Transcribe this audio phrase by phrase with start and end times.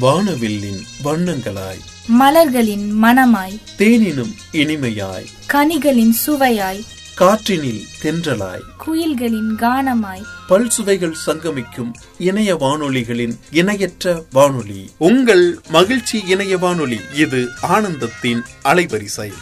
[0.00, 1.80] வானவில்லின் வண்ணங்களாய்.
[2.06, 5.26] மலர்களின் மணமாய் தேனினும் இனிமையாய்.
[5.52, 6.80] கனிகளின் சுவையாய்.
[7.20, 8.62] காற்றினில் தென்றலாய்.
[8.86, 10.22] குயில்களின் கானமாய்.
[10.48, 14.90] பல் சுவைகள் சங்கமிக்கும் இணைய வானொலிகளின் இணையற்ற வானொலி.
[14.98, 19.32] உங்கள் மகிழ்ச்சி இணைய வானொலி இது ஆனந்தத்தின் அலைவரிசை.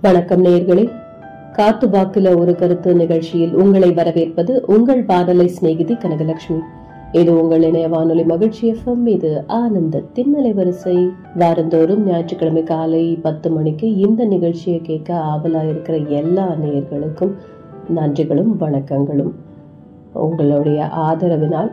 [0.00, 0.92] வணக்கம் நேயர்களே.
[1.52, 6.60] காத்து வாக்குல ஒரு கருத்து நிகழ்ச்சியில் உங்களை வரவேற்பது உங்கள் வானொலி சிநேகிதி கனகலட்சுமி.
[7.12, 11.10] இது உங்கள் இணைய வானொலி மகிழ்ச்சி எஃப்எம் இது ஆனந்தத்தின் அலைவரிசை.
[11.36, 17.32] வாரந்தோறும் ஞாயிற்றுக்கிழமை காலை பத்து மணிக்கு இந்த நிகழ்ச்சியை கேட்க ஆவலா இருக்கிற எல்லா நேயர்களுக்கும்
[17.96, 19.32] நன்றிகளும் வணக்கங்களும்.
[20.12, 21.72] உங்களுடைய ஆதரவினால்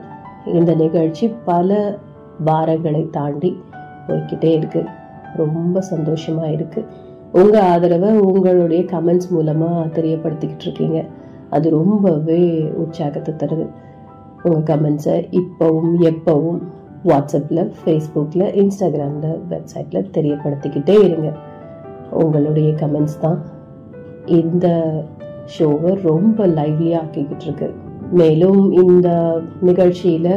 [0.53, 1.97] இந்த நிகழ்ச்சி பல
[2.45, 3.57] வாரங்களை தாண்டி
[4.07, 4.83] போய்கிட்டே இருக்கு.
[5.35, 6.85] ரொம்ப சந்தோஷமா இருக்கு.
[7.31, 11.05] உங்க ஆதரவை உங்களுடைய கமெண்ட்ஸ் மூலமா தெரியப்படுத்திக்கிட்டு இருக்கீங்க.
[11.49, 13.67] அது ரொம்பவே உற்சாகத்தை தருது.
[14.45, 16.59] உங்கள் கமெண்ட்ஸை இப்போவும் எப்பவும்
[17.09, 21.29] வாட்ஸ்அப்பில் ஃபேஸ்புக்கில் இன்ஸ்டாகிராமில் வெப்சைட்டில் தெரியப்படுத்திக்கிட்டே இருங்க.
[22.23, 23.39] உங்களுடைய கமெண்ட்ஸ் தான்
[24.39, 24.67] இந்த
[25.55, 27.67] ஷோவை ரொம்ப லைவ்லியாக ஆக்கிக்கிட்டு இருக்கு
[28.19, 29.09] மேலும் இந்த
[29.69, 30.31] நிகழ்ச்சியில்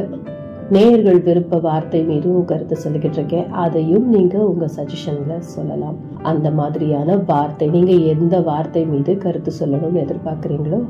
[0.77, 5.98] நேயர்கள் விருப்ப வார்த்தை மீதும் கருத்து சொல்லிக்கிட்டு இருக்கேன் அதையும் நீங்கள் உங்கள் சஜஷனில் சொல்லலாம்.
[6.31, 10.81] அந்த மாதிரியான வார்த்தை நீங்கள் எந்த வார்த்தை மீது கருத்து சொல்லணும்னு எதிர்பார்க்குறீங்களோ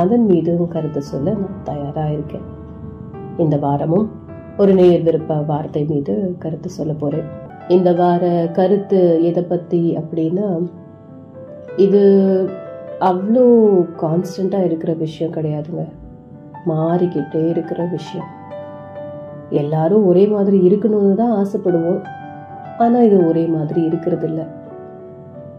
[0.00, 2.46] அதன் மீதும் கருத்து சொல்ல நான் தயாராக இருக்கேன்.
[3.38, 4.10] இந்த வாரமும்
[4.58, 7.24] ஒரு நேர் விருப்ப வார்த்தை மீது கருத்து சொல்ல போறேன்.
[7.68, 10.70] இந்த வார கருத்து எதை பத்தி அப்படின்னா
[11.76, 12.02] இது
[13.00, 13.44] அவ்வளோ
[14.00, 15.88] கான்ஸ்டண்ட்டாக இருக்கிற விஷயம் கிடையாதுங்க.
[16.66, 18.26] மாறிக்கிட்டே இருக்கிற விஷயம்.
[19.50, 22.04] எல்லாரும் ஒரே மாதிரி இருக்கணும்னு தான் ஆசைப்படுவோம்.
[22.78, 24.46] ஆனால் இது ஒரே மாதிரி இருக்கிறதில்ல.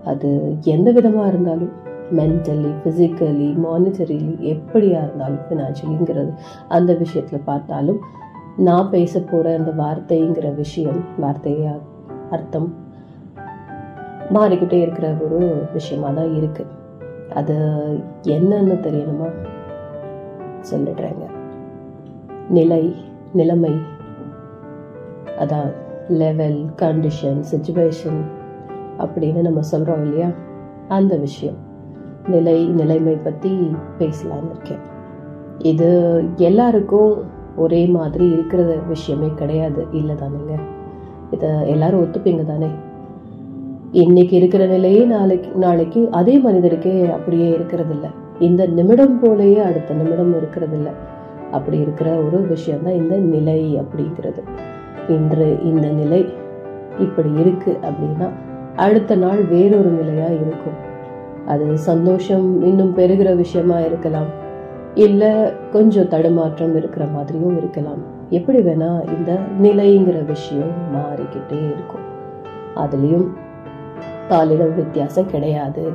[0.06, 1.72] அது எந்த விதமாக இருந்தாலும்.
[2.18, 6.34] மென்டலி ஃபிசிக்கலி மானிட்டரிலி எப்படியாக இருந்தாலும் ஃபினான்ஷியலிங்கிறது
[6.68, 8.00] அந்த விஷயத்தில் பார்த்தாலும்
[8.58, 11.80] நான் பேச போகிற அந்த வார்த்தைங்கிற விஷயம் வார்த்தையா
[12.32, 12.74] அர்த்தம்
[14.34, 16.80] மாறிக்கிட்டே இருக்கிற ஒரு விஷயமா தான் இருக்குது
[17.34, 17.56] அது
[18.24, 19.30] என்னன்னு தெரியணுமா?
[20.72, 21.30] சொல்லிடுறேங்க.
[22.50, 22.96] நிலை
[23.34, 23.72] நிலைமை.
[25.40, 25.74] அதான்
[26.08, 28.22] லெவல் கண்டிஷன் சுச்சுவேஷன்
[29.00, 30.28] அப்படின்னு நம்ம சொல்கிறோம் இல்லையா?
[30.88, 31.70] அந்த விஷயம்.
[32.28, 34.90] நிலை நிலைமை பற்றி பேசலாம்னு இருக்கேன்.
[35.58, 37.24] இது எல்லாருக்கும்
[37.56, 39.86] ஒரே மாதிரி இருக்கிற விஷயமே கிடையாது.
[39.92, 40.60] இல்லை தானேங்க.
[41.32, 42.68] இதை எல்லாரும் ஒத்துப்பீங்க தானே?
[43.92, 48.10] இன்னைக்கு இருக்கிற நிலையே நாளைக்கு நாளைக்கு அதே மனிதருக்கே அப்படியே இருக்கிறதில்ல.
[48.40, 50.90] இந்த நிமிடம் போலேயே அடுத்த நிமிடம் இருக்கிறதில்ல.
[51.52, 54.44] அப்படி இருக்கிற ஒரு விஷயம்தான் இந்த நிலை அப்படிங்கிறது.
[55.08, 56.26] இன்று இந்த நிலை
[57.00, 58.30] இப்படி இருக்கு அப்படின்னா
[58.76, 60.90] அடுத்த நாள் வேறொரு நிலையா இருக்கும்.
[61.48, 64.40] அது சந்தோஷம் இன்னும் பெருகிற விஷயமா இருக்கலாம்.
[64.96, 65.30] இல்லை
[65.72, 68.02] கொஞ்சம் தடுமாற்றம் இருக்கிற மாதிரியும் இருக்கலாம்.
[68.30, 72.06] எப்படி வேணா இந்த நிலைங்கிற விஷயம் மாறிக்கிட்டே இருக்கும்.
[72.76, 73.28] அதுலேயும்
[74.30, 75.92] பாலிடம் வித்தியாசம் கிடையாது.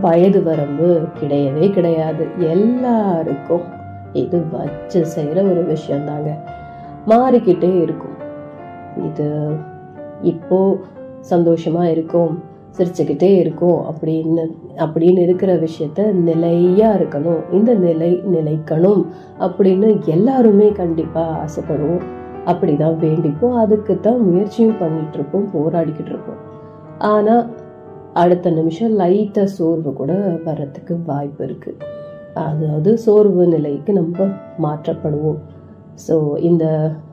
[0.00, 2.26] வயது வரம்பு கிடையவே கிடையாது.
[2.38, 3.62] எல்லாருக்கும்
[4.12, 6.36] இது வச்சு செய்கிற ஒரு விஷயம் தாங்க
[7.06, 8.14] மாறிக்கிட்டே இருக்கும்.
[9.04, 9.50] இது
[10.22, 10.78] இப்போ
[11.30, 12.42] சந்தோஷமா இருக்கும்.
[12.76, 14.44] சிரிச்சுக்கிட்டே இருக்கும் அப்படின்னு
[14.76, 17.40] அப்படின்னு இருக்கிற விஷயத்த நிலையா இருக்கணும்.
[17.52, 19.02] இந்த நிலை நிலைக்கணும்
[19.46, 22.04] அப்படின்னு எல்லாருமே கண்டிப்பா ஆசைப்படுவோம்.
[22.46, 23.56] அப்படிதான் வேண்டிப்போம்.
[23.64, 26.40] அதுக்கு தான் முயற்சியும் பண்ணிட்டு இருப்போம் போராடிக்கிட்டு இருப்போம்.
[26.98, 27.36] ஆனா
[28.12, 30.12] அடுத்த நிமிஷம் லைட்டா சோர்வு கூட
[30.44, 31.72] வர்றதுக்கு வாய்ப்பு இருக்கு.
[32.34, 34.26] அதாவது சோர்வு நிலைக்கு நம்ம
[34.64, 35.40] மாற்றப்படுவோம்.
[36.08, 36.64] ஸோ இந்த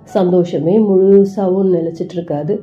[0.04, 2.54] சந்தோஷமே முழுசாகவும் நிலைச்சிட்டு இருக்காது.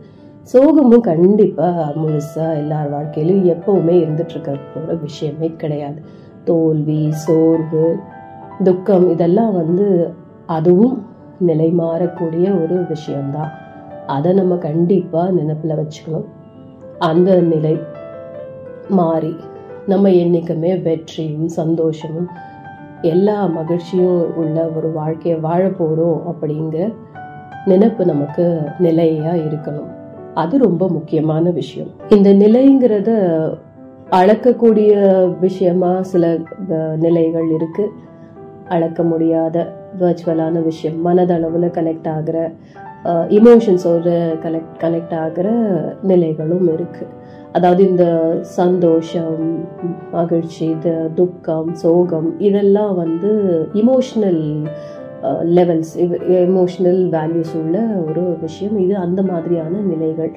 [0.43, 6.01] சோகமும் கண்டிப்பாக முழுசாக எல்லார் வாழ்க்கையிலும் எப்பவுமே இருந்துட்டு போகிற விஷயமே கிடையாது.
[6.45, 7.97] தோல்வி சோர்வு
[8.62, 10.12] துக்கம் இதெல்லாம் வந்து
[10.47, 11.06] அதுவும்
[11.41, 13.53] நிலை மாறக்கூடிய ஒரு விஷயம்தான்.
[14.06, 16.29] அதை நம்ம கண்டிப்பாக நினப்பில் வச்சுக்கணும்.
[16.99, 17.79] அந்த நிலை
[18.89, 19.37] மாறி
[19.87, 22.29] நம்ம என்றைக்குமே வெற்றியும் சந்தோஷமும்
[23.03, 26.94] எல்லா மகிழ்ச்சியும் உள்ள ஒரு வாழ்க்கையை வாழ போகிறோம் அப்படிங்கிற
[27.64, 29.89] நினைப்பு நமக்கு நிலையாக இருக்கணும்.
[30.35, 31.88] அது ரொம்ப முக்கியமான விஷயம்.
[32.09, 33.11] இந்த நிலைங்கிறத
[34.11, 34.93] அளக்கக்கூடிய
[35.41, 36.38] விஷயமா சில
[36.99, 37.93] நிலைகள் இருக்கு.
[38.69, 42.50] அளக்க முடியாத வர்ச்சுவலான விஷயம் மனதளவில் கனெக்ட் ஆகிற
[43.29, 44.09] இமோஷன்ஸோட
[44.43, 45.50] கனெக்ட் கனெக்ட் ஆகிற
[46.03, 47.19] நிலைகளும் இருக்குது
[47.53, 49.67] அதாவது இந்த சந்தோஷம்
[50.12, 53.33] மகிழ்ச்சி இது துக்கம் சோகம் இதெல்லாம் வந்து
[53.73, 54.62] இமோஷனல்
[55.56, 55.93] லெவல்ஸ்
[56.46, 57.78] எமோஷனல் வேல்யூஸ் உள்ள
[58.08, 58.76] ஒரு விஷயம்.
[58.84, 60.32] இது அந்த மாதிரியான நிலைகள்.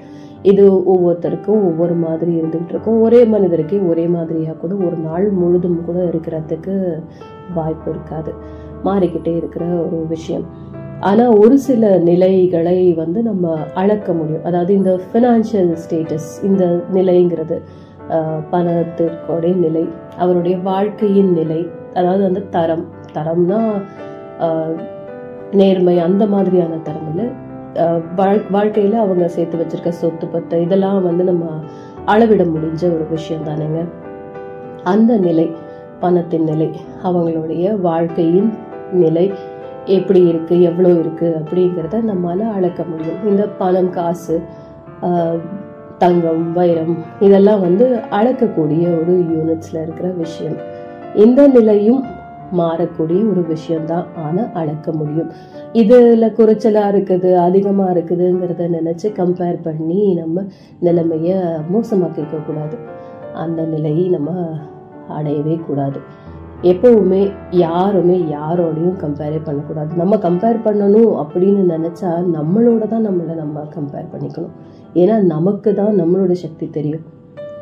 [0.52, 0.64] இது
[0.94, 6.76] ஒவ்வொருத்தருக்கும் ஒவ்வொரு மாதிரி இருந்துகிட்டு இருக்கும் ஒரே மனிதருக்கே ஒரே மாதிரியாக கூட ஒரு நாள் முழுதும் கூட இருக்கிறதுக்கு
[7.58, 8.34] வாய்ப்பு இருக்காது.
[8.88, 10.46] மாறிக்கிட்டே இருக்கிற ஒரு விஷயம்.
[11.10, 14.46] ஆனால் ஒரு சில நிலைகளை வந்து நம்ம அளக்க முடியும்.
[14.50, 16.66] அதாவது இந்த ஃபினான்ஷியல் ஸ்டேட்டஸ் இந்த
[16.98, 17.58] நிலைங்கிறது
[18.54, 19.84] பணத்திற்குடைய நிலை
[20.24, 21.62] அவருடைய வாழ்க்கையின் நிலை
[21.94, 22.86] அதாவது அந்த தரம்.
[23.18, 23.60] தரம்னா
[25.52, 27.32] நேர்மை அந்த மாதிரியான தரமில்
[28.52, 31.46] வாழ்க்கையில் வாழ்- அவங்க சேர்த்து வச்சிருக்க சொத்து பத்து இதெல்லாம் வந்து நம்ம
[32.06, 33.88] அளவிட முடிஞ்ச ஒரு விஷயம் தானேங்க.
[34.84, 35.52] அந்த நிலை
[36.00, 36.70] பணத்தின் நிலை
[37.04, 38.54] அவங்களுடைய வாழ்க்கையின்
[38.92, 39.32] நிலை
[39.86, 43.28] எப்படி இருக்கு எவ்வளோ இருக்கு அப்படிங்கிறத நம்மால் அளக்க முடியும்.
[43.28, 44.42] இந்த பணம் காசு
[45.98, 50.56] தங்கம் வைரம் இதெல்லாம் வந்து அளக்கக்கூடிய ஒரு யூனிட்ஸில் இருக்கிற விஷயம்.
[51.16, 52.04] இந்த நிலையும்
[52.60, 55.30] மாறக்கூடிய ஒரு விஷயம்தான் ஆனால் அளக்க முடியும்.
[55.82, 60.44] இதில் குறைச்சலாக இருக்குது அதிகமாக இருக்குதுங்கிறத நினச்சி கம்பேர் பண்ணி நம்ம
[60.80, 61.38] நிலைமையை
[61.74, 62.78] மோசமாக்கிக்க கூடாது.
[63.46, 64.32] அந்த நிலையை நம்ம
[65.18, 66.02] அடையவே கூடாது.
[66.72, 69.92] எப்பவுமே யாருமே யாரோடையும் கம்பேரே பண்ணக்கூடாது.
[70.02, 74.54] நம்ம கம்பேர் பண்ணணும் அப்படின்னு நினச்சா நம்மளோட தான் நம்மளை நம்ம கம்பேர் பண்ணிக்கணும்.
[75.02, 77.04] ஏன்னா நமக்கு தான் நம்மளோட சக்தி தெரியும்.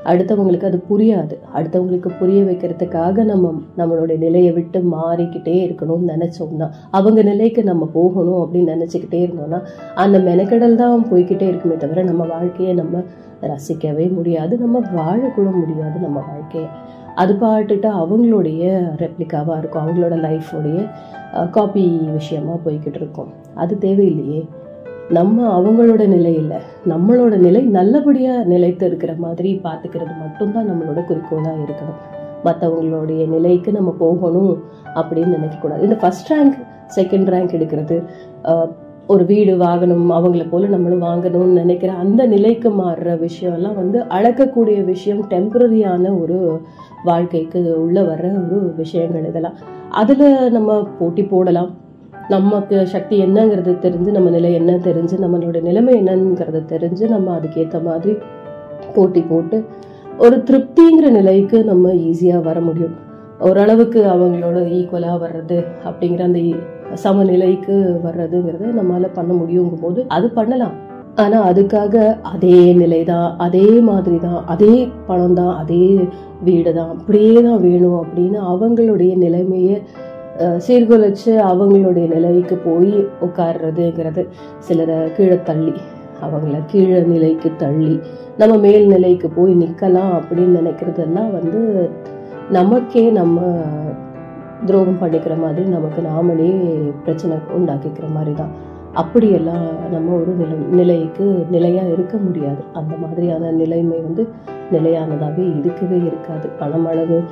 [0.03, 1.35] அடுத்தவங்களுக்கு அது புரியாது.
[1.55, 8.73] அடுத்தவங்களுக்கு புரிய வைக்கிறதுக்காக நம்ம நம்மளுடைய நிலையை விட்டு மாறிக்கிட்டே இருக்கணும்னு நினைச்சோம்னா அவங்க நிலைக்கு நம்ம போகணும் அப்படின்னு
[8.75, 9.59] நினச்சிக்கிட்டே இருந்தோம்னா
[9.95, 13.03] அந்த மெனக்கடல் தான் போய்கிட்டே இருக்குமே தவிர நம்ம வாழ்க்கையை நம்ம
[13.41, 14.57] ரசிக்கவே முடியாது.
[14.57, 16.69] நம்ம வாழக்கூட முடியாது நம்ம வாழ்க்கையை.
[17.15, 18.63] அது பாட்டுட்டு அவங்களுடைய
[19.03, 19.83] ரெப்ளிக்காவாக இருக்கும்.
[19.83, 20.89] அவங்களோட லைஃபோடைய
[21.51, 23.31] காப்பி விஷயமா போய்கிட்டு இருக்கும்.
[23.55, 24.45] அது தேவையில்லையே.
[25.11, 26.57] நம்ம அவங்களோட நிலை இல்லை.
[26.89, 31.99] நம்மளோட நிலை நல்லபடியாக நிலைத்து இருக்கிற மாதிரி பார்த்துக்கிறது மட்டும்தான் நம்மளோட குறிக்கோளாக இருக்கணும்.
[32.45, 34.53] மற்றவங்களுடைய நிலைக்கு நம்ம போகணும்
[34.95, 36.55] அப்படின்னு நினைக்கக்கூடாது இந்த ஃபர்ஸ்ட் ரேங்க்
[36.95, 37.97] செகண்ட் ரேங்க் எடுக்கிறது
[39.07, 45.21] ஒரு வீடு வாங்கணும் அவங்கள போல நம்மளும் வாங்கணும்னு நினைக்கிற அந்த நிலைக்கு மாறுற விஷயம்லாம் வந்து அளக்கக்கூடிய விஷயம்
[45.29, 46.37] டெம்பரரியான ஒரு
[47.03, 49.57] வாழ்க்கைக்கு உள்ளே வர்ற ஒரு விஷயங்கள் இதெல்லாம்.
[50.01, 51.71] அதில் நம்ம போட்டி போடலாம்.
[52.29, 58.17] நமக்கு சக்தி என்னங்கிறது தெரிஞ்சு நம்ம நிலை என்ன தெரிஞ்சு நம்மளோட நிலைமை என்னங்கிறது தெரிஞ்சு நம்ம அதுக்கேற்ற மாதிரி
[58.95, 59.65] போட்டி போட்டு
[60.19, 62.95] ஒரு திருப்திங்கிற நிலைக்கு நம்ம ஈஸியாக வர முடியும்.
[63.39, 66.41] ஓரளவுக்கு அவங்களோட ஈக்குவலாக வர்றது அப்படிங்கிற அந்த
[66.95, 70.75] சமநிலைக்கு வர்றதுங்கிறது நம்மளால பண்ண முடியுங்கும் போது அது பண்ணலாம்.
[71.15, 76.07] ஆனா அதுக்காக அதே நிலை தான் அதே மாதிரி தான் அதே பணம் தான் அதே
[76.43, 79.81] வீடு தான் அப்படியே தான் வேணும் அப்படின்னு அவங்களுடைய நிலைமையை
[80.41, 84.27] சீர்குலைச்சு அவங்களுடைய நிலைக்கு போய் உட்கார்றதுங்கிறது
[84.59, 85.73] சிலரை கீழே தள்ளி
[86.21, 87.99] அவங்கள கீழே நிலைக்கு தள்ளி
[88.37, 91.89] நம்ம மேல் நிலைக்கு போய் நிற்கலாம் அப்படின்னு நினைக்கிறதெல்லாம் வந்து
[92.49, 93.41] நமக்கே நம்ம
[94.65, 96.49] துரோகம் பண்ணிக்கிற மாதிரி நமக்கு நாமளே
[97.03, 98.51] பிரச்சனை உண்டாக்கிக்கிற மாதிரி தான்.
[98.93, 102.63] அப்படியெல்லாம் நம்ம ஒரு நிலை நிலைக்கு நிலையாக இருக்க முடியாது.
[102.73, 104.27] அந்த மாதிரியான நிலைமை வந்து
[104.71, 106.49] நிலையானதாகவே இருக்கவே இருக்காது.
[106.59, 107.23] பணமளவு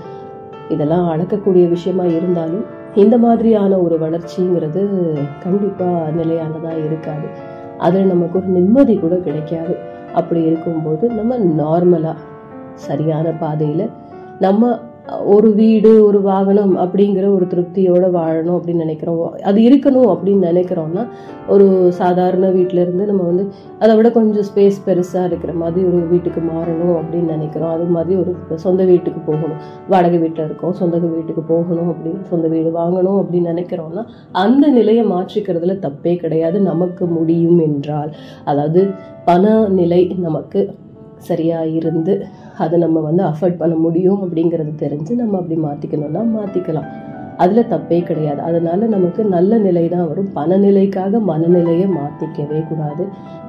[0.69, 4.81] இதெல்லாம் அளக்கக்கூடிய விஷயமா இருந்தாலும் இந்த மாதிரியான ஒரு வளர்ச்சிங்கிறது
[5.43, 7.27] கண்டிப்பாக நிலையானதாக இருக்காது.
[7.77, 9.75] அதில் நமக்கு ஒரு நிம்மதி கூட கிடைக்காது.
[10.13, 12.15] அப்படி இருக்கும்போது நம்ம நார்மலாக
[12.75, 13.89] சரியான பாதையில்
[14.39, 14.79] நம்ம
[15.23, 19.33] ஒரு வீடு ஒரு வாகனம் அப்படிங்கிற ஒரு திருப்தியோட வாழணும் அப்படின்னு நினைக்கிறோம்.
[19.43, 21.03] அது இருக்கணும் அப்படின்னு நினைக்கிறோம்னா
[21.47, 23.45] ஒரு சாதாரண வீட்டில இருந்து நம்ம வந்து
[23.79, 27.71] அதை விட கொஞ்சம் ஸ்பேஸ் பெருசா இருக்கிற மாதிரி ஒரு வீட்டுக்கு மாறணும் அப்படின்னு நினைக்கிறோம்.
[27.71, 29.61] அது மாதிரி ஒரு சொந்த வீட்டுக்கு போகணும்.
[29.87, 35.77] வாடகை வீட்டில் இருக்கோம் சொந்த வீட்டுக்கு போகணும் அப்படின்னு சொந்த வீடு வாங்கணும் அப்படின்னு நினைக்கிறோம்னா அந்த நிலையை மாற்றிக்கிறதுல
[35.87, 36.59] தப்பே கிடையாது.
[36.61, 38.13] நமக்கு முடியும் என்றால்.
[38.45, 38.83] அதாவது
[39.25, 40.59] பண நிலை நமக்கு
[41.17, 42.13] சரியா இருந்து
[42.63, 46.89] அதை நம்ம வந்து அஃபோர்ட் பண்ண முடியும் அப்படிங்கிறது தெரிஞ்சு நம்ம அப்படி மாற்றிக்கணும்னா மாற்றிக்கலாம்
[47.37, 48.39] அதில் தப்பே கிடையாது.
[48.41, 50.31] அதனால் நமக்கு நல்ல நிலை தான் வரும்.
[50.35, 53.03] பணநிலைக்காக மனநிலையை மாற்றிக்கவே கூடாது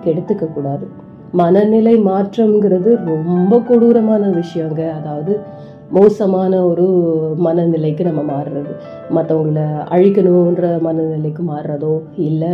[0.05, 0.85] கெடுத்துக்க கூடாது.
[1.33, 4.81] மனநிலை மாற்றம்ங்கிறது ரொம்ப கொடூரமான விஷயங்க.
[4.99, 5.33] அதாவது
[5.90, 6.87] மோசமான ஒரு
[7.47, 8.73] மனநிலைக்கு நம்ம மாறுறது.
[9.17, 9.62] மற்றவங்கள
[9.95, 11.95] அழிக்கணுன்ற மனநிலைக்கு மாறுறதோ
[12.29, 12.52] இல்லை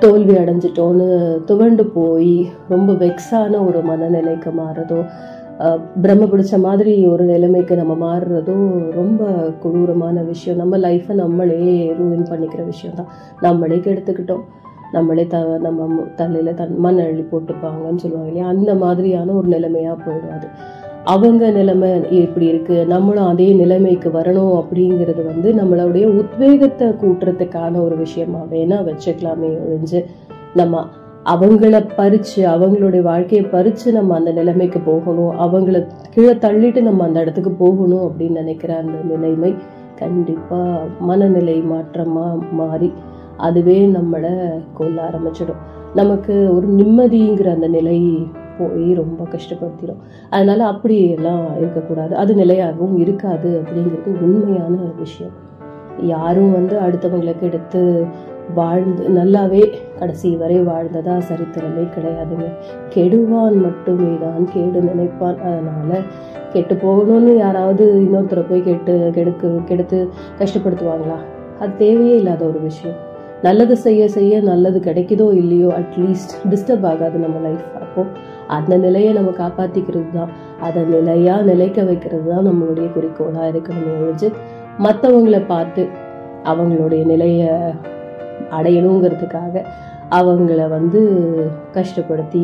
[0.00, 1.06] தோல்வி அடைஞ்சிட்டோன்னு
[1.48, 2.34] துவண்டு போய்
[2.68, 4.98] ரொம்ப வெக்ஸான ஒரு மனநிலைக்கு மாறுறதோ
[6.02, 9.24] பிரம்ம பிடிச்ச மாதிரி ஒரு நிலைமைக்கு நம்ம மாறுறதும் ரொம்ப
[9.62, 10.58] கொடூரமான விஷயம்.
[10.58, 13.06] நம்ம லைஃப்பை நம்மளே ரூயின் பண்ணிக்கிற விஷயம் தான்
[13.40, 14.40] நம்மளே கெடுத்துக்கிட்டோம்.
[14.92, 18.46] நம்மளே த நம்ம மு- தன் மண் அள்ளி போட்டுப்பாங்கன்னு சொல்லுவாங்க இல்லையா?
[18.46, 20.46] அந்த மாதிரியான ஒரு நிலைமையாக போயிடும் அது.
[21.04, 28.38] அவங்க நிலைமை இப்படி இருக்குது நம்மளும் அதே நிலைமைக்கு வரணும் அப்படிங்கிறது வந்து நம்மளுடைய உத்வேகத்தை கூட்டுறதுக்கான ஒரு விஷயமா
[28.50, 30.04] வேணால் வச்சுக்கலாமே ஒழிஞ்சு
[30.54, 30.86] நம்ம
[31.24, 35.30] அவங்கள பறிச்சு அவங்களுடைய வாழ்க்கையை பறிச்சு நம்ம அந்த நிலைமைக்கு போகணும்.
[35.30, 39.54] அவங்கள கீழே தள்ளிட்டு நம்ம அந்த இடத்துக்கு போகணும் அப்படின்னு நினைக்கிற அந்த நிலைமை
[39.96, 42.92] கண்டிப்பா மனநிலை மாற்றமா மாறி
[43.36, 45.60] அதுவே நம்மளை கொல்ல ஆரம்பிச்சிடும்.
[45.94, 48.26] நமக்கு ஒரு நிம்மதிங்கிற அந்த நிலை
[48.58, 49.98] போய் ரொம்ப கஷ்டப்படுத்திடும்.
[50.30, 52.16] அதனால அப்படி எல்லாம் இருக்கக்கூடாது.
[52.16, 55.32] அது நிலையாகவும் இருக்காது அப்படிங்கிறது உண்மையான விஷயம்.
[56.00, 58.06] யாரும் வந்து அடுத்தவங்களுக்கு எடுத்து
[58.54, 59.62] வாழ்ந்து நல்லாவே
[59.98, 62.46] கடைசி வரை வாழ்ந்ததா சரித்திரமே கிடையாதுங்க.
[62.94, 65.38] கெடுவான் மட்டுமே தான் கேடு நினைப்பான்.
[65.48, 66.06] அதனால்
[66.52, 70.08] கெட்டு போகணும்னு யாராவது இன்னொருத்தரை போய் கெட்டு கெடுக்கு கெடுத்து
[70.40, 71.18] கஷ்டப்படுத்துவாங்களா?
[71.60, 72.96] அது தேவையே இல்லாத ஒரு விஷயம்.
[73.42, 78.02] நல்லது செய்ய செய்ய நல்லது கிடைக்குதோ இல்லையோ அட்லீஸ்ட் டிஸ்டர்ப் ஆகாது நம்ம லைஃப் அப்போ
[78.46, 80.30] அந்த நிலையை நம்ம காப்பாற்றிக்கிறது தான்.
[80.60, 84.30] அதை நிலையாக நிலைக்க வைக்கிறது தான் நம்மளுடைய குறிக்கோளாக இருக்கணும் ஒழிஞ்சு
[84.78, 85.84] மற்றவங்களை பார்த்து
[86.44, 87.48] அவங்களுடைய நிலையை
[88.56, 89.64] அடையணுங்கிறதுக்காக
[90.18, 91.00] அவங்கள வந்து
[91.76, 92.42] கஷ்டப்படுத்தி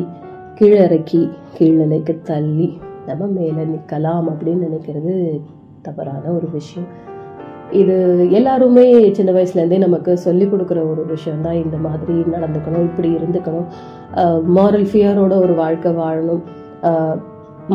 [0.59, 1.23] கீழிறக்கி
[1.57, 2.69] கீழ்நிலைக்கு தள்ளி
[3.07, 5.15] நம்ம மேலே நிற்கலாம் அப்படின்னு நினைக்கிறது
[5.87, 6.89] தவறான ஒரு விஷயம்.
[7.81, 7.95] இது
[8.39, 8.85] எல்லாருமே
[9.17, 13.69] சின்ன வயசுலேருந்தே நமக்கு சொல்லி கொடுக்குற ஒரு விஷயம் தான் இந்த மாதிரி நடந்துக்கணும் இப்படி இருந்துக்கணும்.
[14.57, 16.43] மாரல் ஃபியரோட ஒரு வாழ்க்கை வாழணும்.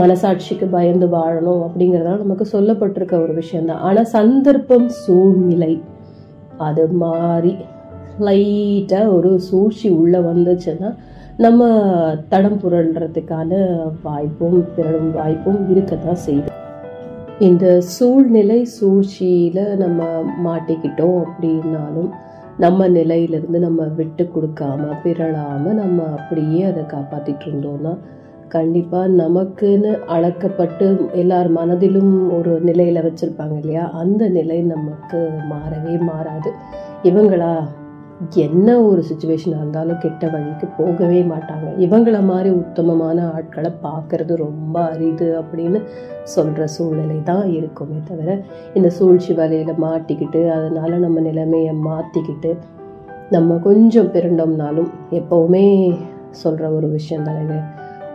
[0.02, 3.84] மனசாட்சிக்கு பயந்து வாழணும் அப்படிங்கிறதெல்லாம் நமக்கு சொல்லப்பட்டிருக்க ஒரு விஷயம்தான்.
[3.88, 5.74] ஆனால் சந்தர்ப்பம் சூழ்நிலை
[6.68, 7.54] அது மாறி
[8.20, 10.96] லைட்டாக ஒரு சூழ்ச்சி உள்ளே வந்துச்சுன்னா
[11.38, 11.68] நம்ம
[12.30, 13.52] தடம் புரள்றதுக்கான
[14.04, 16.52] வாய்ப்பும் பிறடும் வாய்ப்பும் இருக்க தான் செய்யுது.
[17.40, 20.04] இந்த சூழ்நிலை சூழ்ச்சியில் நம்ம
[20.46, 22.10] மாட்டிக்கிட்டோம் அப்படின்னாலும்
[22.58, 27.94] நம்ம நிலையிலிருந்து நம்ம விட்டு கொடுக்காம பிறழாமல் நம்ம அப்படியே அதை காப்பாற்றிட்டு இருந்தோம்னா
[28.48, 33.92] கண்டிப்பாக நமக்குன்னு அளக்கப்பட்டு எல்லார் மனதிலும் ஒரு நிலையில் வச்சுருப்பாங்க இல்லையா?
[33.92, 35.20] அந்த நிலை நமக்கு
[35.52, 36.52] மாறவே மாறாது.
[37.04, 37.52] இவங்களா
[38.36, 41.68] என்ன ஒரு சுச்சுவேஷனாக இருந்தாலும் கெட்ட வழிக்கு போகவே மாட்டாங்க.
[41.78, 45.82] இவங்கள மாதிரி உத்தமமான ஆட்களை பார்க்கறது ரொம்ப அரிது அப்படின்னு
[46.24, 52.58] சொல்கிற சூழ்நிலை தான் இருக்குமே தவிர இந்த சூழ்ச்சி வலையில் மாட்டிக்கிட்டு அதனால் நம்ம நிலைமையை மாற்றிக்கிட்டு
[53.30, 55.96] நம்ம கொஞ்சம் பிறண்டோம்னாலும் எப்போவுமே
[56.30, 57.58] சொல்கிற ஒரு விஷயம் தானேங்க.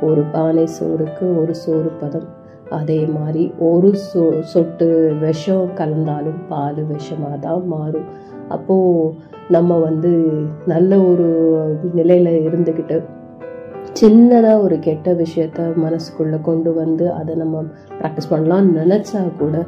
[0.01, 2.29] ஒரு பானை சோறுக்கு ஒரு சோறு பதம்.
[2.71, 8.24] அதே மாதிரி ஒரு சொ சொட்டு விஷம் கலந்தாலும் பால் விஷமாக தான் மாறும்.
[8.49, 9.15] அப்போது
[9.49, 10.33] நம்ம வந்து
[10.67, 11.29] நல்ல ஒரு
[11.95, 13.03] நிலையில் இருந்துக்கிட்டு
[14.01, 17.63] சின்னதாக ஒரு கெட்ட விஷயத்த மனசுக்குள்ளே கொண்டு வந்து அதை நம்ம
[18.01, 19.65] ப்ராக்டிஸ் பண்ணலாம்னு நினச்சா கூட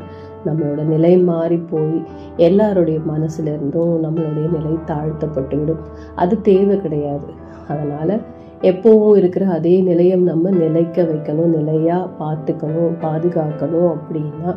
[0.46, 2.02] நம்மளோட நிலை மாறி போய்
[2.36, 5.78] எல்லாருடைய மனசுல இருந்தும் நம்மளுடைய நிலை தாழ்த்தப்பட்டு விடும்.
[6.14, 7.24] அது தேவை கிடையாது.
[7.68, 8.20] அதனால்
[8.62, 14.56] எப்போவும் இருக்கிற அதே நிலையம் நம்ம நிலைக்க வைக்கணும் நிலையாக பார்த்துக்கணும் பாதுகாக்கணும் அப்படின்னா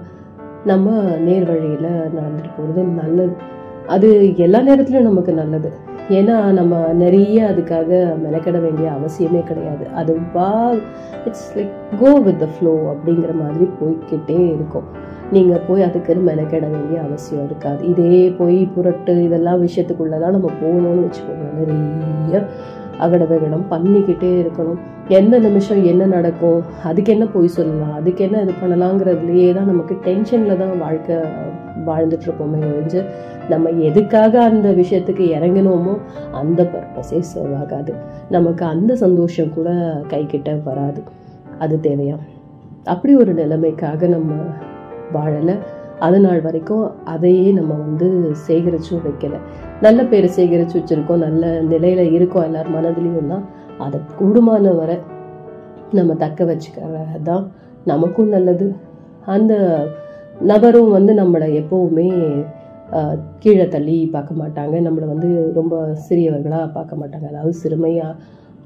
[0.66, 3.58] நம்ம நேர்வழியில் நடந்துட்டு போகிறது நல்லது.
[3.96, 4.10] அது
[4.46, 5.70] எல்லா நேரத்துலையும் நமக்கு நல்லது.
[6.18, 7.90] ஏன்னா நம்ம நிறைய அதுக்காக
[8.24, 9.84] மெனக்கெட வேண்டிய அவசியமே கிடையாது.
[10.00, 10.50] அது வா
[11.28, 14.88] it's like go with the flow அப்படிங்கிற மாதிரி போய்க்கிட்டே இருக்கும்.
[15.36, 17.82] நீங்கள் போய் அதுக்குன்னு மெனக்கெட வேண்டிய அவசியம் இருக்காது.
[17.92, 22.42] இதே போய் புரட்டு இதெல்லாம் விஷயத்துக்குள்ளே தான் நம்ம போகணும்னு வச்சுக்கோங்க நிறைய
[23.06, 24.80] அகட விகடம் பண்ணிக்கிட்டே இருக்கணும்.
[25.20, 30.62] எந்த நிமிஷம் என்ன நடக்கும் அதுக்கு என்ன போய் சொல்லலாம் அதுக்கு என்ன இது பண்ணலாங்கிறதுலையே தான் நமக்கு டென்ஷனில்
[30.64, 31.18] தான் வாழ்க்கை
[31.88, 33.06] வாழ்ந்துட்டு இருப்போமே ஒழிஞ்சு
[33.50, 35.98] நம்ம எதுக்காக அந்த விஷயத்துக்கு இறங்கினோமோ
[36.32, 37.94] அந்த பர்பஸே சர்வ் ஆகாது.
[38.30, 39.70] நமக்கு அந்த சந்தோஷம் கூட
[40.10, 41.04] கைக்கிட்ட வராது.
[41.60, 42.18] அது தேவையா?
[42.84, 44.34] அப்படி ஒரு நிலைமைக்காக நம்ம
[45.12, 45.56] வாழலை.
[46.00, 49.40] அது நாள் வரைக்கும் அதையே நம்ம வந்து சேகரிச்சும் வைக்கலை.
[49.82, 51.18] நல்ல பேர் சேகரித்து வச்சுருக்கோம்.
[51.18, 53.46] நல்ல நிலையில் இருக்கோம் எல்லார் மனதிலையும் தான்.
[53.78, 54.98] அதை கூடுமான வரை
[55.92, 57.48] நம்ம தக்க வச்சுக்கிறதான்
[57.86, 58.76] நமக்கும் நல்லது.
[59.26, 59.86] அந்த
[60.40, 62.10] நபரும் வந்து நம்மளை எப்போவுமே
[63.40, 64.76] கீழே தள்ளி பார்க்க மாட்டாங்க.
[64.88, 65.76] நம்மளை வந்து ரொம்ப
[66.10, 67.28] சிறியவர்களாக பார்க்க மாட்டாங்க.
[67.28, 68.16] அதாவது சிறுமையாக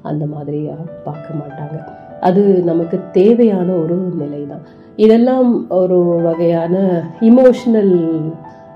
[0.02, 1.76] அந்த மாதிரியாக பார்க்க மாட்டாங்க.
[2.20, 4.64] அது நமக்கு தேவையான ஒரு நிலை தான்
[4.96, 6.74] இதெல்லாம் ஒரு வகையான
[7.20, 7.94] இமோஷனல்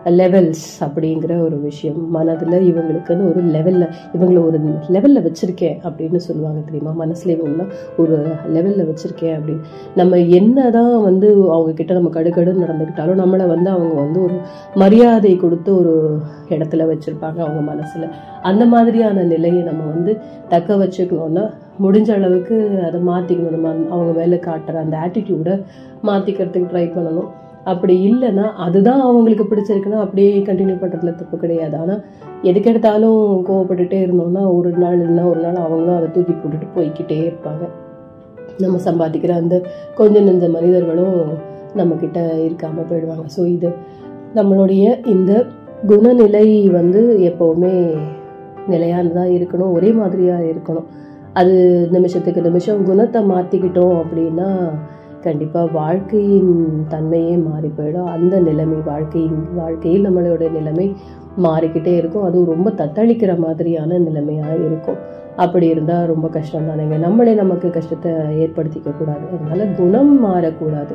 [0.04, 2.10] லெவல்ஸ் அப்படிங்கிற ஒரு விஷயம்.
[2.10, 3.88] மனதில் இவங்களுக்குன்னு ஒரு லெவலில்
[4.18, 6.90] இவங்களை ஒரு லெவலில் வச்சுருக்கேன் அப்படின்னு சொல்லுவாங்க தெரியுமா?
[6.90, 9.60] மனசில் இவங்களாம் ஒரு லெவலில் வச்சுருக்கேன் அப்படின்னு.
[9.94, 14.40] நம்ம என்ன தான் வந்து அவங்கக்கிட்ட நம்ம கடுக்கடுன்னு நடந்துக்கிட்டாலும் நம்மளை வந்து அவங்க வந்து ஒரு
[14.74, 18.08] மரியாதை கொடுத்து ஒரு இடத்துல வச்சுருப்பாங்க அவங்க மனசில்.
[18.42, 20.16] அந்த மாதிரியான நிலையை நம்ம வந்து
[20.48, 21.50] தக்க வச்சுக்கணுன்னா
[21.82, 25.62] முடிஞ்ச அளவுக்கு அதை மாற்றிக்கணும் நம்ம அவங்க மேலே காட்டுற அந்த ஆட்டிடியூடை
[26.02, 27.30] மாற்றிக்கிறதுக்கு ட்ரை பண்ணணும்.
[27.72, 31.76] அப்படி இல்லைன்னா அதுதான் அவங்களுக்கு பிடிச்சிருக்குன்னா அப்படியே கண்டினியூ பண்ணுறதுல தப்பு கிடையாது.
[31.82, 32.02] ஆனால்
[32.48, 37.64] எதுக்கெடுத்தாலும் கோவப்பட்டுட்டே இருந்தோம்னா ஒரு நாள் இல்லைன்னா ஒரு நாள் அவங்களும் அதை தூக்கி போட்டுட்டு போய்க்கிட்டே இருப்பாங்க.
[38.64, 39.56] நம்ம சம்பாதிக்கிற அந்த
[39.98, 41.18] கொஞ்ச நெஞ்ச மனிதர்களும்
[41.80, 43.26] நம்மக்கிட்ட இருக்காமல் போயிடுவாங்க.
[43.36, 43.70] ஸோ இது
[44.38, 44.84] நம்மளுடைய
[45.14, 45.32] இந்த
[45.90, 46.46] குணநிலை
[46.78, 47.74] வந்து எப்போவுமே
[48.72, 50.88] நிலையானதாக இருக்கணும் ஒரே மாதிரியாக இருக்கணும்.
[51.40, 51.54] அது
[51.96, 54.48] நிமிஷத்துக்கு நிமிஷம் குணத்தை மாற்றிக்கிட்டோம் அப்படின்னா
[55.22, 58.04] கண்டிப்பாக வாழ்க்கையின் தன்மையே மாறி போயிடும்.
[58.04, 60.96] அந்த நிலைமை வாழ்க்கையின் வாழ்க்கையில் நம்மளோட நிலைமை
[61.36, 62.22] மாறிக்கிட்டே இருக்கும்.
[62.22, 64.96] அதுவும் ரொம்ப தத்தளிக்கிற மாதிரியான நிலைமையாக இருக்கும்.
[65.36, 69.18] அப்படி இருந்தால் ரொம்ப கஷ்டம் தானேங்க நம்மளே நமக்கு கஷ்டத்தை ஏற்படுத்திக்க கூடாது.
[69.40, 70.94] அதனால குணம் மாறக்கூடாது.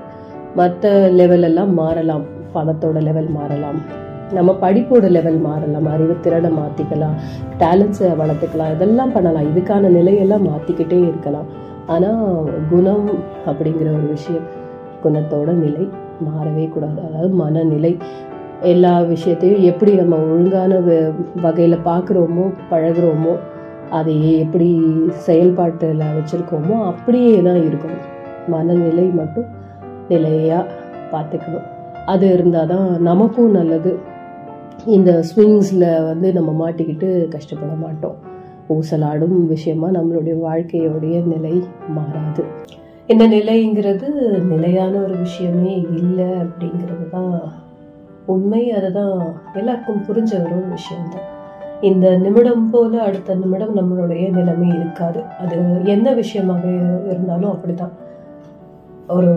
[0.56, 2.24] மற்ற லெவல் எல்லாம் மாறலாம்.
[2.56, 3.82] பணத்தோட லெவல் மாறலாம்.
[4.32, 5.86] நம்ம படிப்போட லெவல் மாறலாம்.
[5.86, 7.15] அறிவு திறனை மாற்றிக்கலாம்
[7.60, 8.74] டேலண்ட்ஸை வளர்த்துக்கலாம்.
[8.74, 9.56] இதெல்லாம் பண்ணலாம்.
[9.56, 11.62] இதுக்கான நிலையெல்லாம் மாற்றிக்கிட்டே இருக்கலாம்.
[11.88, 13.08] ஆனால் குணம்
[13.50, 14.46] அப்படிங்கிற ஒரு விஷயம்
[15.04, 15.86] குணத்தோட நிலை
[16.28, 17.00] மாறவே கூடாது.
[17.08, 17.94] அதாவது மனநிலை
[18.62, 20.74] எல்லா விஷயத்தையும் எப்படி நம்ம ஒழுங்கான
[21.42, 23.34] வகையில் பார்க்குறோமோ பழகுறோமோ
[23.90, 24.70] அதையே எப்படி
[25.25, 28.06] செயல்பாட்டில் வச்சுருக்கோமோ அப்படியே தான் இருக்கணும்.
[28.48, 29.50] மனநிலை மட்டும்
[30.10, 30.72] நிலையாக
[31.12, 31.68] பார்த்துக்கணும்
[32.06, 33.92] அது இருந்தால் தான் நமக்கும் நல்லது.
[34.86, 38.18] இந்த ஸ்விங்ஸில் வந்து நம்ம மாட்டிக்கிட்டு கஷ்டப்பட மாட்டோம்.
[38.70, 42.43] ஊசலாடும் விஷயமா நம்மளுடைய வாழ்க்கையோடைய நிலை மாறாது.
[43.08, 44.08] இந்த நிலைங்கிறது
[44.41, 47.41] நிலையான ஒரு விஷயமே இல்லை அப்படிங்கிறது தான்
[48.25, 48.72] உண்மை.
[48.72, 51.41] அதுதான் எல்லாருக்கும் புரிஞ்ச ஒரு விஷயம்தான்.
[51.82, 55.24] இந்த நிமிடம் போல அடுத்த நிமிடம் நம்மளுடைய நிலைமை இருக்காது.
[55.39, 56.67] அது எந்த விஷயமாக
[57.05, 57.91] இருந்தாலும் அப்படிதான்.
[59.08, 59.34] ஒரு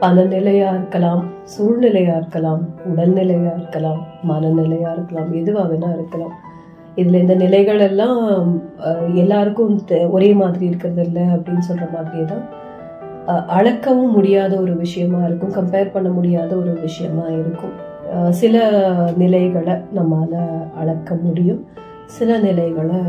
[0.00, 2.60] பணநிலையா இருக்கலாம் சூழ்நிலையா இருக்கலாம்
[2.92, 6.32] உடல்நிலையா இருக்கலாம் மனநிலையா இருக்கலாம் எதுவாக வேணா இருக்கலாம்.
[6.98, 8.20] இதில் இந்த நிலைகள் எல்லாம்
[9.14, 12.44] எல்லாருக்கும் தெ- ஒரே மாதிரி இருக்கிறது இல்லை அப்படின்னு சொல்கிற மாதிரியே தான்
[13.50, 17.74] அளக்கவும் முடியாத ஒரு விஷயமா இருக்கும் கம்பேர் பண்ண முடியாத ஒரு விஷயமா இருக்கும்.
[18.30, 18.56] சில
[19.16, 20.36] நிலைகளை நம்மால்
[20.74, 21.60] அளக்க முடியும்
[22.08, 23.00] சில நிலைகளை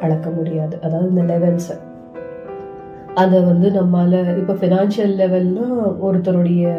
[0.00, 0.74] அளக்க முடியாது.
[0.82, 1.76] அதாவது இந்த லெவல்ஸை
[3.22, 5.66] அதை வந்து நம்மால இப்போ ஃபினான்ஷியல் லெவல்னா
[6.06, 6.72] ஒருத்தருடைய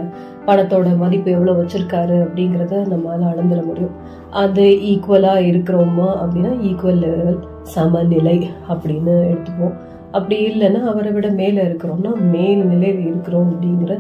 [0.47, 3.95] பணத்தோட மதிப்பு எவ்வளோ வச்சிருக்காரு அப்படிங்கிறத நம்மால அளந்துட முடியும்.
[4.43, 7.39] அது ஈக்குவலா இருக்கிறோமா அப்படின்னா ஈக்குவல் லெவல்
[7.75, 8.37] சமநிலை
[8.71, 9.75] அப்படின்னு எடுத்துப்போம்
[10.17, 13.95] அப்படி இல்லைன்னா அவரை விட மேலே இருக்கிறோம்னா மேல் நிலையில் இருக்கிறோம் அப்படிங்கிற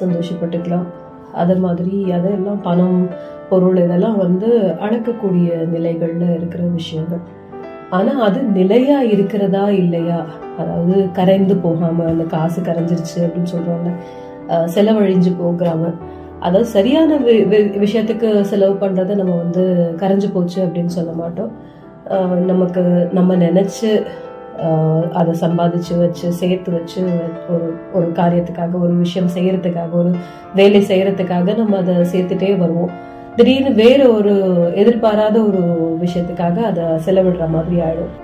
[0.00, 0.86] சந்தோஷப்பட்டுக்கலாம்.
[1.42, 2.98] அதை மாதிரி அதெல்லாம் பணம்
[3.48, 4.48] பொருள் இதெல்லாம் வந்து
[4.86, 7.22] அளக்கக்கூடிய நிலைகள்ல இருக்கிற விஷயங்கள்.
[7.96, 10.18] ஆனா அது நிலையா இருக்கிறதா இல்லையா
[10.58, 13.92] அதாவது கரைந்து போகாம அந்த காசு கரைஞ்சிருச்சு அப்படின்னு சொல்றாங்க.
[14.48, 15.86] செலவழிஞ்சு போகாம
[16.40, 21.50] அதாவது சரியான வி- வி- விஷயத்துக்கு செலவு பண்றத நம்ம வந்து கரைஞ்சு போச்சு அப்படின்னு சொல்ல மாட்டோம்.
[22.46, 24.02] நமக்கு நம்ம நினைச்சு
[25.12, 27.06] அதை சம்பாதிச்சு வச்சு சேர்த்து வச்சு
[27.48, 30.10] ஒரு ஒரு காரியத்துக்காக ஒரு விஷயம் செய்யறதுக்காக ஒரு
[30.54, 32.90] வேலை செய்யறதுக்காக நம்ம அதை சேர்த்துட்டே வருவோம்.
[33.36, 38.23] திடீர்னு வேற ஒரு எதிர்பாராத ஒரு விஷயத்துக்காக அதை செலவிடுற மாதிரி ஆயிடும்.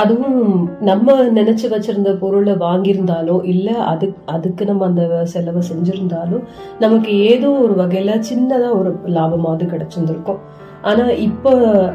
[0.00, 0.40] அதுவும்
[0.80, 6.38] நம்ம நினைச்சு வச்சிருந்த பொருளை வாங்கியிருந்தாலோ இல்ல அது அதுக்கு நம்ம அந்த செலவை செஞ்சிருந்தாலோ
[6.78, 10.40] நமக்கு ஏதோ ஒரு வகையில சின்னதா ஒரு லாபமாவது கிடைச்சிருந்திருக்கும்.
[10.82, 11.52] ஆனா இப்போ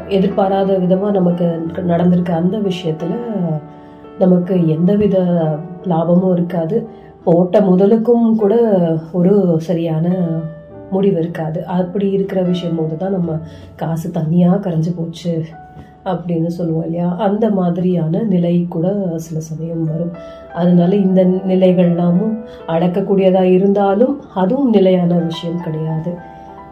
[0.08, 1.46] எதிர்பாராத விதமா நமக்கு
[1.92, 3.14] நடந்திருக்க அந்த விஷயத்துல
[4.18, 5.16] நமக்கு எந்தவித
[5.92, 6.76] லாபமும் இருக்காது.
[7.24, 8.54] போட்ட முதலுக்கும் கூட
[9.12, 9.34] ஒரு
[9.68, 10.06] சரியான
[10.90, 11.60] முடிவு இருக்காது.
[11.78, 13.38] அப்படி இருக்கிற விஷயம் போது தான் நம்ம
[13.76, 15.32] காசு தனியா கரைஞ்சு போச்சு.
[16.04, 17.08] அப்படின்னு சொல்லுவோம் இல்லையா?
[17.26, 18.86] அந்த மாதிரியான நிலை கூட
[19.16, 20.12] சில சமயம் வரும்.
[20.54, 22.34] அதனால இந்த நிலைகள்லாமும்
[22.66, 26.12] அடக்கக்கூடியதாக இருந்தாலும் அதுவும் நிலையான விஷயம் கிடையாது.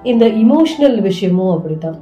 [0.03, 1.99] இந்த இமோஷனல் விஷயமும் அப்படித்தான்.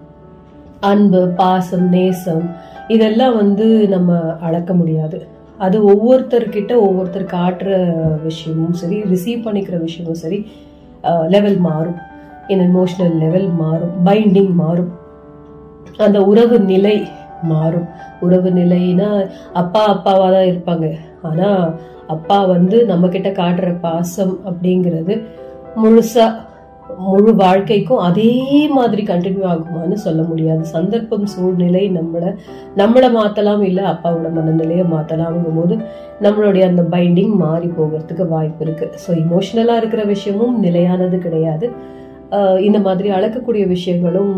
[0.81, 2.45] அன்பு பாசம் நேசம்
[2.89, 5.19] இதெல்லாம் வந்து நம்ம அளக்க முடியாது.
[5.59, 7.71] அது ஒவ்வொருத்தர்கிட்ட ஒவ்வொருத்தர் காட்டுற
[8.23, 10.39] விஷயமும் சரி ரிசீவ் பண்ணிக்கிற விஷயமும் சரி
[11.29, 11.99] லெவல் மாறும்.
[12.49, 13.95] இந்த இமோஷனல் லெவல் மாறும்.
[14.07, 14.91] பைண்டிங் மாறும்.
[16.07, 16.97] அந்த உறவு நிலை
[17.43, 17.89] மாறும்.
[18.21, 19.09] உறவு நிலைனா
[19.53, 20.89] அப்பா அப்பாவா தான் இருப்பாங்க.
[21.23, 21.49] ஆனா
[22.07, 25.17] அப்பா வந்து நம்ம கிட்ட காட்டுற பாசம் அப்படிங்கிறது
[25.77, 26.29] முழுசா
[26.99, 28.33] முழு வாழ்க்கைக்கும் அதே
[28.69, 30.65] மாதிரி கண்டினியூ ஆகுமான்னு சொல்ல முடியாது.
[30.65, 32.31] சந்தர்ப்பம் சூழ்நிலை நம்மளை
[32.77, 35.77] நம்மளை மாத்தலாம் இல்லை அப்பாவோட மனநிலையை மாத்தலாம்ங்கும் போது
[36.21, 38.89] நம்மளுடைய அந்த பைண்டிங் மாறி போகிறதுக்கு வாய்ப்பு இருக்கு.
[39.07, 41.69] ஸோ இமோஷனலா இருக்கிற விஷயமும் நிலையானது கிடையாது.
[42.61, 44.35] இந்த மாதிரி அளக்கக்கூடிய விஷயங்களும்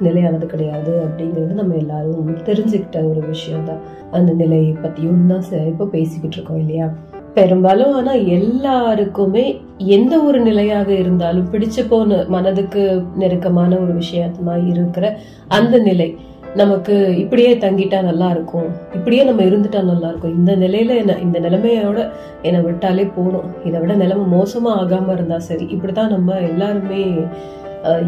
[0.00, 6.36] நிலையானது கிடையாது அப்படிங்கிறது நம்ம எல்லாரும் தெரிஞ்சுக்கிட்ட ஒரு விஷயம் தான் அந்த நிலையை பத்தியும் தான் இப்போ பேசிக்கிட்டு
[6.36, 6.92] இருக்கோம் இல்லையா?
[7.34, 15.78] பெரும்பாலும் ஆனா எல்லாருக்குமே எந்த ஒரு நிலையாக இருந்தாலும் பிடிச்சு போன மனதுக்கு நெருக்கமான ஒரு விஷயமா இருக்கிற அந்த
[15.78, 16.16] நிலை.
[16.54, 22.10] நமக்கு இப்படியே தங்கிட்டா நல்லா இருக்கும் இப்படியே நம்ம இருந்துட்டா நல்லா இருக்கும் இந்த நிலையில என்ன இந்த நிலைமையோட
[22.42, 25.66] என்னை விட்டாலே போகணும் இதை விட நிலைமை மோசமா ஆகாம இருந்தா சரி.
[25.74, 27.02] இப்படிதான் நம்ம எல்லாருமே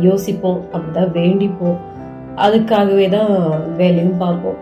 [0.01, 1.79] யோசிப்போம் அப்படிதான் வேண்டிப்போம்.
[2.37, 3.31] அதுக்காகவே தான்
[3.77, 4.59] வேலையும் பார்ப்போம்.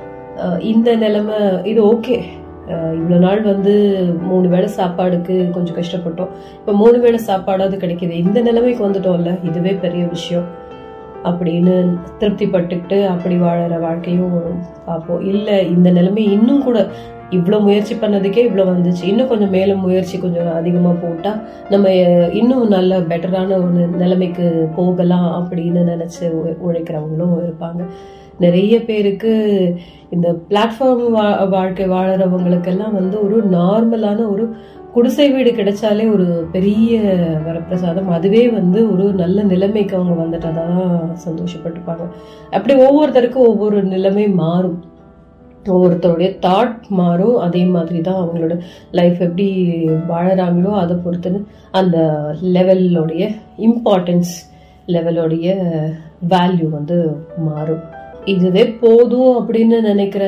[0.61, 2.19] இந்த நிலைமை இது ஓகே.
[2.99, 3.75] இவ்வளோ நாள் வந்து
[4.21, 6.33] மூணு வேளை சாப்பாடுக்கு கொஞ்சம் கஷ்டப்பட்டோம்.
[6.59, 8.11] இப்போ மூணு வேளை சாப்பாடாவது கிடைக்கிது.
[8.11, 10.49] இந்த நிலைமைக்கு வந்துட்டோம்ல இதுவே பெரிய விஷயம்.
[11.24, 14.37] அப்படின்னு திருப்திப்பட்டுக்கிட்டு அப்படி வாழற வாழ்க்கையும்
[14.85, 16.87] பார்ப்போம் இல்லை இந்த நிலைமை இன்னும் கூட
[17.31, 19.02] இவ்வளோ முயற்சி பண்ணதுக்கே இவ்வளோ வந்துச்சு.
[19.04, 21.90] இன்னும் கொஞ்சம் மேலும் முயற்சி கொஞ்சம் அதிகமாக போட்டால் நம்ம
[22.33, 26.22] இன்னும் நல்ல பெட்டரான ஒரு நிலைமைக்கு போகலாம் அப்படின்னு நினச்சி
[26.66, 27.83] உழைக்கிறவங்களும் இருப்பாங்க.
[28.38, 29.33] நிறைய பேருக்கு
[30.11, 34.57] இந்த பிளாட்ஃபார்ம் வா வாழ்க்கை வாழறவங்களுக்கெல்லாம் வந்து ஒரு நார்மலான ஒரு
[34.92, 37.01] குடிசை வீடு கிடைச்சாலே ஒரு பெரிய
[37.46, 38.09] வரப்பிரசாதம்.
[38.09, 42.05] அதுவே வந்து ஒரு நல்ல நிலைமைக்கு அவங்க வந்துட்டதான் சந்தோஷப்பட்டுப்பாங்க.
[42.51, 44.85] அப்படி ஒவ்வொருத்தருக்கும் ஒவ்வொரு நிலைமை மாறும்.
[45.64, 47.37] ஒவ்வொருத்தருடைய தாட் மாறும்.
[47.37, 48.59] அதே மாதிரி தான் அவங்களோட
[48.90, 49.48] லைஃப் எப்படி
[50.09, 51.98] வாழறாங்களோ அதை பொறுத்துன்னு அந்த
[52.42, 54.35] லெவலோடைய இம்பார்ட்டன்ஸ்
[54.87, 55.57] லெவலோடைய
[56.29, 57.88] வேல்யூ வந்து மாறும்.
[58.24, 60.24] இதுவே போதும் அப்படின்னு நினைக்கிற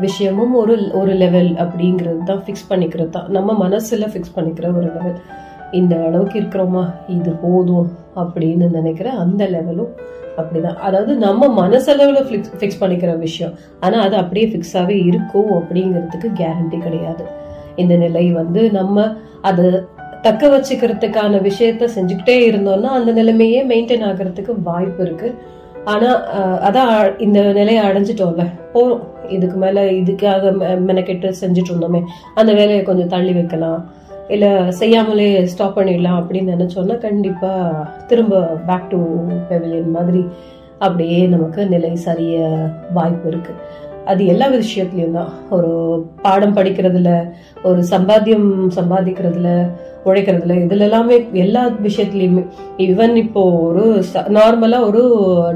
[0.00, 3.30] விஷயமும் ஒரு ஒரு லெவல் அப்படிங்கிறது தான் ஃபிக்ஸ் பண்ணிக்கிறது தான்.
[3.30, 5.18] நம்ம மனசில் ஃபிக்ஸ் பண்ணிக்கிற ஒரு லெவல்
[5.72, 6.84] இந்த அளவுக்கு இருக்கிறோமா?
[7.08, 9.92] இது போதும் அப்படின்னு நினைக்கிற அந்த லெவலும்
[10.36, 10.76] அப்படிதான்.
[10.76, 13.54] அதாவது நம்ம மனசளவில் ஃபிக்ஸ் ஃபிக்ஸ் பண்ணிக்கிற விஷயம்.
[13.80, 17.24] ஆனால் அது அப்படியே ஃபிக்ஸாகவே இருக்கும் அப்படிங்கிறதுக்கு கேரண்டி கிடையாது.
[17.76, 19.06] இந்த நிலை வந்து நம்ம
[19.40, 19.88] அது
[20.22, 25.36] தக்க வச்சுக்கிறதுக்கான விஷயத்த செஞ்சுக்கிட்டே இருந்தோம்னா அந்த நிலைமையே மெயின்டைன் ஆகிறதுக்கு வாய்ப்பு இருக்குது
[25.84, 26.30] ஆனா
[26.70, 28.50] அதான் இந்த நிலையை அடைஞ்சிட்டோம்ல.
[28.74, 29.00] போறோம்.
[29.28, 32.02] இதுக்கு மேல இதுக்காக மெ- மெனக்கெட்டு செஞ்சுட்டு இருந்தோமே
[32.34, 33.90] அந்த வேலையை கொஞ்சம் தள்ளி வைக்கலாம்.
[34.28, 37.70] இல்ல செய்யாமலே ஸ்டாப் பண்ணிடலாம் அப்படின்னு நினைச்சோம்னா கண்டிப்பா
[38.06, 40.28] திரும்ப பேக் டு பெவிலியன் மாதிரி
[40.78, 43.52] அப்படியே நமக்கு நிலை சரிய வாய்ப்பு இருக்கு.
[44.04, 47.30] அது எல்லா விஷயத்துலயும் தான் ஒரு பாடம் படிக்கிறதுல
[47.62, 49.70] ஒரு சம்பாத்தியம் சம்பாதிக்கிறதுல
[50.04, 50.54] உழைக்கிறதுல.
[50.62, 52.42] இதுல எல்லாமே எல்லா விஷயத்துலயுமே
[52.78, 53.84] ஈவன் இப்போ ஒரு
[54.36, 55.02] நார்மலா ஒரு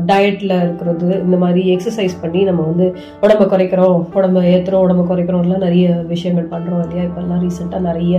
[0.06, 2.86] டயட்ல இருக்கிறது இந்த மாதிரி எக்ஸசைஸ் பண்ணி நம்ம வந்து
[3.22, 7.04] உடம்ப குறைக்கிறோம் உடம்ப ஏத்துறோம் உடம்ப குறைக்கிறோம்லாம் நிறைய விஷயங்கள் பண்றோம் இல்லையா?
[7.04, 8.14] இப்ப எல்லாம் ரீசெண்டா நிறைய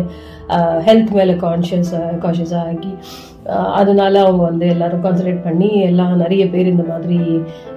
[0.86, 2.92] ஹெல்த் மேல கான்ஷியஸ் கான்சியஸா ஆகி
[3.80, 7.18] அதனால அவங்க வந்து எல்லாரும் கான்சன்ட்ரேட் பண்ணி எல்லாம் நிறைய பேர் இந்த மாதிரி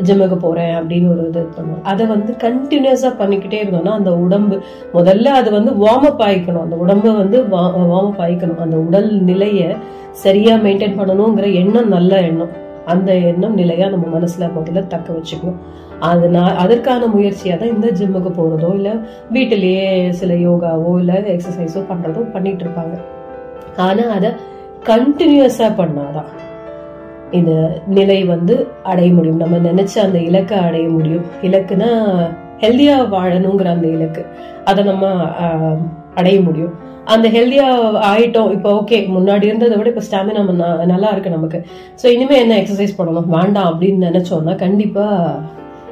[0.06, 4.56] ஜிம்முக்கு போறேன் அப்படின்னு ஒரு இது பண்ணுவோம் அதை வந்து கண்டினியூஸா பண்ணிக்கிட்டே இருந்தோம்னா அந்த உடம்பு
[4.96, 6.64] முதல்ல அது வந்து வார்ம் அப் ஆயிக்கணும்.
[6.66, 8.62] அந்த உடம்பு வந்து வார்ம் அப் ஆயிக்கணும்.
[8.66, 9.76] அந்த உடல் நிலைய
[10.24, 12.52] சரியா மெயின்டைன் பண்ணணுங்கிற எண்ணம் நல்ல எண்ணம்.
[12.92, 15.58] அந்த எண்ணம் நிலையா நம்ம மனசுல முதல்ல தக்க வச்சுக்கணும்.
[16.10, 18.94] அதனால அதற்கான முயற்சியாக தான் இந்த ஜிம்முக்கு போகிறதோ இல்லை
[19.34, 19.88] வீட்டிலேயே
[20.20, 22.96] சில யோகாவோ இல்லை எக்ஸசைஸோ பண்ணுறதோ பண்ணிட்டு இருப்பாங்க.
[23.88, 24.30] ஆனால் அதை
[24.88, 26.30] கண்டினியூஸாக பண்ணாதான்.
[27.38, 27.52] இந்த
[27.86, 29.42] நிலை வந்து அடைய முடியும்.
[29.42, 31.26] நம்ம நினைச்ச அந்த இலக்கை அடைய முடியும்.
[31.42, 31.90] இலக்குனா
[32.62, 34.22] ஹெல்தியா வாழணுங்கிற அந்த இலக்கு.
[34.64, 35.06] அதை நம்ம
[36.14, 36.72] அடைய முடியும்.
[37.04, 37.66] அந்த ஹெல்தியா
[38.10, 38.50] ஆயிட்டோம்.
[38.56, 40.42] இப்போ ஓகே முன்னாடி இருந்ததை விட இப்போ ஸ்டாமினா
[40.92, 41.66] நல்லா இருக்கு நமக்கு.
[42.02, 43.30] ஸோ இனிமே என்ன எக்ஸசைஸ் பண்ணணும்?
[43.36, 45.06] வேண்டாம் அப்படின்னு நினைச்சோம்னா கண்டிப்பா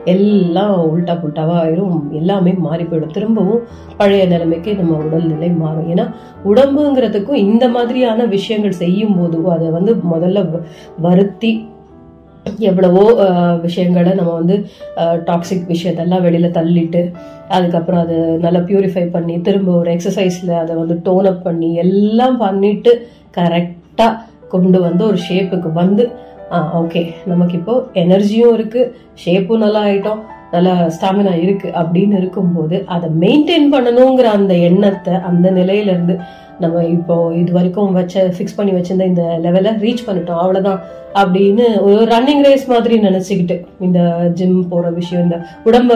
[0.09, 2.11] எல்லாம் உல்டா புல்ட்டாவாக ஆயிரும்.
[2.11, 3.13] எல்லாமே மாறி போயிடும்.
[3.13, 3.63] திரும்பவும்
[3.97, 5.91] பழைய நிலைமைக்கு நம்ம உடல்நிலை மாறும்.
[5.95, 6.07] ஏன்னா
[6.45, 10.63] உடம்புங்கிறதுக்கும் இந்த மாதிரியான விஷயங்கள் செய்யும் போது அதை வந்து முதல்ல வ-
[10.99, 11.53] வருத்தி
[12.59, 13.05] எவ்வளவோ
[13.57, 14.57] விஷயங்களை நம்ம வந்து
[14.97, 17.01] டாக்ஸிக் விஷயத்தெல்லாம் வெளியில் தள்ளிட்டு
[17.49, 23.07] அதுக்கப்புறம் அதை நல்லா பியூரிஃபை பண்ணி திரும்ப ஒரு எக்ஸசைஸில் அதை வந்து டோன் அப் பண்ணி எல்லாம் பண்ணிட்டு
[23.37, 24.17] கரெக்டாக
[24.49, 26.11] கொண்டு வந்து ஒரு ஷேப்புக்கு வந்து
[26.53, 28.83] ஆ ஓகே நமக்கு இப்போ எனர்ஜியும் இருக்கு
[29.25, 35.95] ஷேப்பும் நல்லா ஆயிட்டோம் நல்ல ஸ்டாமினா இருக்கு அப்படின்னு இருக்கும்போது அதை மெயின்டைன் பண்ணணுங்கிற அந்த எண்ணத்தை அந்த நிலையில
[35.95, 36.17] இருந்து
[36.61, 40.81] நம்ம இப்போ இது வரைக்கும் வச்ச ஃபிக்ஸ் பண்ணி வச்சிருந்த இந்த லெவலை ரீச் பண்ணிட்டோம் அவ்வளோதான்
[41.15, 44.01] அப்படின்னு ஒரு ரன்னிங் ரேஸ் மாதிரி நினச்சிக்கிட்டு இந்த
[44.35, 45.93] ஜிம் போகிற விஷயம் இந்த உடம்ப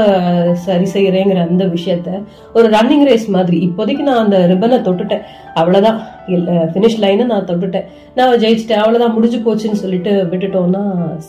[0.52, 3.58] சரி செய்யறேங்கிற அந்த விஷயத்த ஒரு ரன்னிங் ரேஸ் மாதிரி.
[3.66, 5.24] இப்போதைக்கு நான் அந்த ரிப்பனை தொட்டுட்டேன்.
[5.54, 7.84] அவ்வளோதான் இல்லை ஃபினிஷ் லைனை நான் தொட்டுட்டேன்.
[8.14, 8.80] நான் ஜெயிச்சிட்டேன்.
[8.84, 10.82] அவ்வளோதான் முடிஞ்சு போச்சுன்னு சொல்லிட்டு விட்டுட்டோம்னா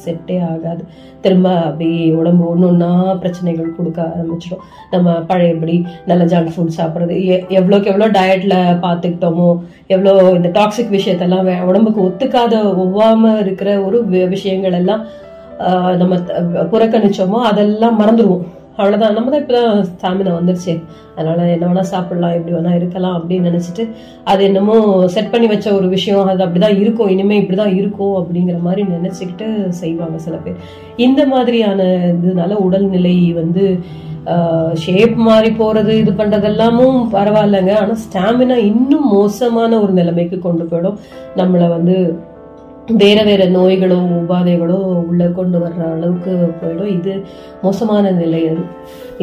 [0.06, 0.86] செட்டே ஆகாது.
[1.22, 4.62] திரும்ப அப்படியே உடம்பு ஒன்று ஒன்றா பிரச்சனைகள் கொடுக்க ஆரம்பிச்சிடும்.
[4.92, 7.16] நம்ம பழையபடி நல்ல ஜங்க் ஃபுட் சாப்பிட்றது.
[7.50, 14.74] எவ்வளோக்கு எவ்வளோ டயட்டில் பார்த்துக்கிட்டோமோ எவ்வளோ இந்த டாக்ஸிக் விஷயத்தெல்லாம் உடம்புக்கு ஒத்துக்காத ஒவ்வாம இருக்கிற ஒரு வி- விஷயங்கள்
[14.74, 15.06] எல்லாம்
[15.98, 16.40] நம்ம த-
[16.72, 18.44] புறக்கணிச்சோமோ அதெல்லாம் மறந்துடுவோம்
[18.78, 20.74] அவ்வளோதான் நம்ம தான் இப்போ தான் ஸ்டாமினா வந்துருச்சு.
[21.18, 23.84] அதனால என்ன வேணால் சாப்பிட்லாம் எப்படி வேணால் இருக்கலாம் அப்படின்னு நினச்சிட்டு
[24.32, 24.78] அது என்னமோ
[25.16, 26.30] செட் பண்ணி வச்ச ஒரு விஷயம்.
[26.32, 27.12] அது அப்படிதான் இருக்கும்.
[27.16, 29.50] இனிமேல் இப்படி தான் இருக்கும் அப்படிங்கிற மாதிரி நினச்சிக்கிட்டு
[29.82, 30.58] செய்வாங்க சில பேர்.
[31.08, 31.84] இந்த மாதிரியான
[32.24, 33.66] இதனால உடல்நிலை வந்து
[34.84, 37.74] ஷேப் மாறி போகிறது இது பண்றதெல்லாமும் பரவாயில்லைங்க.
[37.82, 41.00] ஆனால் ஸ்டாமினா இன்னும் மோசமான ஒரு நிலைமைக்கு கொண்டு போயிடும்.
[41.40, 41.96] நம்மளை வந்து
[43.02, 44.78] வேற வேற நோய்களோ உபாதைகளோ
[45.10, 46.90] உள்ள கொண்டு வர்ற அளவுக்கு போயிடும்.
[46.98, 47.14] இது
[47.62, 48.64] மோசமான நிலை அது.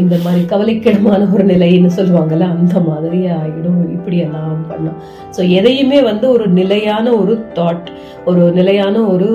[0.03, 4.97] இந்த மாதிரி கவலைக்கிடமான ஒரு நிலைன்னு சொல்லுவாங்கல்ல அந்த மாதிரி ஆகிடும் இப்படி எல்லாம் பண்ணும்
[5.37, 7.91] ஸோ எதையுமே வந்து ஒரு நிலையான ஒரு தாட்
[8.31, 9.29] ஒரு நிலையான ஒரு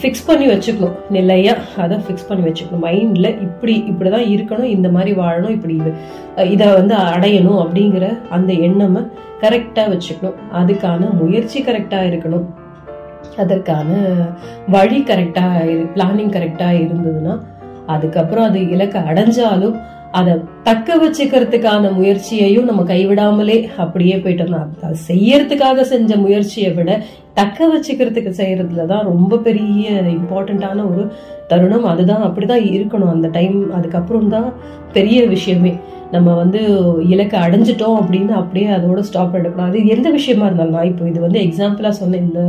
[0.00, 0.98] ஃபிக்ஸ் பண்ணி வச்சுக்கணும்.
[1.16, 2.84] நிலையாக அதை ஃபிக்ஸ் பண்ணி வச்சுக்கணும்.
[2.88, 5.92] மைண்டில் இப்படி இப்படி தான் இருக்கணும் இந்த மாதிரி வாழணும் இப்படி இது
[6.54, 8.06] இதை வந்து அடையணும் அப்படிங்கிற
[8.36, 9.02] அந்த எண்ணமை
[9.42, 10.38] கரெக்டாக வச்சுக்கணும்.
[10.60, 12.48] அதுக்கான முயற்சி கரெக்டாக இருக்கணும்.
[13.36, 13.90] அதற்கான
[14.68, 15.44] வழி கரெக்டா
[15.94, 17.38] பிளானிங் கரெக்டா இருந்ததுன்னா
[17.86, 19.78] அதுக்கப்புறம் அது இலக்கை அடைஞ்சாலும்
[20.12, 27.02] அதை தக்க வச்சுக்கிறதுக்கான முயற்சியையும் நம்ம கைவிடாமலே அப்படியே போயிட்டோம்னா அது செய்யறதுக்காக செஞ்ச முயற்சியை விட
[27.34, 31.12] தக்க வச்சுக்கிறதுக்கு செய்யறதுல தான் ரொம்ப பெரிய இம்பார்ட்டண்ட்டான ஒரு
[31.46, 31.84] தருணம்.
[31.84, 33.10] அதுதான் அப்படிதான் இருக்கணும்.
[33.10, 34.52] அந்த டைம் அதுக்கப்புறம் தான்
[34.92, 35.74] பெரிய விஷயமே.
[36.12, 36.60] நம்ம வந்து
[37.08, 41.40] இலக்கை அடைஞ்சிட்டோம் அப்படின்னு அப்படியே அதோட ஸ்டாப் பண்ணக்கூடாது அது எந்த விஷயமா இருந்தாலும் நான் இப்போ இது வந்து
[41.40, 42.40] எக்ஸாம்பிளாக சொன்ன இந்த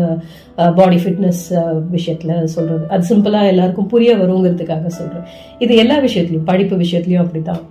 [0.74, 1.44] பாடி ஃபிட்னஸ்
[1.90, 5.28] விஷயத்தில் சொல்கிறது அது சிம்பிளாக எல்லாருக்கும் புரிய வருங்கிறதுக்காக சொல்கிறேன்
[5.60, 7.64] இது எல்லா விஷயத்துலையும் படிப்பு விஷயத்துலையும் அப்படி தான்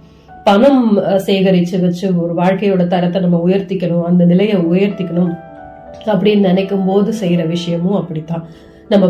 [0.44, 0.82] பணம்
[1.18, 5.32] சேகரித்து சேகரிச்சு வச்சு ஒரு வாழ்க்கையோட தரத்தை நம்ம உயர்த்திக்கணும் அந்த நிலையை உயர்த்திக்கணும்
[6.06, 8.44] அப்படின்னு நினைக்கும் போது செய்கிற விஷயமும் அப்படித்தான்.
[8.88, 9.06] நம்ம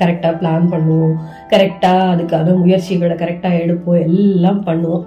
[0.00, 1.14] கரெக்டாக பிளான் பண்ணுவோம்
[1.50, 5.04] கரெக்டாக அதுக்கான முயற்சிகளை கரெக்டாக எடுப்போம் எல்லாம் பண்ணுவோம்.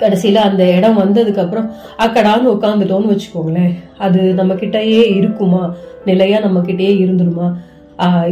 [0.00, 1.68] கடைசியில அந்த இடம் வந்ததுக்கு அப்புறம்
[2.04, 3.72] அக்கடான்னு உட்காந்துட்டோம்னு வச்சுக்கோங்களேன்.
[4.06, 5.62] அது நம்ம கிட்டயே இருக்குமா?
[6.10, 7.48] நிலையா நம்ம கிட்டயே இருந்துருமா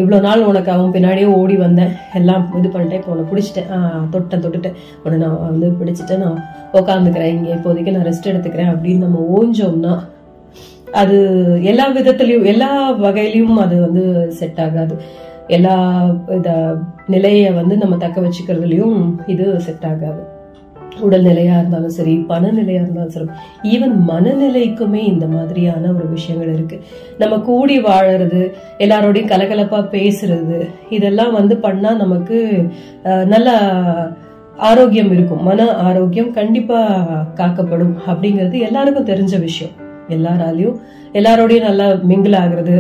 [0.01, 1.90] இவ்வளோ நாள் உனக்கு அவன் பின்னாடியே ஓடி வந்தேன்.
[2.18, 3.01] எல்லாம் இது பண்ணிட்டேன்.
[3.01, 3.68] இப்போ உன்னை பிடிச்சிட்டேன்.
[4.12, 4.79] தொட்டேன் தொட்டுட்டேன்.
[5.03, 6.23] உன்னை நான் வந்து பிடிச்சிட்டேன்.
[6.25, 6.40] நான்
[6.79, 9.94] உட்காந்துக்கிறேன் இங்கே இப்போதைக்கு நான் ரெஸ்ட் எடுத்துக்கிறேன் அப்படின்னு நம்ம ஓஞ்சோம்னா
[11.01, 11.16] அது
[11.70, 12.70] எல்லா விதத்துலையும் எல்லா
[13.05, 14.05] வகையிலையும் அது வந்து
[14.38, 14.96] செட் ஆகாது.
[15.57, 15.75] எல்லா
[16.38, 16.51] இத
[17.14, 18.99] நிலையை வந்து நம்ம தக்க வச்சுக்கிறதுலையும்
[19.35, 20.20] இது செட் ஆகாது.
[21.07, 23.29] உடல் நிலையா இருந்தாலும் சரி பணநிலையா இருந்தாலும் சரி
[23.73, 26.79] ஈவன் மனநிலைக்குமே இந்த மாதிரியான ஒரு விஷயங்கள் இருக்கு.
[27.19, 28.43] நம்ம கூடி வாழறது
[28.85, 30.59] எல்லாரோடையும் கலகலப்பா பேசுறது
[30.91, 32.39] இதெல்லாம் வந்து பண்ணா நமக்கு
[33.35, 33.51] நல்ல
[34.71, 35.45] ஆரோக்கியம் இருக்கும்.
[35.49, 36.81] மன ஆரோக்கியம் கண்டிப்பா
[37.35, 39.77] காக்கப்படும் அப்படிங்கிறது எல்லாருக்கும் தெரிஞ்ச விஷயம்.
[40.15, 40.77] எல்லாராலையும்
[41.19, 42.75] எல்லாரோடையும் நல்லா மிங்கிள் ஆகுறது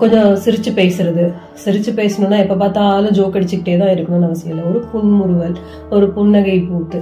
[0.00, 1.24] கொஞ்சம் சிரித்து பேசுறது.
[1.62, 4.64] சிரித்து பேசணும்னா எப்போ பார்த்தாலும் ஜோக் அடிச்சுக்கிட்டே தான் இருக்கணும்னு அவசியம் இல்லை.
[4.70, 5.54] ஒரு புன்முறுவல்
[5.96, 6.98] ஒரு புன்னகை பூத்து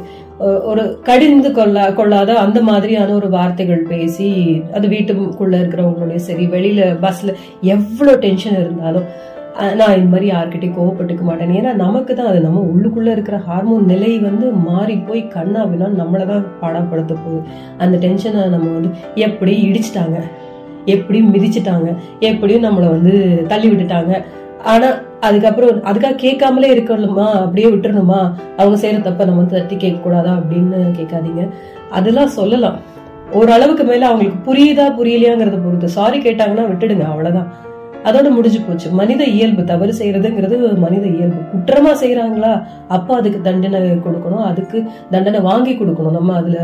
[0.71, 4.29] ஒரு கடிந்து கொள்ள கொள்ளாத அந்த மாதிரியான ஒரு வார்த்தைகள் பேசி
[4.77, 7.33] அது வீட்டுக்குள்ளே இருக்கிறவங்களுடைய சரி வெளியில் பஸ்ஸில்
[7.75, 9.09] எவ்வளோ டென்ஷன் இருந்தாலும்
[9.79, 11.55] நான் இந்த மாதிரி யார்கிட்டையும் கோவப்பட்டுக்க மாட்டேன்.
[11.61, 16.27] ஏன்னா நமக்கு தான் அது நம்ம உள்ளுக்குள்ளே இருக்கிற ஹார்மோன் நிலை வந்து மாறி போய் கண்ணா அப்படின்னா நம்மளை
[16.33, 17.43] தான் பாடப்படுத்த போகுது.
[17.85, 18.93] அந்த டென்ஷனை நம்ம வந்து
[19.27, 20.21] எப்படி இடிச்சிட்டாங்க?
[20.91, 21.97] எப்படியும் மிதிச்சிட்டாங்க.
[22.21, 24.23] எப்படியும் நம்மளை வந்து தள்ளி விட்டுட்டாங்க.
[24.65, 24.89] ஆனா
[25.21, 27.25] அதுக்கப்புறம் அதுக்காக கேட்காமலே இருக்கணுமா?
[27.27, 28.21] அப்படியே விட்டுறணுமா?
[28.57, 31.49] அவங்க செய்யற தப்ப நம்ம வந்து தட்டி கேட்க கூடாதா அப்படின்னு கேட்காதீங்க.
[31.91, 32.79] அதெல்லாம் சொல்லலாம்.
[33.33, 35.89] ஓரளவுக்கு மேல அவங்களுக்கு புரியுதா புரியலையாங்கிறத பொறுத்து.
[35.89, 37.69] சாரி கேட்டாங்கன்னா விட்டுடுங்க அவ்வளவுதான்.
[38.05, 38.91] அதோட முடிஞ்சு போச்சு.
[38.91, 41.41] மனித இயல்பு தவறு செய்யறதுங்கிறது மனித இயல்பு.
[41.53, 42.53] குற்றமா செய்யறாங்களா?
[42.89, 44.45] அப்ப அதுக்கு தண்டனை கொடுக்கணும்.
[44.45, 46.11] அதுக்கு தண்டனை வாங்கி கொடுக்கணும்.
[46.11, 46.59] நம்ம அதுல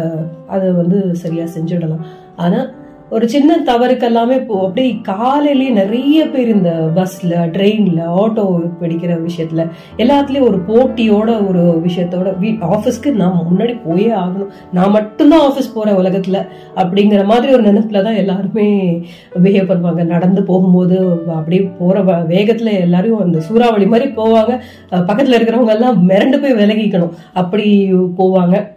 [0.46, 2.04] அதை வந்து சரியா செஞ்சிடலாம்.
[2.36, 2.66] ஆனா
[3.10, 10.40] ஒரு சின்ன தவறுக்கெல்லாமே இப்போ அப்படியே காலையிலேயே நிறைய பேர் இந்த பஸ்ல ட்ரெயின்ல ஆட்டோ பிடிக்கிற விஷயத்துல எல்லாத்துலயும்
[10.40, 14.46] ஒரு போட்டியோட ஒரு விஷயத்தோட வீ ஆஃபீஸ்க்கு நான் முன்னாடி போயே ஆகணும்.
[14.72, 16.46] நான் மட்டும்தான் ஆஃபீஸ் போறேன் உலகத்துல.
[16.76, 18.98] அப்படிங்கிற மாதிரி ஒரு நினைப்புல தான் எல்லாருமே
[19.42, 20.04] பிஹேவ் பண்ணுவாங்க.
[20.04, 24.58] நடந்து போகும்போது அப்படியே போற வ- வேகத்துல எல்லாரும் அந்த சூறாவளி மாதிரி போவாங்க.
[24.90, 27.12] பக்கத்துல இருக்கிறவங்க எல்லாம் மிரண்டு போய் விலகிக்கணும்.
[27.32, 28.74] அப்படி போவாங்க.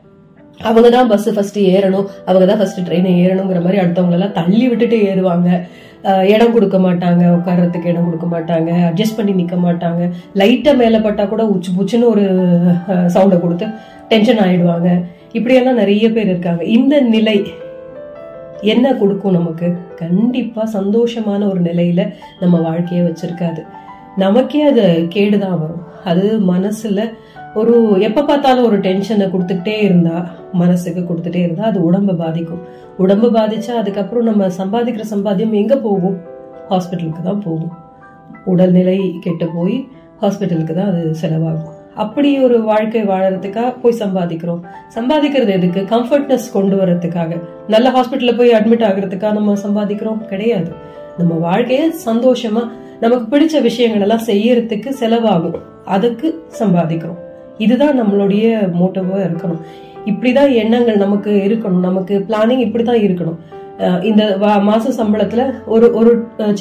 [0.64, 2.06] அவங்க தான் பஸ் ஃபர்ஸ்ட் ஏறணும்.
[2.26, 5.68] அவங்க தான் ஃபர்ஸ்ட் ட்ரெயினை ஏறணுங்கிற மாதிரி அடுத்தவங்களெல்லாம் தள்ளி விட்டுட்டு ஏறுவாங்க.
[6.04, 7.24] அஹ் இடம் கொடுக்க மாட்டாங்க.
[7.38, 8.64] உட்கார்றதுக்கு இடம் கொடுக்க மாட்டாங்க.
[8.64, 10.10] அட்ஜஸ்ட் பண்ணி நிக்க மாட்டாங்க.
[10.36, 12.22] லைட்டாக மேலே பட்டால் கூட உச்சு புச்சுன்னு ஒரு
[12.88, 13.68] சவுண்டை கொடுத்து
[14.10, 15.04] டென்ஷன் ஆயிடுவாங்க.
[15.32, 16.64] இப்படியெல்லாம் நிறைய பேர் இருக்காங்க.
[16.64, 17.44] இந்த நிலை
[18.62, 19.74] என்ன கொடுக்கும் நமக்கு?
[19.96, 23.66] கண்டிப்பா சந்தோஷமான ஒரு நிலையில நம்ம வாழ்க்கையை வச்சிருக்காது.
[24.18, 25.84] நமக்கே அது கேடுதான் வரும்.
[26.04, 27.14] அது மனசுல
[27.56, 32.62] ஒரு எப்போ பார்த்தாலும் ஒரு டென்ஷனை கொடுத்துக்கிட்டே இருந்தா மனசுக்கு கொடுத்துட்டே இருந்தா அது உடம்பை பாதிக்கும்.
[32.98, 36.18] உடம்பு பாதிச்சா அதுக்கப்புறம் நம்ம சம்பாதிக்கிற சம்பாத்தியம் எங்கே போகும்?
[36.70, 37.72] ஹாஸ்பிட்டலுக்கு தான் போகும்.
[38.46, 39.88] உடல்நிலை கெட்டு போய்
[40.22, 41.76] ஹாஸ்பிட்டலுக்கு தான் அது செலவாகும்.
[41.96, 44.62] அப்படி ஒரு வாழ்க்கை வாழறதுக்காக போய் சம்பாதிக்கிறோம்.
[44.96, 45.82] சம்பாதிக்கிறது எதுக்கு?
[45.82, 47.42] கம்ஃபர்ட்னஸ் கொண்டு வரதுக்காக.
[47.68, 50.26] நல்ல ஹாஸ்பிட்டல்ல போய் அட்மிட் ஆகுறதுக்காக நம்ம சம்பாதிக்கிறோம்?
[50.26, 50.72] கிடையாது.
[51.18, 55.56] நம்ம வாழ்க்கைய சந்தோஷமா நமக்கு பிடிச்ச விஷயங்கள் எல்லாம் செய்யறதுக்கு செலவாகும்.
[55.86, 57.29] அதுக்கு சம்பாதிக்கிறோம்.
[57.66, 58.48] இதுதான் நம்மளுடைய
[58.80, 59.62] மோட்டோவாக இருக்கணும்.
[60.10, 61.86] இப்படிதான் எண்ணங்கள் நமக்கு இருக்கணும்.
[61.88, 63.40] நமக்கு பிளானிங் இப்படிதான் இருக்கணும்.
[64.10, 64.24] இந்த
[64.70, 65.42] மாச சம்பளத்துல
[65.74, 66.12] ஒரு ஒரு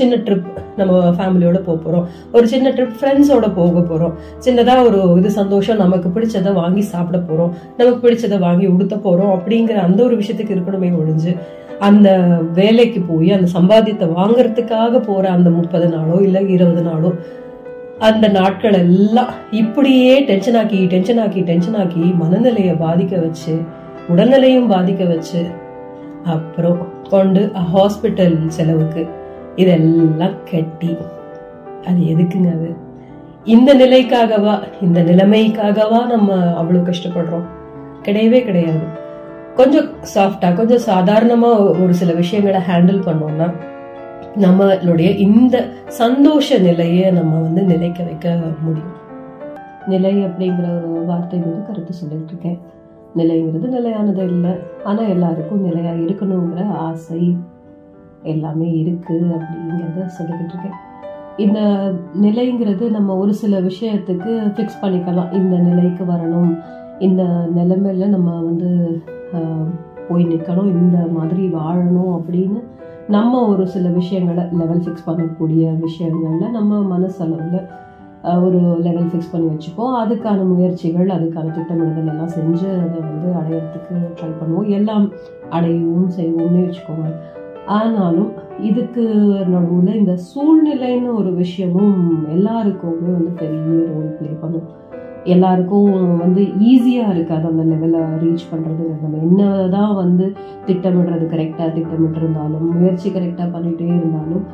[0.00, 0.48] சின்ன ட்ரிப்
[0.80, 2.04] நம்ம ஃபேமிலியோட போக போறோம்.
[2.36, 4.12] ஒரு சின்ன ட்ரிப் ஃப்ரெண்ட்ஸோட போக போறோம்.
[4.46, 7.54] சின்னதா ஒரு இது சந்தோஷம் நமக்கு பிடிச்சதை வாங்கி சாப்பிட போறோம்.
[7.78, 11.34] நமக்கு பிடிச்சதை வாங்கி உடுத்த போறோம் அப்படிங்கிற அந்த ஒரு விஷயத்துக்கு இருக்கணுமே ஒழிஞ்சு
[11.88, 12.08] அந்த
[12.54, 17.10] வேலைக்கு போய் அந்த சம்பாத்தியத்தை வாங்கறதுக்காக போற அந்த முப்பது நாளோ இல்ல இருபது நாளோ
[17.98, 23.60] அந்த நாட்கள் எல்லாம் இப்படியே டென்ஷன் ஆக்கி டென்ஷன் ஆக்கி டென்ஷன் ஆக்கி மனநிலையை பாதிக்க வச்சு
[24.14, 25.46] உடல்நிலையும் பாதிக்க வச்சு
[26.24, 29.08] அப்புறம் கொண்டு ஹாஸ்பிட்டல் செலவுக்கு
[29.56, 30.96] இதெல்லாம் கட்டி.
[31.86, 32.76] அது எதுக்குங்க அது?
[33.44, 37.44] இந்த நிலைக்காகவா இந்த நிலைமைக்காகவா நம்ம அவ்வளவு கஷ்டப்படுறோம்?
[38.02, 38.78] கிடையவே கிடையாது.
[39.54, 43.52] கொஞ்சம் சாஃப்டா கொஞ்சம் சாதாரணமா ஒரு சில விஷயங்களை ஹேண்டில் பண்ணோம்னா
[44.44, 45.56] நம்மளுடைய இந்த
[46.00, 48.94] சந்தோஷ நிலையை நம்ம வந்து நிலைக்க வைக்க முடியும்.
[49.92, 52.58] நிலை அப்படிங்கிற ஒரு வார்த்தை வந்து கருத்து சொல்லிட்டு இருக்கேன்
[53.16, 54.52] நிலைங்கிறது நிலையானது இல்லை.
[54.84, 57.22] ஆனால் எல்லாருக்கும் நிலையாக இருக்கணுங்கிற ஆசை
[58.32, 60.78] எல்லாமே இருக்கு அப்படிங்கிறத சொல்லிக்கிட்டு இருக்கேன்
[61.44, 61.60] இந்த
[62.24, 65.32] நிலைங்கிறது நம்ம ஒரு சில விஷயத்துக்கு ஃபிக்ஸ் பண்ணிக்கலாம்.
[65.40, 66.52] இந்த நிலைக்கு வரணும்.
[67.06, 67.22] இந்த
[67.58, 68.70] நிலைமையில நம்ம வந்து
[70.08, 72.60] போய் நிற்கணும் இந்த மாதிரி வாழணும் அப்படின்னு
[73.14, 77.60] நம்ம ஒரு சில விஷயங்களை லெவல் ஃபிக்ஸ் பண்ணக்கூடிய விஷயங்களில் நம்ம மனசளவில்
[78.44, 79.94] ஒரு லெவல் ஃபிக்ஸ் பண்ணி வச்சுப்போம்.
[80.02, 84.68] அதுக்கான முயற்சிகள் அதுக்கான திட்டமிடுதல் எல்லாம் செஞ்சு அதை வந்து அடையிறதுக்கு ட்ரை பண்ணுவோம்.
[84.78, 85.06] எல்லாம்
[85.50, 87.08] அடையவும் செய்வோம்னு வச்சுக்கோங்க.
[87.78, 88.30] ஆனாலும்
[88.68, 89.04] இதுக்கு
[89.54, 91.96] நடுவில் இந்த சூழ்நிலைன்னு ஒரு விஷயமும்
[92.28, 94.68] எல்லாருக்குமே வந்து பெரிய ரோல் ப்ளே பண்ணும்.
[95.24, 100.32] எல்லாருக்கும் வந்து ஈஸியாக இருக்காது அந்த லெவலை ரீச் பண்ணுறது நம்ம என்னதான் வந்து
[100.66, 104.46] திட்டமிடுறது கரெக்டாக திட்டமிட்டிருந்தாலும் முயற்சி கரெக்டாக பண்ணிகிட்டே இருந்தாலும்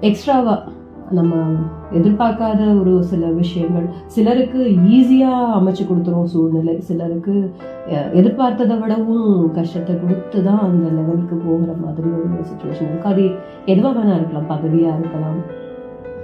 [0.00, 1.34] எக்ஸ்ட்ராவாக நம்ம
[1.92, 4.60] எதிர்பார்க்காத ஒரு சில விஷயங்கள் சிலருக்கு
[4.98, 6.80] ஈஸியாக அமைச்சு கொடுத்துரும் சூழ்நிலை.
[6.80, 7.34] சிலருக்கு
[8.20, 13.24] எதிர்பார்த்ததை விடவும் கஷ்டத்தை கொடுத்து தான் அந்த லெவலுக்கு போகிற மாதிரி ஒரு சுச்சுவேஷன் இருக்கும் அது
[13.66, 15.40] எதுவாக வேணா இருக்கலாம் பதவியாக இருக்கலாம்.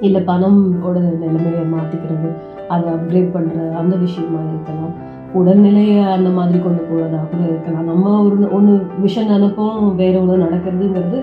[0.01, 2.29] இல்லை பணம் ஓட நிலைமையை மாற்றிக்கிறது
[2.75, 4.95] அதை அப்கிரேட் பண்ணுற அந்த விஷயமா இருக்கலாம்.
[5.39, 7.89] உடல்நிலையை அந்த மாதிரி கொண்டு போகிறதா கூட இருக்கலாம்.
[7.91, 8.75] நம்ம ஒரு ஒன்று
[9.07, 11.19] விஷயம் நினைப்போம் வேற ஒன்று நடக்கிறதுங்கிறது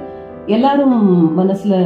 [0.56, 0.96] எல்லாரும்
[1.40, 1.78] மனசில்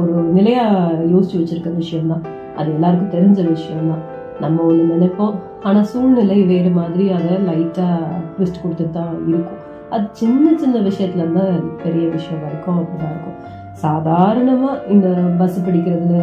[0.00, 2.24] ஒரு நிலையாக யோசிச்சு வச்சிருக்க விஷயம்தான்.
[2.58, 4.02] அது எல்லாருக்கும் தெரிஞ்ச விஷயம்தான்.
[4.42, 5.34] நம்ம ஒன்று நினைப்போம்
[5.68, 9.60] ஆனால் சூழ்நிலை வேறு மாதிரி அதை லைட்டாக ட்விஸ்ட் கொடுத்துட்டு தான் இருக்கும்.
[9.90, 11.44] அது சின்ன சின்ன விஷயத்துல இருந்து
[11.82, 13.38] பெரிய விஷயம் வரைக்கும் அப்படிதான் இருக்கும்.
[13.84, 16.18] சாதாரணமாக இந்த பஸ் பிடிக்கிறதுல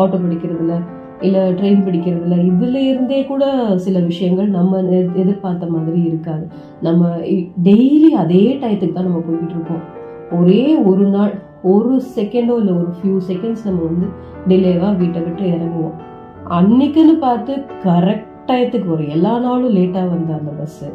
[0.00, 0.74] ஆட்டோ பிடிக்கிறதுல
[1.26, 3.44] இல்லை ட்ரெயின் பிடிக்கிறதுல இதில் இருந்தே கூட
[3.84, 4.80] சில விஷயங்கள் நம்ம
[5.20, 6.44] எதிர்பார்த்த மாதிரி இருக்காது.
[6.86, 7.10] நம்ம
[7.68, 9.84] டெய்லி அதே டயத்துக்கு தான் நம்ம போய்கிட்டு இருக்கோம்.
[10.38, 11.32] ஒரே ஒரு நாள்
[11.72, 14.06] ஒரு செகண்டோ இல்லை ஒரு ஃபியூ செகண்ட்ஸ் நம்ம வந்து
[14.50, 15.96] டிலேவாக வீட்டை விட்டு இறங்குவோம்.
[16.58, 17.52] அன்னைக்குன்னு பார்த்து
[17.88, 20.88] கரெக்ட் டயத்துக்கு வரும் எல்லா நாளும் லேட்டாக வந்த அந்த பஸ்ஸு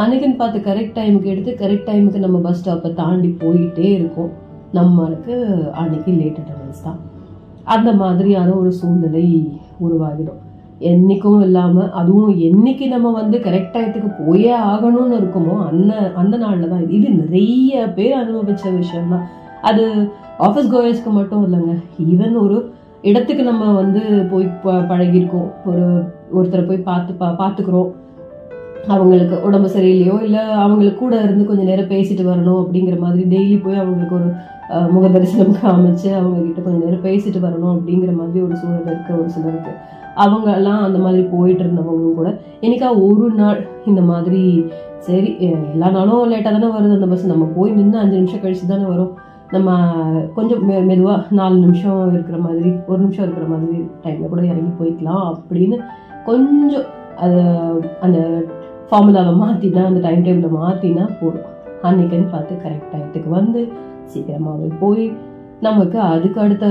[0.00, 4.30] அன்னைக்குன்னு பார்த்து கரெக்ட் டைமுக்கு எடுத்து கரெக்ட் டைமுக்கு நம்ம பஸ் ஸ்டாப்பை தாண்டி போயிட்டே இருக்கோம்.
[4.78, 5.34] நம்மளுக்கு
[5.80, 7.00] அன்னைக்கு லேட் அட்டண்டன்ஸ் தான்.
[7.74, 9.26] அந்த மாதிரியான ஒரு சூழ்நிலை
[9.88, 10.40] உருவாகிடும்.
[10.80, 16.90] என்னைக்கும் இல்லாம அதுவும் என்னைக்கு நம்ம வந்து கரெக்ட் டயத்துக்கு போயே ஆகணும்னு இருக்குமோ அந்த அந்த நாளில் தான்
[16.90, 17.10] இது.
[17.10, 19.26] நிறைய பேர் அனுபவிச்ச விஷயம்தான்.
[19.62, 21.82] அது ஆஃபீஸ் கோயர்ஸ்க்கு மட்டும் இல்லைங்க.
[22.10, 25.50] ஈவன் ஒரு இடத்துக்கு நம்ம வந்து போய் ப- பழகியிருக்கோம்.
[25.64, 26.04] ஒரு
[26.36, 27.92] ஒருத்தரை போய் பார்த்து பா பார்த்துக்குறோம்.
[28.86, 33.76] அவங்களுக்கு உடம்பு சரியில்லையோ இல்லை அவங்களுக்கு கூட இருந்து கொஞ்சம் நேரம் பேசிட்டு வரணும் அப்படிங்கிற மாதிரி டெய்லி போய்
[33.76, 34.32] அவங்களுக்கு ஒரு
[34.92, 39.30] முக தரிசனம் காமிச்சு அவங்க கிட்ட கொஞ்சம் நேரம் பேசிட்டு வரணும் அப்படிங்கிற மாதிரி ஒரு சூழல் இருக்க ஒரு
[39.30, 39.72] சிலருக்கு.
[40.14, 42.30] அவங்க எல்லாம் அந்த மாதிரி போயிட்டு இருந்தவங்களும் கூட
[42.60, 44.42] என்னைக்கா ஒரு நாள் இந்த மாதிரி
[45.06, 45.30] சரி
[45.72, 49.12] எல்லா நாளும் லேட்டாக தானே வருது அந்த பஸ் நம்ம போய் நின்று அஞ்சு நிமிஷம் கழிச்சு தானே வரும்.
[49.50, 49.70] நம்ம
[50.34, 55.24] கொஞ்சம் மெ மெதுவாக நாலு நிமிஷம் இருக்கிற மாதிரி ஒரு நிமிஷம் இருக்கிற மாதிரி டைமில் கூட இறங்கி போய்க்கலாம்
[55.32, 55.78] அப்படின்னு
[56.24, 57.40] கொஞ்சம் அது
[58.00, 58.18] அந்த
[58.90, 61.48] ஃபார்முலாவை மாற்றினா அந்த டைம் டேபிளை மாற்றினா போதும்.
[61.82, 63.60] அன்னைக்குன்னு பார்த்து கரெக்ட் டயத்துக்கு வந்து
[64.12, 65.04] சீக்கிரமாகவே போய்
[65.66, 66.66] நமக்கு அதுக்கு அடுத்த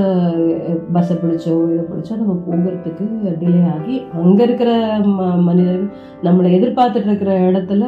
[0.93, 3.05] பஸ்ஸை பிடிச்சோ இதை பிடிச்சோ நம்ம போகிறதுக்கு
[3.41, 4.71] டிலே ஆகி அங்கே இருக்கிற
[5.17, 5.85] ம மனிதர்கள்
[6.25, 7.83] நம்மளை எதிர்பார்த்துட்டு இருக்கிற இடத்துல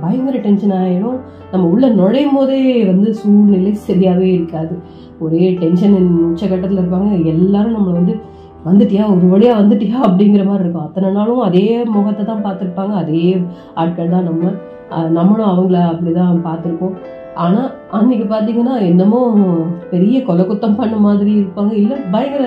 [0.00, 1.18] பயங்கர டென்ஷன் ஆகிடும்
[1.52, 4.74] நம்ம உள்ளே நுழையும் போதே வந்து சூழ்நிலை சரியாகவே இருக்காது.
[5.18, 5.96] ஒரே டென்ஷன்
[6.30, 7.10] உச்சகட்டத்தில் இருப்பாங்க.
[7.34, 8.16] எல்லாரும் நம்மளை வந்து
[8.66, 9.04] வந்துட்டியா?
[9.14, 9.96] ஒரு வழியாக வந்துட்டியா?
[10.08, 10.86] அப்படிங்கிற மாதிரி இருக்கும்.
[10.86, 11.66] அத்தனை நாளும் அதே
[11.96, 12.94] முகத்தை தான் பார்த்துருப்பாங்க.
[13.02, 13.22] அதே
[13.74, 14.52] ஆட்கள் தான் நம்ம.
[15.18, 16.96] நம்மளும் அவங்கள அப்படிதான் பார்த்துருப்போம்.
[17.44, 19.20] ஆனால் அன்னைக்கு பார்த்தீங்கன்னா என்னமோ
[19.92, 21.72] பெரிய கொலை குத்தம் பண்ண மாதிரி இருப்பாங்க.
[21.82, 22.44] இல்லை பயங்கர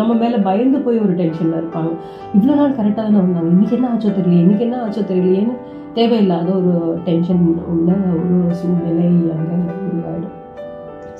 [0.00, 1.90] நம்ம மேலே பயந்து போய் ஒரு டென்ஷனில் இருப்பாங்க.
[2.36, 3.50] இவ்வளோ நாள் கரெக்டாக தானே வந்தாங்க.
[3.54, 5.56] இன்னைக்கு என்ன ஆச்சோ தெரியல இன்றைக்கி என்ன ஆச்சோ தெரியலையேன்னு
[5.98, 6.74] தேவையில்லாத ஒரு
[7.08, 10.36] டென்ஷன் உள்ள ஒரு சூழ்நிலை அங்கே உருவாயிடும்.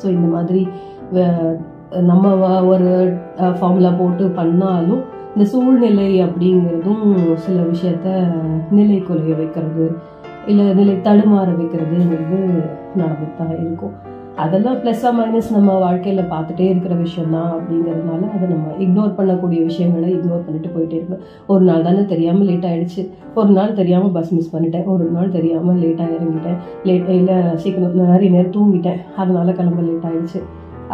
[0.01, 0.63] ஸோ இந்த மாதிரி
[2.11, 2.33] நம்ம
[2.71, 2.89] ஒரு
[3.59, 5.03] ஃபார்முலா போட்டு பண்ணாலும்
[5.35, 7.07] இந்த சூழ்நிலை அப்படிங்கிறதும்
[7.45, 8.09] சில விஷயத்த
[8.77, 9.87] நிலை குலைய வைக்கிறது
[10.51, 12.41] இல்லை நிலை தடுமாற வைக்கிறதுங்கிறது
[13.03, 13.95] நடந்துட்டு தான் இருக்கும்.
[14.45, 20.09] அதெல்லாம் ப்ளஸ்ஸாக மைனஸ் நம்ம வாழ்க்கையில் பார்த்துட்டே இருக்கிற விஷயம் தான் அப்படிங்கிறதுனால அதை நம்ம இக்னோர் பண்ணக்கூடிய விஷயங்களை
[20.17, 23.03] இக்னோர் பண்ணிட்டு போயிட்டே இருக்கோம் ஒரு நாள் தானே தெரியாமல் லேட் ஆகிடுச்சு
[23.41, 24.87] ஒரு நாள் தெரியாமல் பஸ் மிஸ் பண்ணிட்டேன்.
[24.95, 26.59] ஒரு நாள் தெரியாமல் லேட்டாக இறங்கிட்டேன்.
[26.89, 29.01] லேட் இல்லை சீக்கிரம் நிறைய நேரம் தூங்கிட்டேன்.
[29.23, 30.43] அதனால கிளம்ப லேட் ஆகிடுச்சு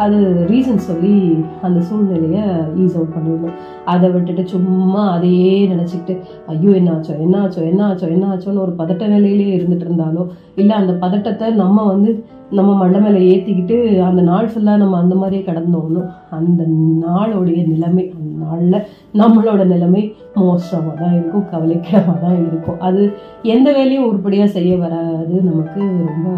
[0.03, 0.17] அது
[0.51, 1.15] ரீசன் சொல்லி
[1.61, 2.43] அந்த சூழ்நிலையை
[2.83, 6.15] ஈஸ் அவுட் பண்ணிடணும் அதை விட்டுட்டு சும்மா அதையே நினச்சிக்கிட்டு
[6.47, 10.25] ஐயோ என்ன ஆச்சோ என்ன ஆச்சோ என்ன ஆச்சோ என்ன ஆச்சோன்னு ஒரு பதட்ட நிலையிலேயே இருந்துட்டு இருந்தாலோ
[10.55, 12.11] இல்லை அந்த பதட்டத்தை நம்ம வந்து
[12.57, 13.75] நம்ம மண்டை மேலே ஏற்றிக்கிட்டு
[14.07, 16.63] அந்த நாள் ஃபுல்லாக நம்ம அந்த மாதிரியே கடந்தோம்னோ அந்த
[17.05, 18.85] நாளுடைய நிலைமை அந்த நாளில்
[19.21, 20.03] நம்மளோட நிலைமை
[20.35, 22.79] மோசமாக தான் இருக்கும் கவலைக்கிடமாக தான் இருக்கும்.
[22.79, 23.01] அது
[23.43, 25.35] எந்த வேலையும் உருப்படியாக செய்ய வராது.
[25.49, 25.79] நமக்கு
[26.11, 26.29] ரொம்ப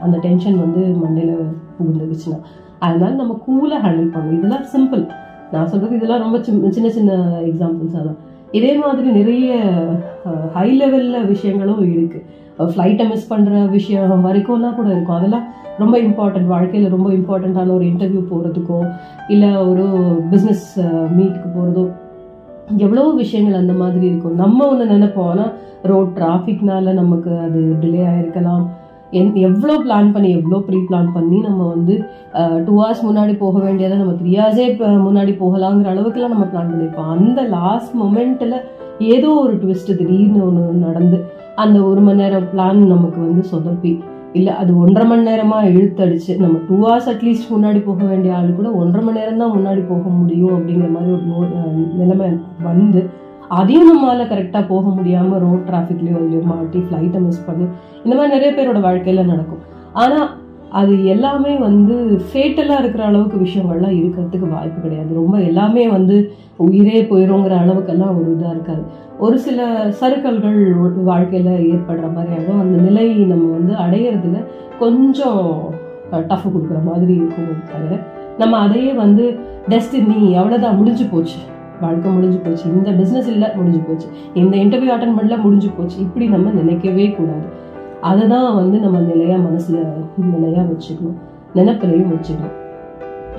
[0.00, 1.36] அந்த டென்ஷன் வந்து மண்டையில்
[1.78, 2.38] புகுந்துருச்சுன்னா.
[2.84, 4.38] அதனால நம்ம கூலாக ஹேண்டில் பண்ணணும்.
[4.38, 5.04] இதெல்லாம் சிம்பிள்
[5.52, 7.12] நான் சொல்றது இதெல்லாம் ரொம்ப சின்ன சின்ன சின்ன
[8.00, 8.16] அதான்.
[8.58, 9.54] இதே மாதிரி நிறைய
[10.56, 12.18] ஹை லெவலில் விஷயங்களும் இருக்கு.
[12.72, 15.18] ஃப்ளைட்டை மிஸ் பண்ணுற விஷயம் வரைக்கும்லாம் கூட இருக்கும்.
[15.18, 15.46] அதெல்லாம்
[15.82, 18.78] ரொம்ப இம்பார்ட்டன்ட் வாழ்க்கையில் ரொம்ப இம்பார்ட்டண்ட்டான ஒரு இன்டர்வியூ போகிறதுக்கோ
[19.34, 19.86] இல்லை ஒரு
[20.32, 20.66] பிஸ்னஸ்
[21.16, 21.84] மீட்டுக்கு போகிறதோ
[22.84, 24.38] எவ்வளோ விஷயங்கள் அந்த மாதிரி இருக்கும்.
[24.42, 25.28] நம்ம ஒன்று நினைப்போம்.
[25.32, 25.52] ஆனால்
[25.90, 28.64] ரோட் டிராஃபிக்னால நமக்கு அது டிலே ஆயிருக்கலாம்.
[29.12, 31.94] என் எவ்வளோ பிளான் பண்ணி எவ்வளோ ப்ரீ பிளான் பண்ணி நம்ம வந்து
[32.64, 37.06] டூ ஹவர்ஸ் முன்னாடி போக வேண்டியதை நம்ம த்ரீ ஹவர்ஸே இப்போ முன்னாடி போகலாங்கிற அளவுக்குலாம் நம்ம பிளான் பண்ணியிருப்போம்
[37.06, 38.56] அந்த லாஸ்ட் மொமெண்ட்டில்
[38.98, 44.00] ஏதோ ஒரு ட்விஸ்ட் திடீர்னு ஒன்று நடந்து அந்த ஒரு மணி நேரம் பிளான் நமக்கு வந்து சொதப்பி.
[44.32, 48.70] இல்லை அது ஒன்றரை மணி நேரமாக இழுத்தடிச்சு நம்ம டூ ஹவர்ஸ் அட்லீஸ்ட் முன்னாடி போக வேண்டிய ஆள் கூட
[48.72, 51.50] ஒன்றரை மணி நேரம் தான் முன்னாடி போக முடியும் அப்படிங்கிற மாதிரி ஒரு
[51.94, 52.28] நிலைமை
[52.62, 53.10] வந்து
[53.58, 57.66] அதையும் நம்மளால் கரெக்டாக போக முடியாமல் ரோட் டிராஃபிக்லேயோ இல்லையோ மாட்டி ஃப்ளைட்டை மிஸ் பண்ணி
[58.04, 59.62] இந்த மாதிரி நிறைய பேரோட வாழ்க்கையில் நடக்கும்.
[59.92, 60.28] ஆனால்
[60.70, 61.94] அது எல்லாமே வந்து
[62.28, 65.10] ஃபேட்டலாக இருக்கிற அளவுக்கு விஷயங்கள்லாம் இருக்கிறதுக்கு வாய்ப்பு கிடையாது.
[65.14, 66.16] ரொம்ப எல்லாமே வந்து
[66.66, 68.82] உயிரே போயிடுங்கிற அளவுக்கெல்லாம் ஒரு இதாக இருக்காது.
[69.18, 69.68] ஒரு சில
[70.00, 70.60] சறுக்கல்கள்
[71.10, 74.40] வாழ்க்கையில் ஏற்படுற மாதிரி அந்த நிலை நம்ம வந்து அடையிறதுல
[74.78, 75.44] கொஞ்சம்
[76.30, 78.00] டஃப் கொடுக்குற மாதிரி இருக்கும் தவிர
[78.38, 79.26] நம்ம அதையே வந்து
[79.68, 81.38] டெஸ்டினி அவ்வளோதான் முடிஞ்சு போச்சு.
[81.80, 82.64] வாழ்க்கை முடிஞ்சு போச்சு.
[82.74, 84.08] இந்த பிஸ்னஸ் இல்லை முடிஞ்சு போச்சு.
[84.34, 85.98] இந்த இன்டர்வியூ அட்டன் பண்ணல முடிஞ்சு போச்சு.
[85.98, 87.46] இப்படி நம்ம நினைக்கவே கூடாது.
[88.00, 89.78] அதை தான் வந்து நம்ம நிலையாக மனசுல
[90.34, 91.18] நிலையா வச்சுக்கணும்.
[91.54, 92.56] நினைப்பிலையும் வச்சுக்கணும்.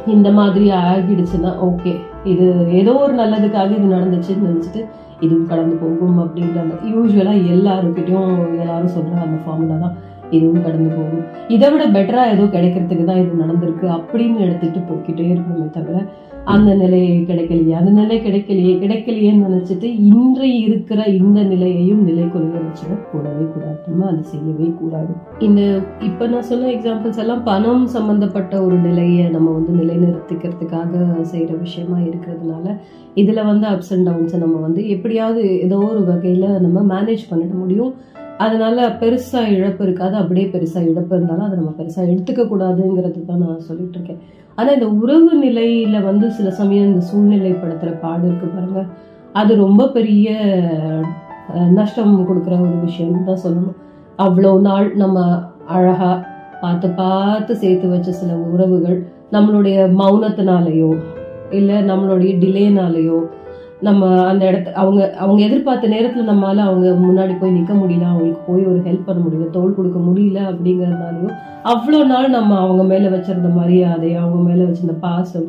[0.08, 4.82] இந்த மாதிரி ஆகிடுச்சுன்னா ஓகே இது ஏதோ ஒரு நல்லதுக்காக இது நடந்துச்சுன்னு நினச்சிட்டு
[5.20, 9.96] இதுவும் கடந்து போகும் அப்படின்ற அந்த யூஸ்வலாக எல்லாருக்கிட்டையும் எல்லாரும் சொல்கிற அந்த ஃபார்முலா தான்.
[10.32, 11.26] இதுவும் கடந்து போகும்.
[11.48, 16.06] இதை விட பெட்டராக ஏதோ கிடைக்கிறதுக்கு தான் இது நடந்திருக்கு அப்படின்னு எடுத்துட்டு போய்கிட்டே இருக்கணுமே தவிர
[16.44, 17.72] அந்த நிலையை கிடைக்கலையே.
[17.72, 23.78] அந்த நிலை கிடைக்கலையே கிடைக்கலையேன்னு நினைச்சிட்டு இன்று இருக்கிற இந்த நிலையையும் நிலை கொள்ள வச்சுட கூடவே கூடாது.
[23.88, 25.12] நம்ம அதை செய்யவே கூடாது.
[25.40, 31.98] இந்த இப்ப நான் சொன்ன எக்ஸாம்பிள்ஸ் எல்லாம் பணம் சம்பந்தப்பட்ட ஒரு நிலையை நம்ம வந்து நிலைநிறுத்திக்கிறதுக்காக செய்யற விஷயமா
[31.98, 32.76] இருக்கிறதுனால
[33.16, 37.94] இதுல வந்து அப்ஸ் அண்ட் டவுன்ஸை நம்ம வந்து எப்படியாவது ஏதோ ஒரு வகையில நம்ம மேனேஜ் பண்ணிட முடியும்.
[38.46, 40.16] அதனால பெருசா இழப்பு இருக்காது.
[40.22, 44.22] அப்படியே பெருசா இழப்பு இருந்தாலும் அதை நம்ம பெருசா எடுத்துக்க கூடாதுங்கிறது தான் நான் சொல்லிட்டு இருக்கேன்.
[44.58, 48.84] ஆனா இந்த உறவு நிலையில வந்து சில சமயம் இந்த சூழ்நிலைப்படுத்துற பாடு இருக்கு பாருங்க.
[49.42, 50.30] அது ரொம்ப பெரிய
[51.80, 53.78] நஷ்டம் கொடுக்குற ஒரு விஷயம் தான் சொல்லணும்.
[54.26, 55.20] அவ்வளோ நாள் நம்ம
[55.78, 56.12] அழகா
[56.62, 58.98] பார்த்து பார்த்து சேர்த்து வச்ச சில உறவுகள்
[59.36, 60.92] நம்மளுடைய மௌனத்தினாலேயோ
[61.58, 63.20] இல்லை நம்மளுடைய டிலேனாலேயோ
[63.82, 68.64] நம்ம அந்த இடத்த அவங்க அவங்க எதிர்பார்த்த நேரத்தில் நம்மளால அவங்க முன்னாடி போய் நிற்க முடியல அவங்களுக்கு போய்
[68.66, 74.16] ஒரு ஹெல்ப் பண்ண முடியல தோல் கொடுக்க முடியல அப்படிங்கிறதுனாலையும் அவ்வளோ நாள் நம்ம அவங்க மேலே வச்சிருந்த மரியாதை
[74.16, 75.48] அவங்க மேலே வச்சிருந்த பாசம்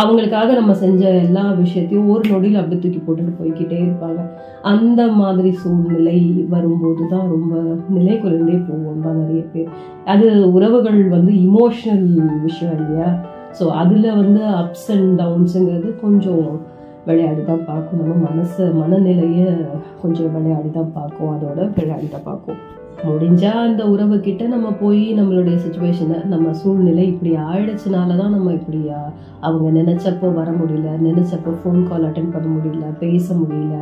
[0.00, 4.20] அவங்களுக்காக நம்ம செஞ்ச எல்லா விஷயத்தையும் ஒரு நொடியில் அப்படி தூக்கி போட்டுட்டு போய்க்கிட்டே இருப்பாங்க.
[4.62, 7.54] அந்த மாதிரி சூழ்நிலை வரும்போது தான் ரொம்ப
[7.88, 9.68] நிலை குறைந்தே போவோம் தான் நிறைய பேர்.
[10.04, 12.06] அது உறவுகள் வந்து இமோஷனல்
[12.42, 13.08] விஷயம் இல்லையா?
[13.60, 16.60] ஸோ அதில் வந்து அப்ஸ் அண்ட் டவுன்ஸுங்கிறது கொஞ்சம்
[17.06, 18.00] விளையாடி தான் பார்க்கும்.
[18.02, 19.50] நம்ம மனசு மனநிலையை
[20.02, 21.32] கொஞ்சம் விளையாடி தான் பார்க்கும்.
[21.34, 22.60] அதோட விளையாடி தான் பார்க்கும்.
[23.06, 28.80] முடிஞ்சா அந்த உறவு கிட்ட நம்ம போய் நம்மளுடைய சுச்சுவேஷனை நம்ம சூழ்நிலை இப்படி ஆயிடுச்சுனால தான் நம்ம இப்படி
[29.46, 33.74] அவங்க நினச்சப்போ வர முடியல நினச்சப்போ ஃபோன் கால் அட்டன் பண்ண முடியல பேச முடியல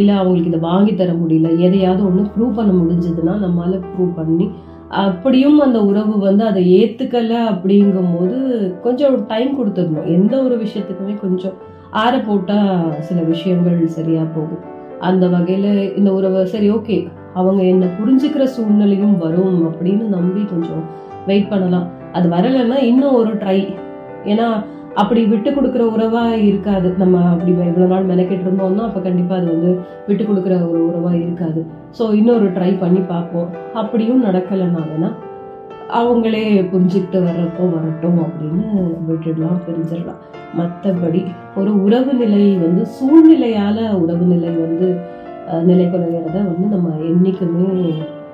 [0.00, 4.48] இல்லை அவங்களுக்கு இதை வாங்கி தர முடியல எதையாவது ஒன்று ப்ரூவ் பண்ண முடிஞ்சதுன்னா நம்மளால ப்ரூவ் பண்ணி
[5.04, 8.38] அப்படியும் அந்த உறவு வந்து அதை ஏற்றுக்கலை அப்படிங்கும்போது
[8.86, 10.08] கொஞ்சம் டைம் கொடுத்துடணும்.
[10.16, 11.56] எந்த ஒரு விஷயத்துக்குமே கொஞ்சம்
[12.02, 12.58] ஆற போட்டா
[13.06, 14.64] சில விஷயங்கள் சரியா போகும்.
[15.08, 15.66] அந்த வகையில
[15.98, 16.96] இந்த உறவை சரி ஓகே
[17.34, 20.84] அவங்க என்ன புரிஞ்சுக்கிற சூழ்நிலையும் வரும் அப்படின்னு நம்பி கொஞ்சம்
[21.28, 21.86] வெயிட் பண்ணலாம்.
[22.12, 23.58] அது வரலைன்னா இன்னும் ஒரு ட்ரை
[24.32, 24.46] ஏன்னா
[25.00, 26.88] அப்படி விட்டு கொடுக்குற உறவா இருக்காது.
[27.02, 29.72] நம்ம அப்படி இவ்வளவு நாள் மெனக்கெட்டு இருந்தோம்னா அப்ப கண்டிப்பா அது வந்து
[30.08, 31.60] விட்டு கொடுக்குற ஒரு உறவா இருக்காது.
[31.98, 33.50] ஸோ இன்னொரு ட்ரை பண்ணி பார்ப்போம்.
[33.82, 35.10] அப்படியும் நடக்கலைன்னா வேணா
[35.94, 38.66] அவங்களே புரிஞ்சுக்கிட்டு வர்றப்போ வரட்டும் அப்படின்னு
[39.08, 40.20] விட்டுடலாம் பிரிஞ்சிடலாம்
[40.58, 41.20] மற்றபடி
[41.56, 44.88] ஒரு உறவு நிலை வந்து சூழ்நிலையால உறவு நிலை வந்து
[45.62, 47.66] நிலை குறையிறத வந்து நம்ம என்றைக்குமே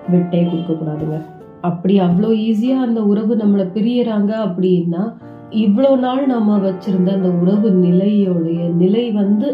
[0.09, 1.19] விட்டே கொடுக்க கூடாதுங்க
[1.61, 5.03] அப்படி அவ்வளோ ஈஸியா அந்த உறவு நம்மளை பிரியறாங்க அப்படின்னா
[5.53, 9.49] இவ்வளோ நாள் நம்ம வச்சிருந்த அந்த உறவு நிலையோடைய நிலை வந்து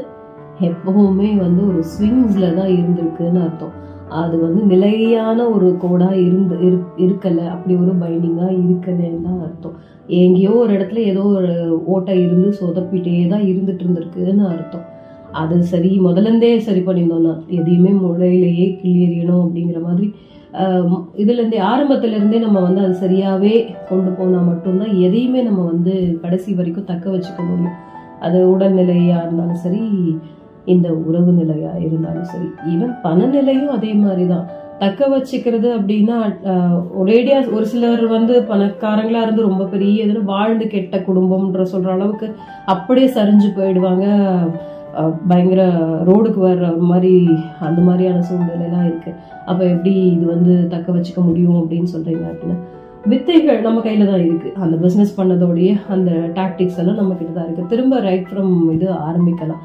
[0.61, 3.75] எப்பவுமே வந்து ஒரு ஸ்விங்ஸ்ல தான் இருந்திருக்குன்னு அர்த்தம்.
[4.15, 7.49] அது வந்து நிலையான ஒரு கோடாக இருந்து இரு- இருக்கலை.
[7.49, 9.77] அப்படி ஒரு பைண்டிங்காக இருக்கலைன்னு தான் அர்த்தம்.
[10.07, 11.53] எங்கேயோ ஒரு இடத்துல ஏதோ ஒரு
[11.87, 14.87] ஓட்டை இருந்து சொதப்பிட்டே தான் இருந்துட்டு இருந்திருக்குன்னு அர்த்தம்.
[15.33, 20.09] அது சரி முதல்ல இருந்தே சரி பண்ணியிருந்தோம்னா எதையுமே முளையிலேயே கிளியறியணும் அப்படிங்கிற மாதிரி
[21.17, 23.53] இதுலேருந்தே ஆரம்பத்துலேருந்தே நம்ம வந்து அது சரியாகவே
[23.89, 27.79] கொண்டு போனால் மட்டும்தான் எதையுமே நம்ம வந்து கடைசி வரைக்கும் தக்க வச்சுக்க முடியும்.
[28.21, 29.81] அது உடல்நிலையாக இருந்தாலும் சரி
[30.73, 34.49] இந்த உறவு நிலையா இருந்தாலும் சரி ஈவன் பணநிலையும் அதே மாதிரி தான்
[34.83, 36.17] தக்க வச்சுக்கிறது அப்படின்னா
[37.01, 42.29] ஒரேடியா ஒரு சிலர் வந்து பணக்காரங்களா இருந்து ரொம்ப பெரிய இதுல வாழ்ந்து கெட்ட குடும்பம்ன்ற சொல்ற அளவுக்கு
[42.75, 44.07] அப்படியே சரிஞ்சு போயிடுவாங்க.
[45.31, 45.63] பயங்கர
[46.09, 47.13] ரோடுக்கு வர்ற மாதிரி
[47.67, 49.13] அந்த மாதிரியான சூழ்நிலைலாம் இருக்கு.
[49.51, 52.59] அப்ப எப்படி இது வந்து தக்க வச்சுக்க முடியும் அப்படின்னு சொல்றீங்க அப்படின்னா
[53.13, 54.51] வித்தைகள் நம்ம கையில தான் இருக்கு.
[54.65, 56.11] அந்த பிசினஸ் பண்ணதோடைய அந்த
[56.41, 57.71] டாக்டிக்ஸ் எல்லாம் நம்ம கிட்ட தான் இருக்கு.
[57.73, 59.63] திரும்ப ரைட் ஃப்ரம் இது ஆரம்பிக்கலாம்.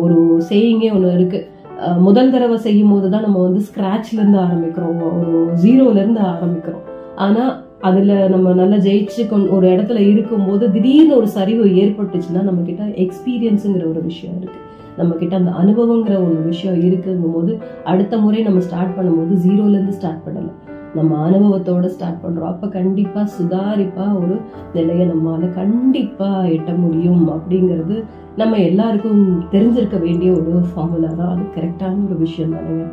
[0.00, 5.18] ஒரு சேயிங்கே ஒன்று இருக்குது முதல் தடவை செய்யும் போது தான் நம்ம வந்து ஸ்க்ராட்ச்லேருந்து ஆரம்பிக்கிறோம்.
[5.18, 6.82] ஒரு ஜீரோலேருந்து ஆரம்பிக்கிறோம்.
[7.16, 13.88] ஆனால் அதில் நம்ம நல்லா ஜெயிச்சு கொண்- ஒரு இடத்துல இருக்கும்போது திடீர்னு ஒரு சரிவு ஏற்பட்டுச்சுன்னா நம்மக்கிட்ட எக்ஸ்பீரியன்ஸுங்கிற
[13.88, 19.38] ஒரு விஷயம் இருக்குது நம்மக்கிட்ட அந்த அனுபவங்கிற ஒரு விஷயம் இருக்குங்கும் போது அடுத்த முறை நம்ம ஸ்டார்ட் பண்ணும்போது
[19.46, 20.63] ஜீரோலேருந்து ஸ்டார்ட் பண்ணலாம்.
[20.94, 22.50] நம்ம அனுபவத்தோட ஸ்டார்ட் பண்றோம்.
[22.52, 24.34] அப்ப கண்டிப்பா சுதாரிப்பா ஒரு
[24.74, 27.96] நிலையை நம்மால கண்டிப்பா எட்ட முடியும் அப்படிங்கிறது
[28.36, 31.32] நம்ம எல்லாருக்கும் தெரிஞ்சிருக்க வேண்டிய ஒரு ஃபார்முலா தான்.
[31.34, 32.84] அது கரெக்டான ஒரு விஷயம் தானுங்க.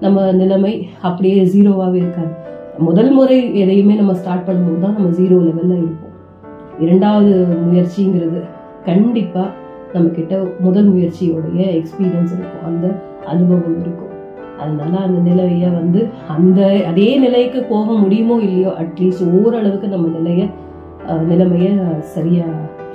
[0.00, 2.32] நம்ம நிலைமை அப்படியே ஜீரோவாகவே இருக்காது.
[2.78, 6.14] முதல் முறை எதையுமே நம்ம ஸ்டார்ட் பண்ணும்போது தான் நம்ம ஜீரோ லெவல்ல இருப்போம்.
[6.78, 7.32] இரண்டாவது
[7.64, 8.40] முயற்சிங்கிறது
[8.84, 9.44] கண்டிப்பா
[9.92, 12.66] நம்ம கிட்ட முதல் முயற்சியோடைய எக்ஸ்பீரியன்ஸ் இருக்கும்.
[12.66, 12.86] அந்த
[13.26, 14.09] அனுபவம் இருக்கும்.
[14.60, 20.46] அதனால அந்த நிலைய வந்து அந்த அதே நிலைக்கு போக முடியுமோ இல்லையோ அட்லீஸ்ட் ஓரளவுக்கு நம்ம நிலைய
[21.28, 22.44] நிலைமையை நிலைமைய சரியா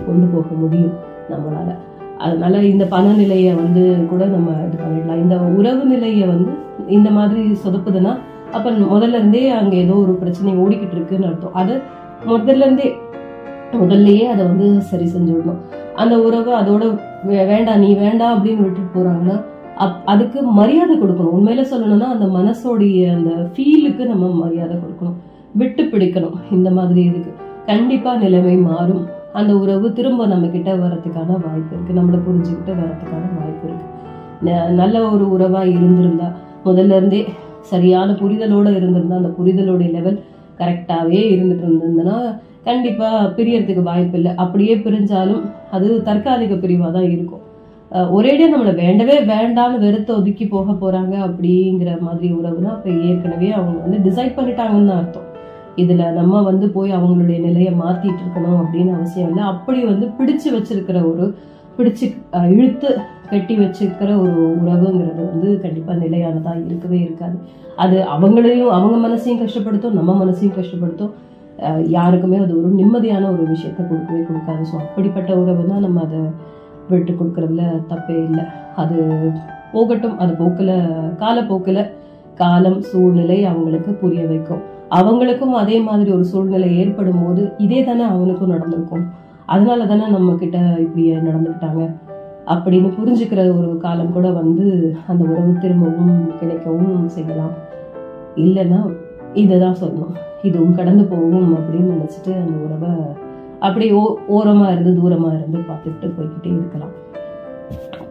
[0.05, 0.93] கொண்டு போக முடியும்
[1.29, 1.75] நம்மளால.
[2.17, 5.15] அதனால இந்த பண நிலைய வந்து கூட நம்ம இது பண்ணிடலாம்.
[5.15, 6.51] இந்த உறவு நிலைய வந்து
[6.87, 8.17] இந்த மாதிரி சொதப்புதுன்னா
[8.51, 11.53] அப்ப முதல்ல இருந்தே அங்க ஏதோ ஒரு பிரச்சனை ஓடிக்கிட்டு இருக்குன்னு அர்த்தம்.
[11.53, 11.81] அது
[12.27, 12.95] முதல்ல இருந்தே
[13.71, 15.57] முதல்லயே அதை வந்து சரி செஞ்சுடணும்.
[15.95, 19.41] அந்த உறவு அதோட வே- வேண்டாம் நீ வேண்டாம் அப்படின்னு விட்டுட்டு போறாங்கன்னா
[19.75, 21.33] அப் அதுக்கு மரியாதை கொடுக்கணும்.
[21.37, 25.17] உண்மையில சொல்லணும்னா அந்த மனசோடைய அந்த ஃபீலுக்கு நம்ம மரியாதை கொடுக்கணும்.
[25.53, 27.31] விட்டு பிடிக்கணும் இந்த மாதிரி இதுக்கு.
[27.65, 29.05] கண்டிப்பா நிலைமை மாறும்.
[29.33, 31.97] அந்த உறவு திரும்ப நம்ம கிட்ட வர்றதுக்கான வாய்ப்பு இருக்கு.
[31.99, 34.73] நம்மளை புரிஞ்சுக்கிட்டு வர்றதுக்கான வாய்ப்பு இருக்கு.
[34.73, 36.27] நல்ல ஒரு உறவா இருந்திருந்தா
[36.65, 37.25] முதல்ல இருந்தே
[37.61, 40.19] சரியான புரிதலோட இருந்திருந்தா அந்த புரிதலோடைய லெவல்
[40.57, 44.31] கரெக்டாவே இருந்துட்டு இருந்ததுன்னா கண்டிப்பா பிரியறதுக்கு வாய்ப்பு இல்லை.
[44.35, 47.53] அப்படியே பிரிஞ்சாலும் அது தற்காலிக பிரிவா தான் இருக்கும்.
[47.91, 53.77] ஒரேடியாக ஒரேடியா நம்மளை வேண்டவே வேண்டான்னு வெறுத்து ஒதுக்கி போக போறாங்க அப்படிங்கிற மாதிரி உறவுனா அப்ப ஏற்கனவே அவங்க
[53.85, 55.27] வந்து டிசைட் பண்ணிட்டாங்கன்னு தான் அர்த்தம்.
[55.81, 59.43] இதுல நம்ம வந்து போய் அவங்களுடைய நிலையை மாத்திட்டு இருக்கணும் அப்படின்னு அவசியம் இல்லை.
[59.53, 61.25] அப்படி வந்து பிடிச்சு வச்சிருக்கிற ஒரு
[61.77, 62.05] பிடிச்சு
[62.55, 62.89] இழுத்து
[63.31, 67.37] கட்டி வச்சிருக்கிற ஒரு உறவுங்கிறது வந்து கண்டிப்பா நிலையானதா இருக்கவே இருக்காது.
[67.83, 71.13] அது அவங்களையும் அவங்க மனசையும் கஷ்டப்படுத்தும் நம்ம மனசையும் கஷ்டப்படுத்தும்.
[71.97, 74.63] யாருக்குமே அது ஒரு நிம்மதியான ஒரு விஷயத்த கொடுக்கவே கொடுக்காது.
[74.71, 76.21] ஸோ அப்படிப்பட்ட உறவுனா நம்ம அதை
[76.89, 78.43] விட்டு கொடுக்கறதுல தப்பே இல்லை.
[78.75, 78.97] அது
[79.73, 80.75] போகட்டும் அது போக்கில்
[81.15, 81.89] காலப்போக்கில்
[82.35, 84.63] காலம் சூழ்நிலை அவங்களுக்கு புரிய வைக்கும்.
[84.89, 89.05] அவங்களுக்கும் அதே மாதிரி ஒரு சூழ்நிலை ஏற்படும் போது இதே தானே அவனுக்கும் நடந்திருக்கும்.
[89.45, 91.83] அதனால தானே நம்ம கிட்ட இப்படி நடந்துக்கிட்டாங்க.
[92.47, 94.65] அப்படின்னு புரிஞ்சுக்கிற ஒரு காலம் கூட வந்து
[95.07, 97.55] அந்த உறவு திரும்பவும் கிடைக்கவும் செய்யலாம்.
[98.35, 98.79] இல்லைன்னா
[99.33, 102.89] இதை தான் சொல்லணும் இதுவும் கடந்து போகும் அப்படின்னு நினச்சிட்டு அந்த உறவை
[103.65, 107.03] அப்படியே ஓ ஓரமாக இருந்து தூரமாக இருந்து பார்த்துட்டு போய்கிட்டே இருக்கலாம்.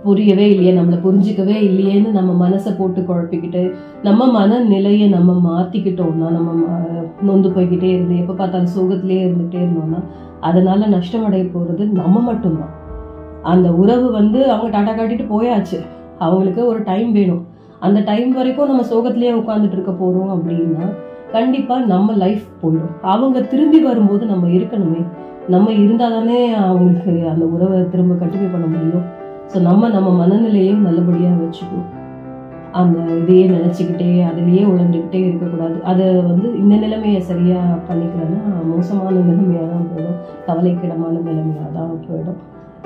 [0.03, 7.23] புரியவே இல்லையே நம்மளை புரிஞ்சுக்கவே இல்லையேன்னு நம்ம மனசை போட்டு குழப்பிக்கிட்டு நம்ம மனநிலையை நம்ம மாற்றிக்கிட்டோம்னா நம்ம ம-
[7.23, 10.03] நொந்து போய்கிட்டே இருந்து எப்போ பார்த்தாலும் சோகத்திலே இருந்துகிட்டே இருந்தோம்னா
[10.41, 11.45] அதனால நஷ்டம் அடைய
[11.93, 12.75] நம்ம மட்டும்தான்.
[13.43, 15.87] அந்த உறவு வந்து அவங்க டாட்டா காட்டிட்டு போயாச்சு.
[16.19, 17.47] அவங்களுக்கு ஒரு டைம் வேணும்.
[17.81, 20.95] அந்த டைம் வரைக்கும் நம்ம சோகத்திலேயே உட்காந்துட்டு இருக்க போகிறோம் அப்படின்னா
[21.33, 23.01] கண்டிப்பாக நம்ம லைஃப் போயிடும்.
[23.03, 25.05] அவங்க திரும்பி வரும்போது நம்ம இருக்கணுமே
[25.53, 29.05] நம்ம இருந்தாதானே அவங்களுக்கு அந்த உறவை திரும்ப கண்டினியூ பண்ண முடியும்.
[29.51, 31.91] ஸோ நம்ம நம்ம மனநிலையும் நல்லபடியாக வச்சுக்கணும்
[32.81, 35.77] அந்த இதையே நினச்சிக்கிட்டே அதிலேயே உழந்துக்கிட்டே இருக்கக்கூடாது.
[35.91, 38.41] அதை வந்து இந்த நிலைமையை சரியாக பண்ணிக்கலன்னா
[38.71, 40.19] மோசமான நிலைமையாக தான் போயிடும்.
[40.47, 42.41] கவலைக்கிடமான நிலைமையாக தான் போயிடும்.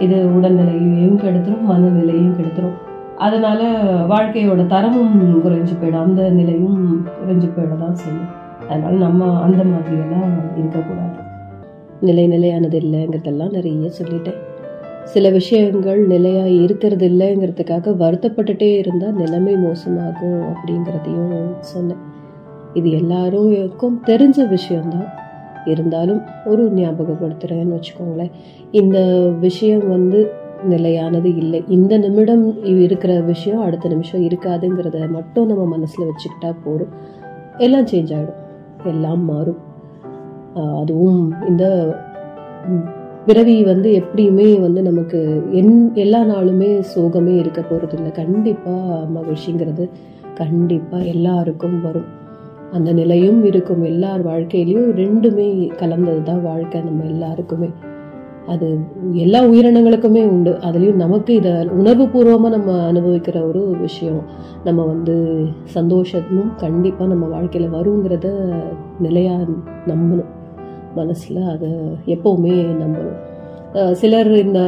[0.07, 2.77] இது உடல்நிலையையும் கெடுத்துரும் மனநிலையும் கெடுத்துரும்.
[3.27, 3.71] அதனால
[4.15, 6.05] வாழ்க்கையோட தரமும் குறைஞ்சு போயிடும்.
[6.09, 6.83] அந்த நிலையும்
[7.21, 8.29] குறைஞ்சு போயிட தான் செய்யும்.
[8.71, 10.31] அதனால நம்ம அந்த மாதிரியெல்லாம்
[10.61, 11.18] இருக்கக்கூடாது.
[12.01, 14.37] நிலை நிலையானது இல்லைங்கிறதெல்லாம் நிறைய சொல்லிட்டேன்.
[15.05, 21.97] சில விஷயங்கள் நிலையாக இருக்கிறது இல்லைங்கிறதுக்காக வருத்தப்பட்டுட்டே இருந்தால் நிலைமை மோசமாகும் அப்படிங்கிறதையும் சொன்னேன்.
[22.75, 25.27] இது எல்லாருக்கும் தெரிஞ்ச விஷயம்தான்.
[25.65, 28.31] இருந்தாலும் ஒரு ஞாபகப்படுத்துகிறேன்னு வச்சுக்கோங்களேன்.
[28.71, 29.01] இந்த
[29.41, 30.31] விஷயம் வந்து
[30.65, 31.65] நிலையானது இல்லை.
[31.69, 36.89] இந்த நிமிடம் இருக்கிற விஷயம் அடுத்த நிமிஷம் இருக்காதுங்கிறத மட்டும் நம்ம மனசில் வச்சுக்கிட்டா போதும்.
[37.59, 39.68] எல்லாம் சேஞ்ச் ஆகிடும் எல்லாம் மாறும்.
[40.67, 41.97] அதுவும் இந்த
[43.27, 49.91] பிறவி வந்து எப்படியுமே வந்து நமக்கு என் எல்லா நாளுமே சோகமே இருக்க போகிறது இல்லை கண்டிப்பாக மகிழ்ச்சிங்கிறது
[50.35, 52.05] கண்டிப்பாக எல்லாருக்கும் வரும்.
[52.73, 53.83] அந்த நிலையும் இருக்கும்.
[53.83, 57.69] எல்லார் வாழ்க்கையிலையும் ரெண்டுமே கலந்தது தான் வாழ்க்கை நம்ம எல்லாருக்குமே.
[58.47, 58.79] அது
[59.13, 60.51] எல்லா உயிரினங்களுக்குமே உண்டு.
[60.51, 64.23] அதுலேயும் நமக்கு இதை உணர்வுபூர்வமா நம்ம அனுபவிக்கிற ஒரு விஷயம்.
[64.65, 68.55] நம்ம வந்து சந்தோஷமும் கண்டிப்பாக நம்ம வாழ்க்கையில் வருங்கிறத
[69.01, 69.45] நிலையாக
[69.87, 70.37] நம்பணும்.
[70.99, 71.71] மனசில் அதை
[72.07, 73.19] எப்போவுமே நம்பணும்
[73.95, 74.61] சிலர் இந்த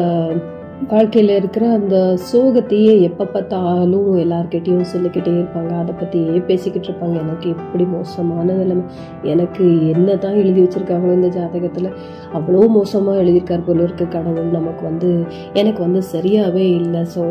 [0.89, 1.97] வாழ்க்கையில் இருக்கிற அந்த
[2.29, 5.73] சோகத்தையே எப்போ பார்த்தாலும் எல்லாருக்கிட்டேயும் சொல்லிக்கிட்டே இருப்பாங்க.
[5.83, 7.17] அதை பற்றியே பேசிக்கிட்டு இருப்பாங்க.
[7.25, 8.85] எனக்கு எப்படி மோசமான நிலைமை.
[9.33, 9.65] எனக்கு
[9.95, 11.91] என்ன தான் எழுதி வச்சுருக்காங்களோ இந்த ஜாதகத்தில்.
[12.39, 14.49] அவ்வளோ மோசமாக எழுதியிருக்கார் போல இருக்க கடவுள்.
[14.59, 15.11] நமக்கு வந்து
[15.53, 17.05] எனக்கு வந்து சரியாகவே இல்லை.
[17.15, 17.25] ஸோ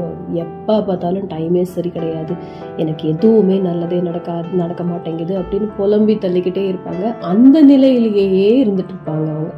[0.45, 2.35] எப்போ பார்த்தாலும் டைமே சரி கிடையாது.
[2.77, 7.17] எனக்கு எதுவுமே நல்லதே நடக்காது நடக்க மாட்டேங்குது அப்படின்னு புலம்பி தள்ளிக்கிட்டே இருப்பாங்க.
[7.33, 9.51] அந்த நிலையிலேயே இருந்துட்டு இருப்பாங்க அவங்க.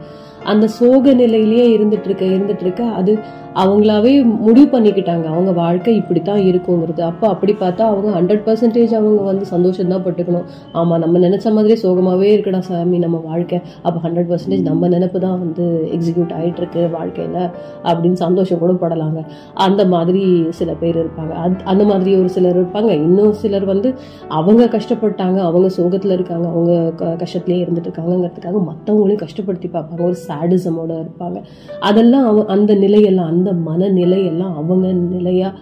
[0.52, 3.12] அந்த சோக நிலையிலேயே இருந்துட்டு இருக்க இருந்துட்டு இருக்க அது
[3.56, 5.24] அவங்களாவே முடிவு பண்ணிக்கிட்டாங்க.
[5.24, 7.02] அவங்க வாழ்க்கை இப்படித்தான் இருக்குங்கிறது.
[7.02, 10.43] அப்போ அப்படி பார்த்தா அவங்க ஹண்ட்ரட் பர்சன்டேஜ் அவங்க வந்து சந்தோஷம் தான் பட்டுக்கணும்.
[10.74, 13.62] ஆமா நம்ம நினைச்ச மாதிரி சோகமாவே இருக்கடா சாமி நம்ம வாழ்க்கை.
[13.82, 17.52] அப்போ ஹண்ட்ரட் பர்சன்டேஜ் நம்ம நினைப்பு தான் வந்து எக்ஸிக்யூட் ஆயிட்டு இருக்கு வாழ்க்கையில
[17.84, 19.26] அப்படின்னு சந்தோஷம் கூட படலாங்க.
[19.54, 21.30] அந்த மாதிரி சில பேர் இருப்பாங்க.
[21.30, 22.89] அந் அந்த மாதிரி ஒரு சிலர் இருப்பாங்க.
[22.89, 23.93] இன்னும் சிலர் வந்து
[24.28, 30.04] அவங்க கஷ்டப்பட்டாங்க அவங்க சோகத்துல இருக்காங்க அவங்க க- இருந்துட்டு இருக்காங்கங்கிறதுக்காக மற்றவங்களையும் கஷ்டப்படுத்தி பார்ப்பாங்க.
[30.04, 31.41] ஒரு சாடிசமோட இருப்பாங்க.
[31.80, 35.54] அதெல்லாம் அந்த நிலையெல்லாம் அந்த மனநிலையெல்லாம் அவங்க நிலையா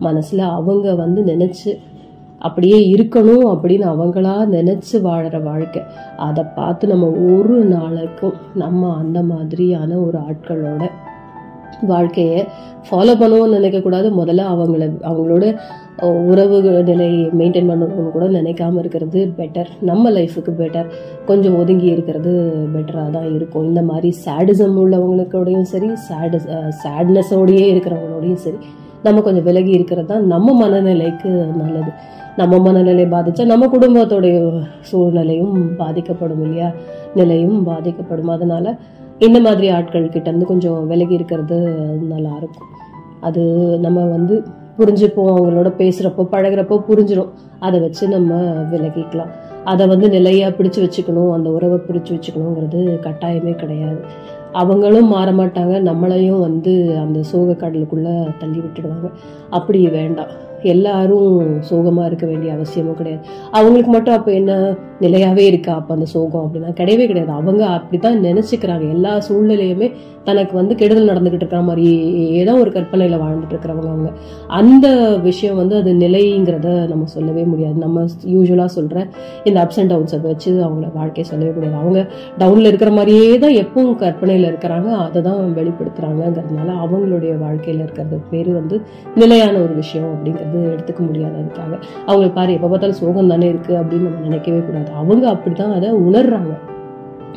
[0.00, 1.70] மனசுல அவங்க வந்து நினைச்சு
[2.38, 5.82] அப்படியே இருக்கணும் அப்படின்னு அவங்களா நினைச்சு வாழற வாழ்க்கை.
[6.16, 10.84] அதை பார்த்து நம்ம ஒரு நாளைக்கும் நம்ம அந்த மாதிரியான ஒரு ஆட்களோட
[11.82, 12.46] வாழ்க்கையை
[12.86, 14.08] ஃபாலோ பண்ணுவோம்னு நினைக்கக்கூடாது.
[14.20, 15.44] முதல்ல அவங்கள அவங்களோட
[16.32, 20.86] உறவு நிலையை மெயின்டைன் பண்ணணும்னு கூட நினைக்காம இருக்கிறது பெட்டர் நம்ம லைஃபுக்கு பெட்டர்
[21.26, 22.32] கொஞ்சம் ஒதுங்கி இருக்கிறது
[22.74, 23.64] பெட்டராக தான் இருக்கும்.
[23.64, 26.38] இந்த மாதிரி சேடிசம் உள்ளவங்களுக்கோடையும் சரி சேடு
[26.82, 28.58] சேட்னஸோடையே இருக்கிறவங்களோடையும் சரி
[29.02, 31.30] நம்ம கொஞ்சம் விலகி இருக்கிறது தான் நம்ம மனநிலைக்கு
[31.60, 31.92] நல்லது.
[32.36, 34.36] நம்ம மனநிலை பாதித்தா நம்ம குடும்பத்தோடைய
[34.80, 36.68] சூழ்நிலையும் பாதிக்கப்படும் இல்லையா?
[37.14, 38.28] நிலையும் பாதிக்கப்படும்.
[38.28, 38.76] அதனால
[39.18, 41.58] இந்த மாதிரி ஆட்கள் கிட்டேருந்து கொஞ்சம் விலகி இருக்கிறது
[42.12, 42.68] நல்லா இருக்கும்.
[43.20, 43.42] அது
[43.80, 44.42] நம்ம வந்து
[44.78, 48.34] புரிஞ்சுப்போம் அவங்களோட பேசுறப்போ பழகிறப்போ புரிஞ்சிடும் அதை வச்சு நம்ம
[48.72, 49.30] விலகிக்கலாம்.
[49.64, 51.32] அதை வந்து நிலையா பிடிச்சு வச்சுக்கணும்.
[51.32, 53.98] அந்த உறவை பிடிச்சு வச்சுக்கணுங்கிறது கட்டாயமே கிடையாது.
[54.52, 55.90] அவங்களும் மாற மாட்டாங்க.
[55.90, 59.10] நம்மளையும் வந்து அந்த சோக கடலுக்குள்ள தள்ளி விட்டுடுவாங்க.
[59.50, 60.48] அப்படி வேண்டாம்.
[60.62, 63.26] எல்லாரும் சோகமா இருக்க வேண்டிய அவசியமும் கிடையாது.
[63.50, 64.74] அவங்களுக்கு மட்டும் அப்ப என்ன?
[65.00, 67.32] நிலையாவே இருக்கா அப்ப அந்த சோகம் அப்படின்னா கிடையவே கிடையாது.
[67.32, 68.90] அவங்க அப்படித்தான் நினைச்சுக்கிறாங்க.
[68.90, 69.92] எல்லா சூழ்நிலையுமே
[70.24, 74.12] தனக்கு வந்து கெடுதல் நடந்துகிட்டு இருக்கிற மாதிரி ஏதோ ஒரு கற்பனையில வாழ்ந்துட்டு இருக்கிறவங்க அவங்க.
[74.46, 77.74] அந்த விஷயம் வந்து அது நிலைங்கிறத நம்ம சொல்லவே முடியாது.
[77.74, 79.06] நம்ம யூஸ்வலா சொல்ற
[79.44, 81.76] இந்த அப்ஸ் அண்ட் டவுன்ஸை வச்சு அவங்கள வாழ்க்கையை சொல்லவே முடியாது.
[81.76, 82.06] அவங்க
[82.38, 84.86] டவுன்ல இருக்கிற மாதிரியே தான் எப்பவும் கற்பனையில இருக்கிறாங்க.
[84.86, 88.80] அதை தான் வெளிப்படுத்துறாங்கிறதுனால அவங்களுடைய வாழ்க்கையில இருக்கிறது பேர் வந்து
[89.14, 91.78] நிலையான ஒரு விஷயம் அப்படிங்கிறது எடுத்துக்க முடியாது அதுக்காக.
[92.06, 94.90] அவங்களுக்கு பாரு எப்போ பார்த்தாலும் சோகம் தானே இருக்கு அப்படின்னு நம்ம நினைக்கவே கூடாது.
[94.92, 96.69] அவங்க அப்படிதான் அதை உணர்றாங்க.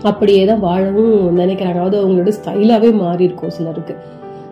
[0.02, 1.72] அப்படியே தான் வாழவும் நினைக்கிறாங்க.
[1.72, 3.96] அதாவது அவங்களோட ஸ்டைலாவே மாறி இருக்கும் சிலருக்கு.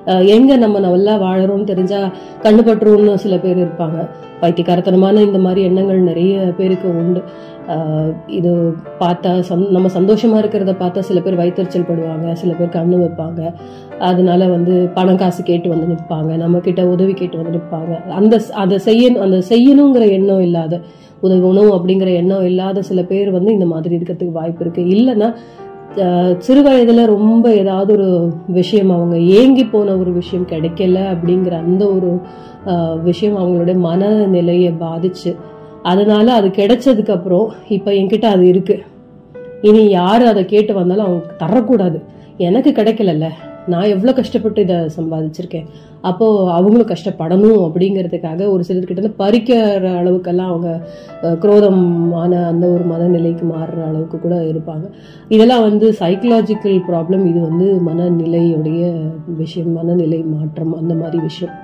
[0.05, 2.09] அஹ் எங்க நம்ம நல்லா வாழறோம்னு தெரிஞ்சா
[2.41, 4.09] கண்ணு சில பேர் இருப்பாங்க.
[4.41, 7.21] பைத்தியக்காரத்தனமான இந்த மாதிரி எண்ணங்கள் நிறைய பேருக்கு உண்டு.
[8.27, 13.53] இது பார்த்தா சந் நம்ம சந்தோஷமா இருக்கிறத பார்த்தா சில பேர் வயிற்றுச்சல் படுவாங்க சில பேர் கண்ணு வைப்பாங்க.
[13.99, 18.09] அதனால வந்து பணம் காசு கேட்டு வந்து நிற்பாங்க நம்ம கிட்ட உதவி கேட்டு வந்து நிற்பாங்க.
[18.09, 20.79] அந்த அதை செய்யணும் அந்த செய்யணுங்கிற எண்ணம் இல்லாத
[21.23, 24.83] உதவணும் அப்படிங்கிற எண்ணம் இல்லாத சில பேர் வந்து இந்த மாதிரி இருக்கிறதுக்கு வாய்ப்பு இருக்கு.
[24.95, 25.29] இல்லைன்னா
[26.37, 28.09] சிறு வயதுல ரொம்ப ஏதாவது ஒரு
[28.47, 32.11] விஷயம் அவங்க ஏங்கி போன ஒரு விஷயம் கிடைக்கல அப்படிங்கிற அந்த ஒரு
[33.03, 35.31] விஷயம் அவங்களுடைய மனநிலையை பாதிச்சு.
[35.83, 38.77] அதனால அது கிடைச்சதுக்கு அப்புறம் இப்ப என்கிட்ட அது இருக்கு.
[39.61, 41.99] இனி யாரு அதை கேட்டு வந்தாலும் அவங்க தரக்கூடாது.
[42.39, 43.27] எனக்கு கிடைக்கலல்ல.
[43.67, 45.67] நான் எவ்வளவு கஷ்டப்பட்டு இதை சம்பாதிச்சிருக்கேன்.
[46.09, 46.27] அப்போ
[46.57, 50.69] அவங்களும் கஷ்டப்படணும் அப்படிங்கிறதுக்காக ஒரு சிலர்கிட்ட இருந்து பறிக்கிற அளவுக்கெல்லாம் அவங்க
[51.43, 54.85] குரோதமான அந்த ஒரு மனநிலைக்கு மாறுற அளவுக்கு கூட இருப்பாங்க.
[55.35, 58.83] இதெல்லாம் வந்து சைக்கலாஜிக்கல் ப்ராப்ளம் இது வந்து மனநிலையுடைய
[59.41, 61.55] விஷயம் மனநிலை மாற்றம் அந்த மாதிரி விஷயம்.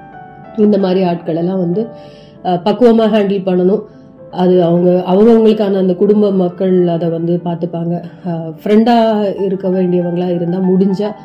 [0.66, 1.84] இந்த மாதிரி ஆட்கள் எல்லாம் வந்து
[2.66, 3.84] பக்குவமாக ஹேண்டில் பண்ணணும்.
[4.44, 7.96] அது அவங்க அவங்கவுங்களுக்கான அந்த குடும்ப மக்கள் அதை வந்து பார்த்துப்பாங்க.
[8.62, 11.16] ஃப்ரெண்டாக இருக்க வேண்டியவங்களாக இருந்தால் முடிஞ்சால்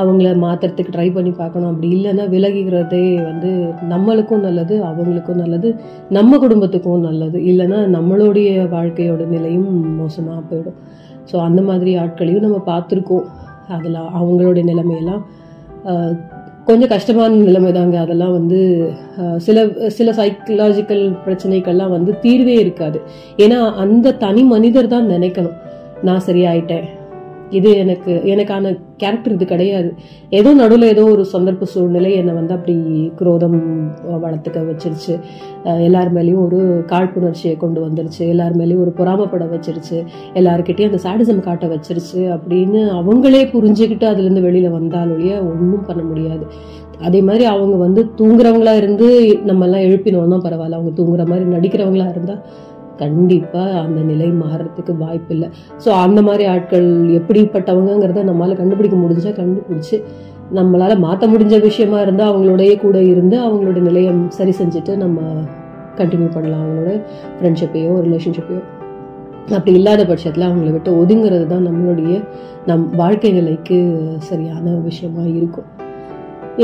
[0.00, 1.70] அவங்கள மாற்றுறதுக்கு ட்ரை பண்ணி பார்க்கணும்.
[1.72, 3.50] அப்படி இல்லைன்னா விலகிக்கிறதே வந்து
[3.92, 5.68] நம்மளுக்கும் நல்லது அவங்களுக்கும் நல்லது
[6.16, 7.38] நம்ம குடும்பத்துக்கும் நல்லது.
[7.50, 9.68] இல்லைன்னா நம்மளுடைய வாழ்க்கையோட நிலையும்
[10.00, 10.78] மோசமாக போயிடும்.
[11.30, 13.26] ஸோ அந்த மாதிரி ஆட்களையும் நம்ம பார்த்துருக்கோம்.
[13.76, 15.22] அதில் அவங்களுடைய நிலைமையெல்லாம்
[16.68, 17.96] கொஞ்சம் கஷ்டமான நிலைமை தாங்க.
[18.04, 18.60] அதெல்லாம் வந்து
[19.46, 19.66] சில
[19.98, 22.98] சில சைக்கலாஜிக்கல் பிரச்சனைகள்லாம் வந்து தீர்வே இருக்காது.
[23.44, 25.56] ஏன்னா அந்த தனி மனிதர் தான் நினைக்கணும்.
[26.06, 26.86] நான் சரியாயிட்டேன்.
[27.50, 29.94] இது எனக்கு எனக்கான கேரக்டர் இது கிடையாது.
[30.30, 33.88] ஏதோ நடுவில் ஏதோ ஒரு சந்தர்ப்ப சூழ்நிலை என்னை வந்து அப்படி குரோதம்
[34.24, 35.20] வளர்த்துக்க வச்சிருச்சு.
[35.80, 38.18] எல்லார் மேலேயும் ஒரு காழ்ப்புணர்ச்சியை கொண்டு வந்துருச்சு.
[38.18, 40.04] எல்லார் மேலேயும் ஒரு பொறாமப்பட வச்சிருச்சு.
[40.34, 46.46] எல்லாருக்கிட்டையும் அந்த சாடிசம் காட்ட வச்சிருச்சு அப்படின்னு அவங்களே புரிஞ்சுக்கிட்டு அதுலேருந்து வெளியில் வந்தாலொழிய ஒன்றும் பண்ண முடியாது.
[46.98, 50.78] அதே மாதிரி அவங்க வந்து தூங்குறவங்களா இருந்து நம்மெல்லாம் எழுப்பினோம்னா பரவாயில்ல.
[50.78, 52.42] அவங்க தூங்குற மாதிரி நடிக்கிறவங்களா இருந்தால்
[52.96, 55.48] கண்டிப்பாக அந்த நிலை மாறுறதுக்கு வாய்ப்பு இல்லை
[55.84, 56.88] ஸோ அந்த மாதிரி ஆட்கள்
[57.18, 59.98] எப்படிப்பட்டவங்கங்கிறத நம்மளால் கண்டுபிடிக்க முடிஞ்சா கண்டுபிடிச்சி
[60.54, 65.20] நம்மளால் மாற்ற முடிஞ்ச விஷயமா இருந்தால் அவங்களோடைய கூட இருந்து அவங்களோட நிலையை சரி செஞ்சுட்டு நம்ம
[66.00, 66.64] கண்டினியூ பண்ணலாம்.
[66.64, 66.90] அவங்களோட
[67.36, 68.62] ஃப்ரெண்ட்ஷிப்பையோ ரிலேஷன்ஷிப்பையோ
[69.54, 72.14] அப்படி இல்லாத பட்சத்தில் அவங்கள விட்டு ஒதுங்கிறது தான் நம்மளுடைய
[72.66, 73.78] நம் வாழ்க்கை நிலைக்கு
[74.28, 75.68] சரியான விஷயமா இருக்கும்.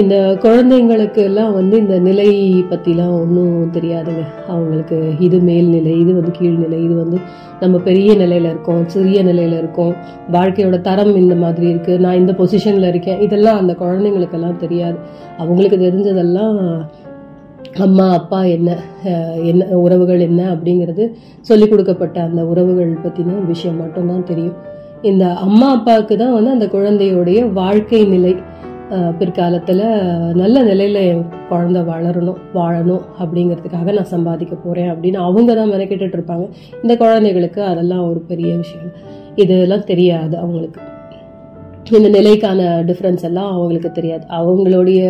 [0.00, 2.28] இந்த குழந்தைங்களுக்கு எல்லாம் வந்து இந்த நிலை
[2.70, 4.22] பற்றிலாம் ஒன்றும் தெரியாதுங்க.
[4.48, 7.18] அவங்களுக்கு இது மேல்நிலை இது வந்து கீழ்நிலை இது வந்து
[7.60, 9.92] நம்ம பெரிய நிலையில் இருக்கோம் சிறிய நிலையில் இருக்கோம்.
[10.32, 13.20] வாழ்க்கையோட தரம் இந்த மாதிரி இருக்குது நான் இந்த பொசிஷனில் இருக்கேன்.
[13.20, 14.98] இதெல்லாம் அந்த குழந்தைங்களுக்கெல்லாம் தெரியாது.
[15.38, 16.56] அவங்களுக்கு தெரிஞ்சதெல்லாம்
[17.78, 18.70] அம்மா அப்பா என்ன
[19.42, 21.04] என்ன உறவுகள் என்ன அப்படிங்கிறது
[21.40, 24.56] சொல்லிக் கொடுக்கப்பட்ட அந்த உறவுகள் பற்றின விஷயம் மட்டும்தான் தெரியும்.
[25.02, 28.34] இந்த அம்மா அப்பாவுக்கு தான் வந்து அந்த குழந்தையுடைய வாழ்க்கை நிலை.
[29.18, 29.82] பிற்காலத்தில்
[30.40, 36.46] நல்ல நிலையில் என் குழந்த வளரணும் வாழணும் அப்படிங்கிறதுக்காக நான் சம்பாதிக்க போகிறேன் அப்படின்னு அவங்க தான் மெனக்கெட்டுட்டு இருப்பாங்க.
[36.82, 38.90] இந்த குழந்தைகளுக்கு அதெல்லாம் ஒரு பெரிய விஷயம்.
[39.42, 40.80] இதெல்லாம் தெரியாது அவங்களுக்கு.
[41.98, 44.24] இந்த நிலைக்கான டிஃப்ரென்ஸ் எல்லாம் அவங்களுக்கு தெரியாது.
[44.38, 45.00] அவங்களுடைய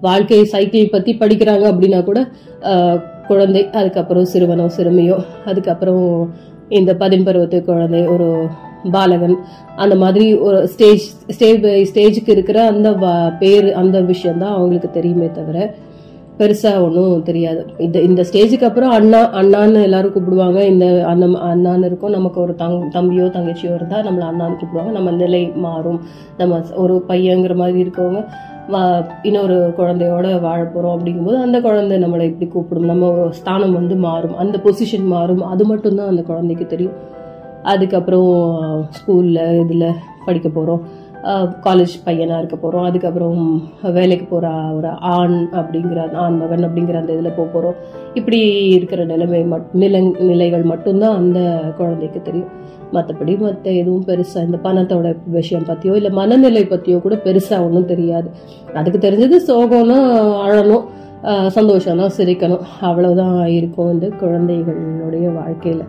[0.00, 2.20] வாழ்க்கை சைக்கிள் பற்றி படிக்கிறாங்க அப்படின்னா கூட
[3.28, 6.06] குழந்தை அதுக்கப்புறம் சிறுவனோ சிறுமியோ அதுக்கப்புறம்
[6.68, 8.28] இந்த பதின்பருவத்து குழந்தை ஒரு
[8.90, 9.36] பாலகன்.
[9.76, 15.30] அந்த மாதிரி ஒரு ஸ்டேஜ் ஸ்டேஜ் பை ஸ்டேஜுக்கு இருக்கிற அந்த வ- பேர் அந்த விஷயம்தான் அவங்களுக்கு தெரியுமே
[15.30, 15.74] தவிர
[16.38, 17.66] பெருசா ஒன்றும் தெரியாது.
[17.78, 20.60] இந்த இந்த ஸ்டேஜுக்கு அப்புறம் அண்ணா அண்ணான்னு எல்லாரும் கூப்பிடுவாங்க.
[20.60, 22.10] இந்த அண்ணன் அண்ணான்னு இருக்கும்.
[22.10, 24.90] நமக்கு ஒரு தங் தம்பியோ தங்கச்சியோ இருந்தால் நம்மளை அண்ணான்னு கூப்பிடுவாங்க.
[24.90, 26.00] நம்ம நிலை மாறும்.
[26.38, 28.24] நம்ம ஒரு பையங்கிற மாதிரி இருக்கவங்க
[28.72, 32.84] வா- இன்னொரு குழந்தையோட வாழ போகிறோம் அப்படிங்கும்போது அந்த குழந்தை நம்மளை இப்படி கூப்பிடும்.
[32.84, 34.36] நம்ம ஸ்தானம் வந்து மாறும்.
[34.36, 35.44] அந்த பொசிஷன் மாறும்.
[35.44, 36.92] அது மட்டும்தான் அந்த குழந்தைக்கு தெரியும்.
[37.72, 38.30] அதுக்கப்புறம்
[38.96, 39.88] ஸ்கூலில் இதில்
[40.26, 40.82] படிக்க போகிறோம்
[41.66, 43.38] காலேஜ் பையனாக இருக்க போகிறோம் அதுக்கப்புறம்
[43.96, 44.48] வேலைக்கு போகிற
[44.78, 47.76] ஒரு ஆண் அப்படிங்கிற ஆண் மகன் அப்படிங்கிற அந்த இதில் போக போகிறோம்
[48.18, 48.40] இப்படி
[48.76, 51.40] இருக்கிற நிலைமை மட் நிலை நிலைகள் மட்டும்தான் அந்த
[51.78, 52.52] குழந்தைக்கு தெரியும்.
[52.92, 58.28] மற்றபடி மற்ற எதுவும் பெருசாக இந்த பணத்தோட விஷயம் பற்றியோ இல்லை மனநிலை பற்றியோ கூட பெருசாக ஒன்றும் தெரியாது.
[58.80, 59.98] அதுக்கு தெரிஞ்சது சோகம்னா
[60.46, 60.84] அழணும்
[61.56, 62.64] சந்தோஷம்னா சிரிக்கணும்.
[62.88, 65.84] அவ்வளோதான் இருக்கும் இந்த குழந்தைகளுடைய வாழ்க்கையில்.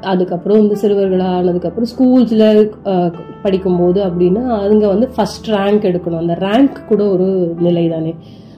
[0.00, 6.18] அதுக்கப்புறம் வந்து சிறுவர்களாக ஆனதுக்கப்புறம் ஸ்கூல்ஸில் படிக்கும்போது அப்படின்னா அதுங்க வந்து ஃபர்ஸ்ட் ரேங்க் எடுக்கணும்.
[6.18, 8.14] அந்த ரேங்க் கூட ஒரு நிலை தானே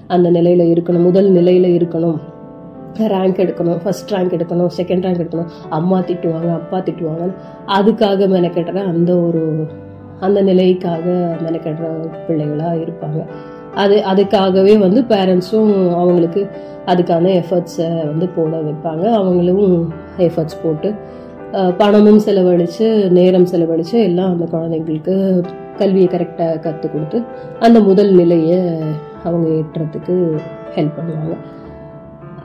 [0.06, 1.02] அந்த நிலையில் இருக்கணும்.
[1.02, 2.18] முதல் நிலையில் இருக்கணும்.
[2.94, 3.80] ரேங்க் எடுக்கணும்.
[3.84, 4.68] ஃபர்ஸ்ட் ரேங்க் எடுக்கணும்.
[4.76, 5.48] செகண்ட் ரேங்க் எடுக்கணும்.
[5.70, 7.34] அம்மா திட்டுவாங்க அப்பா திட்டுவாங்க
[7.66, 9.66] அதுக்காக மெனக்கெடுற அந்த ஒரு
[10.20, 13.26] அந்த நிலைக்காக மெனக்கெடுற பிள்ளைகளாக இருப்பாங்க.
[13.82, 16.42] அது அதுக்காகவே வந்து பேரண்ட்ஸும் அவங்களுக்கு
[16.86, 19.04] அதுக்கான எஃபர்ட்ஸை வந்து போட வைப்பாங்க.
[19.20, 20.90] அவங்களும் எஃபர்ட்ஸ் போட்டு
[21.78, 25.14] பணமும் செலவழித்து நேரம் செலவழித்து எல்லாம் அந்த குழந்தைங்களுக்கு
[25.78, 27.18] கல்வியை கரெக்டாக கற்றுக் கொடுத்து
[27.60, 28.60] அந்த முதல் நிலையை
[29.24, 30.16] அவங்க ஏற்றுறதுக்கு
[30.76, 31.36] ஹெல்ப் பண்ணுவாங்க.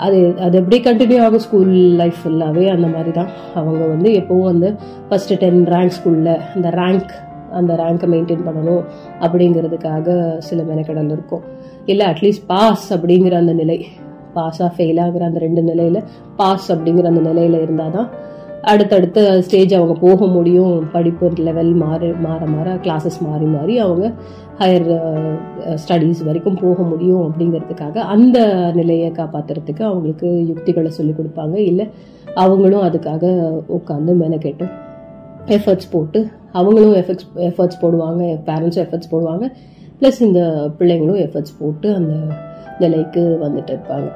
[0.05, 1.43] அது அது அப்படியே கண்டினியூ ஆகும்?
[1.45, 1.71] ஸ்கூல்
[2.01, 4.67] லைஃப் ஃபுல்லாகவே அந்த மாதிரி தான் அவங்க வந்து எப்போவும் அந்த
[5.09, 7.11] ஃபஸ்ட்டு டென் ரேங்க் ஸ்கூலில் அந்த ரேங்க்
[7.57, 8.83] அந்த ரேங்கை மெயின்டைன் பண்ணணும்
[9.23, 11.43] அப்படிங்கிறதுக்காக சில மெனக்கடல் இருக்கும்.
[11.91, 13.77] இல்லை அட்லீஸ்ட் பாஸ் அப்படிங்கிற அந்த நிலை
[14.33, 16.01] பாஸாக ஃபெயிலாகிற அந்த ரெண்டு நிலையில்
[16.41, 18.09] பாஸ் அப்படிங்கிற அந்த நிலையில் இருந்தால் தான்
[18.71, 20.73] அடுத்தடுத்த ஸ்டேஜ் அவங்க போக முடியும்.
[20.95, 24.05] படிப்பு லெவல் மாறி மாற மாற கிளாஸஸ் மாறி மாறி அவங்க
[24.61, 24.87] ஹையர்
[25.83, 28.39] ஸ்டடீஸ் uh, வரைக்கும் போக முடியும் அப்படிங்கிறதுக்காக அந்த
[28.79, 31.55] நிலையை காப்பாத்துறதுக்கு அவங்களுக்கு யுக்திகளை சொல்லி கொடுப்பாங்க.
[31.71, 31.85] இல்லை
[32.43, 33.23] அவங்களும் அதுக்காக
[33.77, 34.67] உட்காந்து மெனக்கெட்டு
[35.57, 36.19] எஃபர்ட்ஸ் போட்டு
[36.51, 39.47] அவங்களும் எஃபெக்ட்ஸ் எஃபர்ட்ஸ் போடுவாங்க பேரண்ட்ஸும் எஃபர்ட்ஸ் போடுவாங்க.
[40.01, 42.13] ப்ளஸ் இந்த பிள்ளைங்களும் எஃபர்ட்ஸ் போட்டு அந்த
[42.79, 44.09] நிலைக்கு வந்துட்டு இருப்பாங்க.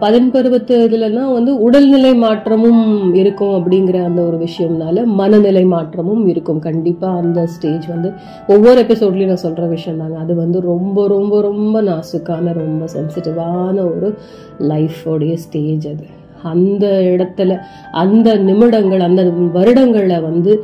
[0.00, 6.58] பதன் பருவத்து இதுலன்னா வந்து உடல்நிலை மாற்றமும் இருக்கும் அப்படிங்கிற அந்த ஒரு விஷயம்னால மனநிலை மாற்றமும் இருக்கும்.
[6.58, 8.12] கண்டிப்பாக அந்த ஸ்டேஜ் வந்து
[8.46, 10.18] ஒவ்வொரு எபிசோட்லையும் நான் சொல்கிற விஷயம் தாங்க.
[10.18, 14.14] அது வந்து ரொம்ப ரொம்ப ரொம்ப நாசுக்கான ரொம்ப சென்சிட்டிவான ஒரு
[14.58, 16.15] லைஃபோடைய ஸ்டேஜ் அது.
[16.52, 17.58] அந்த இடத்துல
[18.02, 19.22] அந்த நிமிடங்கள் அந்த
[19.56, 20.54] வருடங்களை வந்து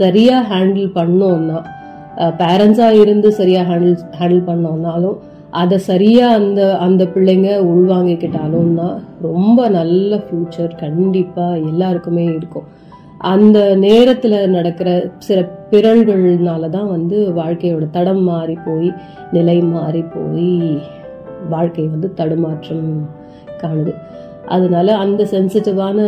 [0.00, 1.58] சரியாக ஹேண்டில் பண்ணோம்னா
[2.40, 5.18] பேரண்ட்ஸாக இருந்து சரியாக ஹேண்டில் ஹேண்டில் பண்ணோம்னாலும்
[5.60, 8.88] அதை சரியாக அந்த அந்த பிள்ளைங்க உள்வாங்கிக்கிட்டாலும்னா
[9.28, 12.68] ரொம்ப நல்ல ஃப்யூச்சர் கண்டிப்பாக எல்லாருக்குமே இருக்கும்.
[13.32, 14.90] அந்த நேரத்தில் நடக்கிற
[15.26, 15.38] சில
[15.72, 18.88] பிறழ்கள்னால தான் வந்து வாழ்க்கையோட தடம் மாறி போய்
[19.36, 20.52] நிலை மாறி போய்
[21.54, 22.88] வாழ்க்கை வந்து தடுமாற்றம்
[23.62, 23.92] காணுது.
[24.50, 25.98] அதனால அந்த சென்சிட்டிவான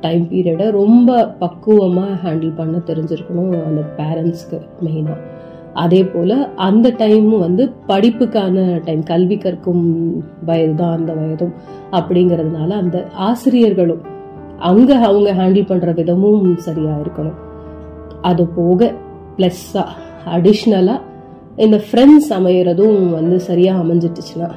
[0.00, 5.16] டைம் பீரியடை ரொம்ப பக்குவமாக ஹேண்டில் பண்ண தெரிஞ்சிருக்கணும் அந்த பேரண்ட்ஸ்க்கு மெயினாக
[5.74, 9.84] அதே போல் அந்த டைமும் வந்து படிப்புக்கான டைம் கல்வி கற்கும்
[10.44, 11.54] வயது தான் அந்த வயதும்
[11.92, 14.04] அப்படிங்கிறதுனால அந்த ஆசிரியர்களும்
[14.58, 17.38] அங்கே அவங்க ஹேண்டில் பண்ணுற விதமும் சரியாக இருக்கணும்.
[18.22, 18.92] அது போக
[19.36, 19.96] ப்ளஸ்ஸாக
[20.26, 21.00] அடிஷ்னலாக
[21.56, 24.48] இந்த ஃப்ரெண்ட்ஸ் அமையிறதும் வந்து சரியாக அமைஞ்சிட்டுச்சுன்னா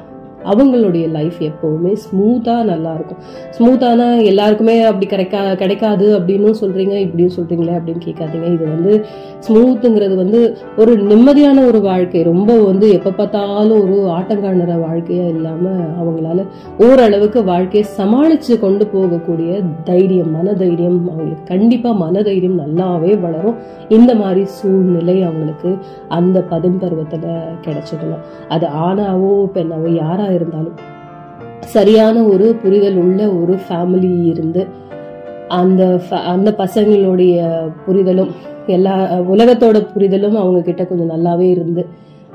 [0.44, 3.20] அவங்களுடைய லைஃப் எப்போவுமே ஸ்மூத்தாக நல்லாயிருக்கும்
[3.58, 8.48] ஸ்மூத்தானா எல்லாருக்குமே அப்படி கிடைக்கா கிடைக்காது அப்படின்னு சொல்கிறீங்க இப்படியும் சொல்கிறீங்களே அப்படின்னு கேட்காதீங்க.
[8.52, 9.04] இது வந்து
[9.46, 12.22] ஸ்மூத்துங்கிறது வந்து ஒரு நிம்மதியான ஒரு வாழ்க்கை.
[12.22, 16.46] ரொம்ப வந்து எப்போ பார்த்தாலும் ஒரு ஆட்டங்காணுற வாழ்க்கையாக இல்லாமல் அவங்களால
[16.78, 23.56] ஓரளவுக்கு வாழ்க்கையை சமாளித்து கொண்டு போகக்கூடிய தைரியம் மன தைரியம் அவங்களுக்கு கண்டிப்பாக மன தைரியம் நல்லாவே வளரும்.
[23.88, 25.76] இந்த மாதிரி சூழ்நிலை அவங்களுக்கு
[26.08, 27.28] அந்த பதின் பருவத்தில்
[27.64, 28.18] கிடைச்சதுன்னா
[28.48, 29.88] அது ஆணாவோ பெண்ணாவோ
[30.30, 30.76] யாரா இருந்தாலும்
[31.60, 34.66] சரியான ஒரு புரிதல் உள்ள ஒரு ஃபேமிலி இருந்து
[35.48, 37.36] அந்த அந்த பசங்களுடைய
[37.86, 38.30] புரிதலும்
[38.66, 41.86] எல்லா உலகத்தோட புரிதலும் அவங்க கிட்ட கொஞ்சம் நல்லாவே இருந்து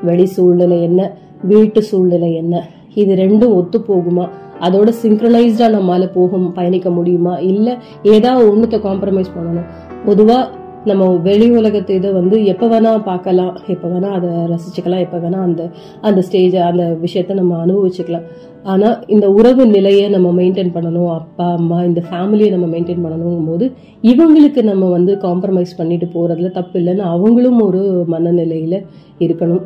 [0.04, 4.26] வெளி சூழ்நிலை என்ன வீட்டு சூழ்நிலை என்ன இது ரெண்டும் ஒத்து போகுமா?
[4.62, 7.38] அதோட சிங்க்ரனைஸ்டா நம்மால போகும் பயணிக்க முடியுமா?
[7.38, 9.68] இல்ல ஏதாவது ஒண்ணுத்த காம்ப்ரமைஸ் பண்ணணும்.
[10.06, 10.48] பொதுவா
[10.90, 13.54] நம்ம வெளி உலகத்தை இதை வந்து எப்போ வேணால் பார்க்கலாம்.
[13.74, 15.04] எப்போ வேணால் அதை ரசிச்சுக்கலாம்.
[15.06, 15.64] எப்போ வேணால் அந்த
[16.08, 18.26] அந்த ஸ்டேஜை அந்த விஷயத்த நம்ம அனுபவிச்சுக்கலாம்.
[18.74, 21.10] ஆனால் இந்த உறவு நிலையை நம்ம மெயின்டைன் பண்ணணும்.
[21.20, 23.66] அப்பா அம்மா இந்த ஃபேமிலியை நம்ம மெயின்டைன் பண்ணணும் போது
[24.12, 27.84] இவங்களுக்கு நம்ம வந்து காம்ப்ரமைஸ் பண்ணிட்டு போகிறதுல தப்பு இல்லைன்னு அவங்களும் ஒரு
[28.14, 28.80] மனநிலையில்
[29.26, 29.66] இருக்கணும்.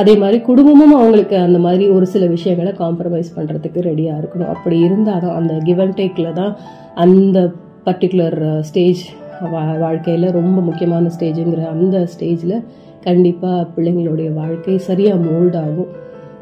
[0.00, 4.52] அதே மாதிரி குடும்பமும் அவங்களுக்கு அந்த மாதிரி ஒரு சில விஷயங்களை காம்ப்ரமைஸ் பண்ணுறதுக்கு ரெடியாக இருக்கணும்.
[4.56, 6.52] அப்படி இருந்தாதான் அந்த கிவ் அண்ட் டேக்கில் தான்
[7.04, 7.38] அந்த
[7.86, 8.38] பர்டிகுலர்
[8.68, 12.64] ஸ்டேஜ் uh, வா வாழ்க்கையில் ரொம்ப முக்கியமான ஸ்டேஜுங்கிற அந்த ஸ்டேஜில்
[13.04, 15.86] கண்டிப்பாக பிள்ளைங்களுடைய வாழ்க்கை சரியாக மோல்ட் ஆகும்.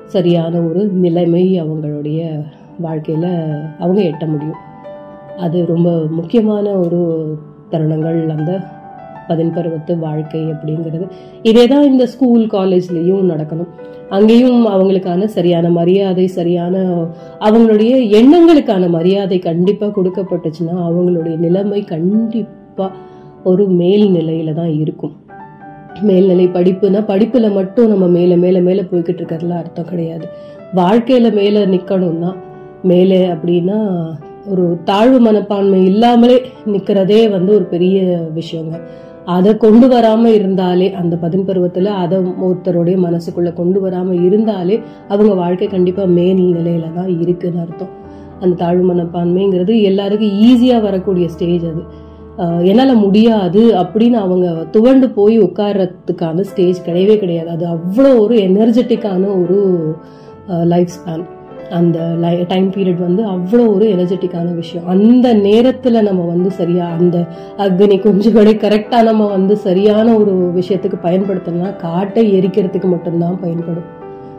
[0.07, 2.45] சரியான ஒரு நிலைமை அவங்களுடைய
[2.79, 3.31] வாழ்க்கையில்
[3.79, 4.61] அவங்க எட்ட முடியும்.
[5.37, 7.01] அது ரொம்ப முக்கியமான ஒரு
[7.71, 8.61] தருணங்கள் அந்த
[9.29, 11.07] பதின்பருவத்து வாழ்க்கை அப்படிங்கிறது.
[11.43, 13.71] இதே தான் இந்த ஸ்கூல் காலேஜ்லேயும் நடக்கணும்.
[14.09, 16.77] அங்கேயும் அவங்களுக்கான சரியான மரியாதை சரியான
[17.41, 25.15] அவங்களுடைய எண்ணங்களுக்கான மரியாதை கண்டிப்பாக கொடுக்கப்பட்டுச்சுன்னா அவங்களுடைய நிலைமை கண்டிப்பாக கண்டிப்பாக ஒரு மேல் நிலையில தான் இருக்கும்.
[26.01, 30.27] மேல்நிலை படிப்புனா படிப்புல மட்டும் நம்ம மேல மேல மேல போய்கிட்டு இருக்கிறதுல அர்த்தம் கிடையாது.
[30.75, 32.31] வாழ்க்கையில மேல நிக்கணும்னா
[32.83, 33.79] மேலே அப்படின்னா
[34.53, 37.97] ஒரு தாழ்வு மனப்பான்மை இல்லாமலே நிக்கிறதே வந்து ஒரு பெரிய
[38.39, 38.77] விஷயங்க.
[39.37, 44.77] அதை கொண்டு வராம இருந்தாலே அந்த பதின் பருவத்துல அதை ஒருத்தருடைய மனசுக்குள்ள கொண்டு வராம இருந்தாலே
[45.09, 47.95] அவங்க வாழ்க்கை கண்டிப்பா மேல் நிலையில தான் இருக்குன்னு அர்த்தம்.
[48.41, 51.83] அந்த தாழ்வு மனப்பான்மைங்கிறது எல்லாருக்கும் ஈஸியா வரக்கூடிய ஸ்டேஜ் அது.
[52.39, 57.49] என்னால் முடியாது அப்படின்னு அவங்க துவண்டு போய் உட்கார்றதுக்கான ஸ்டேஜ் கிடையவே கிடையாது.
[57.51, 59.59] அது அவ்வளோ ஒரு எனர்ஜெட்டிக்கான ஒரு
[60.65, 61.25] லைஃப் ஸ்பேன்
[61.71, 64.87] அந்த லை டைம் பீரியட் வந்து அவ்வளோ ஒரு எனர்ஜெட்டிக்கான விஷயம்.
[64.87, 67.27] அந்த நேரத்தில் நம்ம வந்து சரியா அந்த
[67.59, 73.89] அக்னி குஞ்சு கூட கரெக்டாக நம்ம வந்து சரியான ஒரு விஷயத்துக்கு பயன்படுத்தணும்னா காட்டை எரிக்கிறதுக்கு மட்டும்தான் பயன்படும்.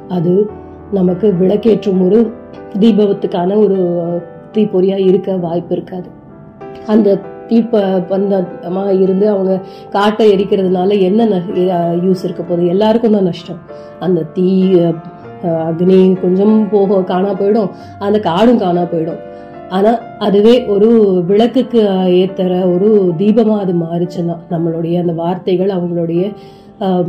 [0.08, 0.50] அது
[0.92, 2.32] நமக்கு விளக்கேற்றும் ஒரு
[2.80, 3.80] தீபத்துக்கான ஒரு
[4.54, 6.10] தீப்பொறியா இருக்க வாய்ப்பு இருக்காது.
[6.88, 7.20] அந்த
[7.50, 7.82] தீப்ப
[8.12, 9.54] பந்தமாக இருந்து அவங்க
[9.96, 11.42] காட்டை எரிக்கிறதுனால என்ன
[12.06, 12.72] யூஸ் இருக்க போகுது?
[12.76, 13.62] எல்லாருக்கும் தான் நஷ்டம்.
[14.08, 14.50] அந்த தீ
[15.70, 17.72] அக்னி கொஞ்சம் போக காணா போயிடும்.
[18.06, 19.22] அந்த காடும் காணா போயிடும்.
[19.78, 20.90] ஆனால் அதுவே ஒரு
[21.30, 21.82] விளக்குக்கு
[22.22, 22.90] ஏத்தற ஒரு
[23.22, 26.22] தீபமாக அது மாறுச்சுன்னா நம்மளுடைய அந்த வார்த்தைகள் அவங்களுடைய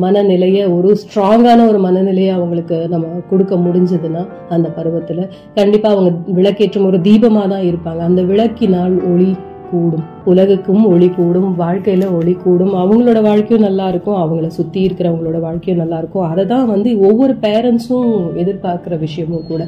[0.03, 4.23] மனநிலையை ஒரு ஸ்ட்ராங்கான ஒரு மனநிலையை அவங்களுக்கு நம்ம கொடுக்க முடிஞ்சதுன்னா
[4.55, 5.23] அந்த பருவத்தில்
[5.59, 8.01] கண்டிப்பாக அவங்க விளக்கேற்றும் ஒரு தீபமாக தான் இருப்பாங்க.
[8.09, 9.29] அந்த விளக்கினால் ஒளி
[9.71, 10.05] கூடும்.
[10.31, 12.73] உலகுக்கும் ஒளி கூடும் வாழ்க்கையில ஒளி கூடும்.
[12.83, 16.27] அவங்களோட வாழ்க்கையும் நல்லா இருக்கும் அவங்கள சுத்தி இருக்கிறவங்களோட வாழ்க்கையும் நல்லா இருக்கும்.
[16.31, 18.13] அதை தான் வந்து ஒவ்வொரு பேரண்ட்ஸும்
[18.45, 19.65] எதிர்பார்க்குற விஷயமும் கூட.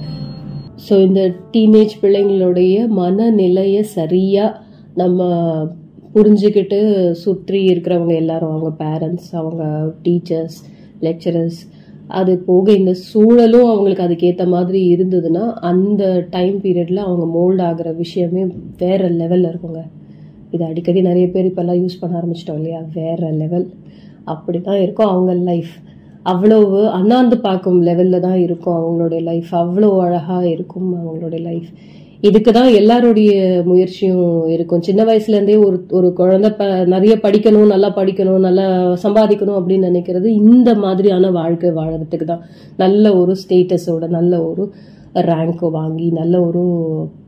[0.86, 1.22] ஸோ இந்த
[1.54, 4.56] டீனேஜ் பிள்ளைங்களுடைய மனநிலையை சரியாக
[4.94, 5.26] நம்ம
[6.14, 6.78] புரிஞ்சுக்கிட்டு
[7.24, 9.64] சுற்றி இருக்கிறவங்க எல்லாரும் அவங்க பேரண்ட்ஸ் அவங்க
[10.06, 10.58] டீச்சர்ஸ்
[11.06, 11.60] லெக்சரர்ஸ்
[12.18, 18.42] அது போக இந்த சூழலும் அவங்களுக்கு அதுக்கேற்ற மாதிரி இருந்ததுன்னா அந்த டைம் பீரியடில் அவங்க மோல்ட் ஆகிற விஷயமே
[18.78, 19.82] வேற லெவலில் இருக்குங்க.
[20.50, 22.80] இது அடிக்கடி நிறைய பேர் இப்போல்லாம் யூஸ் பண்ண ஆரம்பிச்சிட்டோம் இல்லையா?
[22.94, 23.66] வேற லெவல்
[24.24, 25.72] அப்படி தான் இருக்கும் அவங்க லைஃப்
[26.22, 31.70] அவ்வளவு அண்ணாந்து பார்க்கும் லெவலில் தான் இருக்கும் அவங்களுடைய லைஃப் அவ்வளோ அழகாக இருக்கும் அவங்களுடைய லைஃப்
[32.28, 33.32] இதுக்கு தான் எல்லாருடைய
[33.68, 34.82] முயற்சியும் இருக்கும்.
[34.88, 36.64] சின்ன வயசுல இருந்தே ஒரு ஒரு குழந்தை ப
[36.94, 38.66] நிறைய படிக்கணும் நல்லா படிக்கணும் நல்லா
[39.04, 42.44] சம்பாதிக்கணும் அப்படின்னு நினைக்கிறது இந்த மாதிரியான வாழ்க்கை வாழறதுக்கு தான்
[42.82, 44.64] நல்ல ஒரு ஸ்டேட்டஸோட நல்ல ஒரு
[45.30, 46.62] ரேங்க் வாங்கி நல்ல ஒரு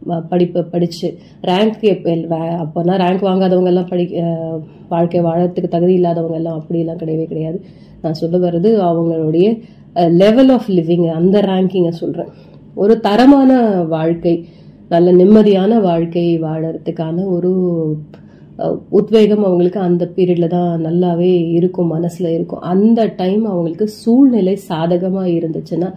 [0.08, 1.08] படிப்பு படிப்பை படிச்சு
[1.50, 1.82] ரேங்க்
[2.62, 4.04] அப்போனா ரேங்க் வாங்காதவங்க எல்லாம் படி
[4.94, 7.58] வாழ்க்கை வாழறதுக்கு தகுதி இல்லாதவங்க எல்லாம் அப்படிலாம் கிடையவே கிடையாது.
[8.02, 9.46] நான் சொல்ல வர்றது அவங்களுடைய
[10.22, 12.32] லெவல் ஆஃப் லிவிங் அந்த ரேங்கிங்கை சொல்கிறேன்
[12.82, 13.52] ஒரு தரமான
[13.94, 14.34] வாழ்க்கை.
[14.92, 17.50] நல்ல நிம்மதியான வாழ்க்கை வாழறதுக்கான ஒரு
[18.98, 22.64] உத்வேகம் அவங்களுக்கு அந்த பீரியட்ல தான் நல்லாவே இருக்கும் மனசுல இருக்கும்.
[22.72, 25.88] அந்த டைம் அவங்களுக்கு சூழ்நிலை சாதகமா இருந்துச்சுன்னா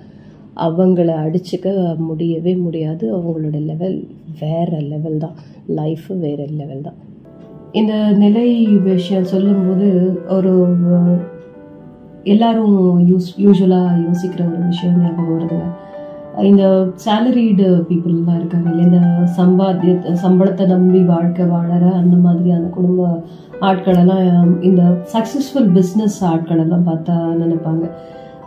[0.65, 1.67] அவங்கள அடிச்சுக்க
[2.07, 3.05] முடியவே முடியாது.
[3.17, 3.97] அவங்களோட லெவல்
[4.41, 5.35] வேற லெவல் தான்.
[5.79, 6.99] லைஃப் வேற லெவல் தான்.
[7.79, 7.93] இந்த
[8.23, 8.47] நிலை
[8.91, 9.87] விஷயம் சொல்லும்போது
[10.35, 10.53] ஒரு
[12.33, 12.77] எல்லாரும்
[13.09, 15.67] யூஸ் யூஸ்வலாக யோசிக்கிற ஒரு விஷயம் ஞாபகம் வருதுங்க.
[16.43, 18.85] இந்த சேலரிடு பீப்புள்லாம் இருக்காங்க இல்லையா?
[18.85, 23.23] இந்த சம்பாத்திய சம்பளத்தை நம்பி வாழ்க்கை வாழற அந்த மாதிரியான குடும்ப
[23.61, 24.83] ஆட்களெல்லாம் இந்த
[25.13, 27.89] சக்ஸஸ்ஃபுல் பிஸ்னஸ் ஆட்களெல்லாம் பார்த்தா நினைப்பாங்க.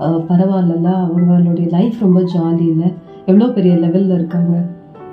[0.01, 2.93] அஹ் பரவாயில்லல அவங்களுடைய லைஃப் ரொம்ப ஜாலி இல்லை.
[3.27, 4.63] எவ்வளோ பெரிய லெவலில் இருக்காங்க?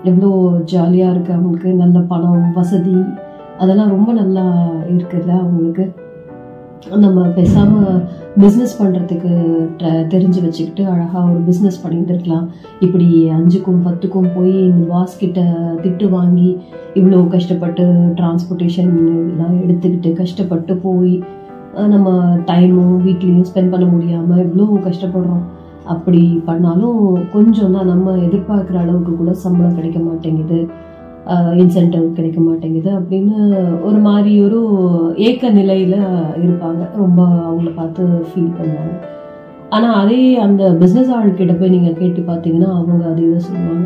[0.04, 1.74] எவ்வளோ ஜாலியாக இருக்கு அவங்களுக்கு?
[1.74, 3.04] நல்ல பணம் வசதி
[3.58, 5.94] அதெல்லாம் ரொம்ப நல்லா இருக்குல்ல அவங்களுக்கு?
[6.94, 8.02] நம்ம பேசாமல்
[8.42, 9.32] பிஸ்னஸ் பண்ணுறதுக்கு
[10.12, 12.46] தெரிஞ்சு வச்சுக்கிட்டு அழகாக ஒரு பிஸ்னஸ் பண்ணியிருந்துருக்கலாம் இருக்கலாம்.
[12.86, 13.08] இப்படி
[13.38, 15.40] அஞ்சுக்கும் பத்துக்கும் போய் இந்த பாஸ் கிட்ட
[15.84, 16.50] திட்டு வாங்கி
[17.00, 17.86] இவ்வளோ கஷ்டப்பட்டு
[18.20, 21.14] டிரான்ஸ்போர்ட்டேஷன் இதெல்லாம் எடுத்துக்கிட்டு கஷ்டப்பட்டு போய்
[21.94, 22.10] நம்ம
[22.52, 25.46] டைமும் வீட்லேயும் ஸ்பெண்ட் பண்ண முடியாமல் இவ்வளோ கஷ்டப்படுறோம்.
[25.94, 27.02] அப்படி பண்ணாலும்
[27.34, 30.60] கொஞ்சம் தான் நம்ம எதிர்பார்க்குற அளவுக்கு கூட சம்பளம் கிடைக்க மாட்டேங்குது.
[31.62, 33.38] இன்சென்டிவ் கிடைக்க மாட்டேங்குது அப்படின்னு
[33.88, 34.60] ஒரு மாதிரி ஒரு
[35.28, 35.98] ஏக்க நிலையில்
[36.44, 36.82] இருப்பாங்க.
[37.02, 38.96] ரொம்ப அவங்கள பார்த்து ஃபீல் பண்ணுவாங்க.
[39.76, 43.86] ஆனால் அதே அந்த பிஸ்னஸ் ஆள்கிட்ட போய் நீங்கள் கேட்டு பார்த்தீங்கன்னா அவங்க அதே தான் சொல்லுவாங்க.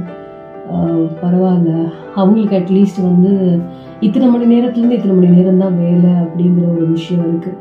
[1.22, 1.72] பரவாயில்ல.
[2.20, 3.32] அவங்களுக்கு அட்லீஸ்ட் வந்து
[4.08, 7.58] இத்தனை மணி நேரத்துலேருந்து இத்தனை மணி நேரம் தான் வேலை அப்படிங்கிற ஒரு விஷயம் இருக்குது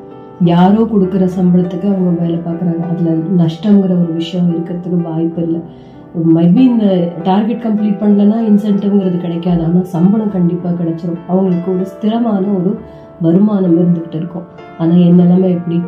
[0.52, 2.82] யாரோ கொடுக்குற சம்பளத்துக்கு அவங்க வேலை பார்க்குறாங்க.
[2.90, 5.60] அதில் நஷ்டங்கிற ஒரு விஷயம் இருக்கிறதுக்கு வாய்ப்பு இல்லை.
[6.16, 9.64] மேபி இந்த டார்கெட் கம்ப்ளீட் பண்ணலன்னா இன்சென்டிவ்ங்கிறது கிடைக்காது.
[9.64, 11.20] ஆனால் சம்பளம் கண்டிப்பாக கிடைச்சிரும்.
[11.28, 12.78] அவங்களுக்கு ஒரு ஸ்திரமான ஒரு
[13.20, 14.44] வருமானம் இருந்துகிட்டு இருக்கும்.
[14.78, 15.78] ஆனால் என் நிலைமை எப்படி?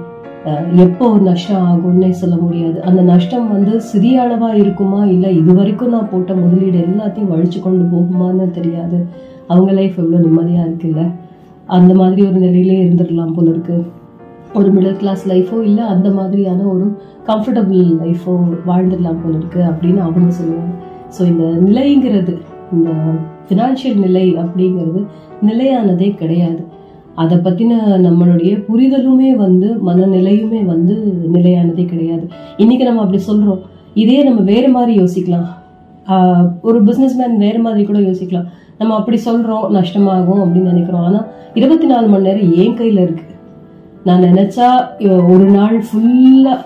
[0.76, 2.82] எப்போ ஒரு நஷ்டம் ஆகும்னே சொல்ல முடியாது.
[2.82, 5.04] அந்த நஷ்டம் வந்து சிறிய அளவாக இருக்குமா?
[5.04, 9.06] இல்லை இது வரைக்கும் நான் போட்ட முதலீடு எல்லாத்தையும் வழிச்சு கொண்டு போகுமான்னு தெரியாது.
[9.46, 11.10] அவங்க லைஃப் எவ்வளோ நிம்மதியாக இருக்குல்ல?
[11.66, 13.84] அந்த மாதிரி ஒரு நிலையிலே இருந்துடலாம் போல இருக்கு.
[14.54, 16.86] ஒரு மிடில் கிளாஸ் லைஃபோ இல்லை அந்த மாதிரியான ஒரு
[17.28, 18.32] கம்ஃபர்டபுள் லைஃபோ
[18.68, 20.74] வாழ்ந்துடலாம் போல இருக்கு அப்படின்னு அவங்க சொல்லுவாங்க
[21.16, 22.34] ஸோ இந்த நிலைங்கிறது
[22.74, 22.90] இந்த
[23.46, 25.00] ஃபினான்ஷியல் நிலை அப்படிங்கிறது
[25.48, 26.60] நிலையானதே கிடையாது.
[27.22, 27.72] அதை பற்றின
[28.04, 30.94] நம்மளுடைய புரிதலுமே வந்து மனநிலையுமே வந்து
[31.36, 32.24] நிலையானதே கிடையாது.
[32.62, 33.62] இன்னைக்கு நம்ம அப்படி சொல்கிறோம்
[34.02, 35.48] இதே நம்ம வேறு மாதிரி யோசிக்கலாம்.
[36.66, 38.48] ஒரு ஒரு பிஸ்னஸ்மேன் வேறு மாதிரி கூட யோசிக்கலாம்.
[38.78, 41.04] நம்ம அப்படி சொல்கிறோம் நஷ்டமாகும் அப்படின்னு நினைக்கிறோம்.
[41.08, 41.26] ஆனால்
[41.58, 43.36] இருபத்தி நாலு மணி நேரம் என் கையில் இருக்குது
[44.08, 44.68] நான் நினச்சா
[45.32, 46.58] ஒரு நாள் ஃபுல்லாக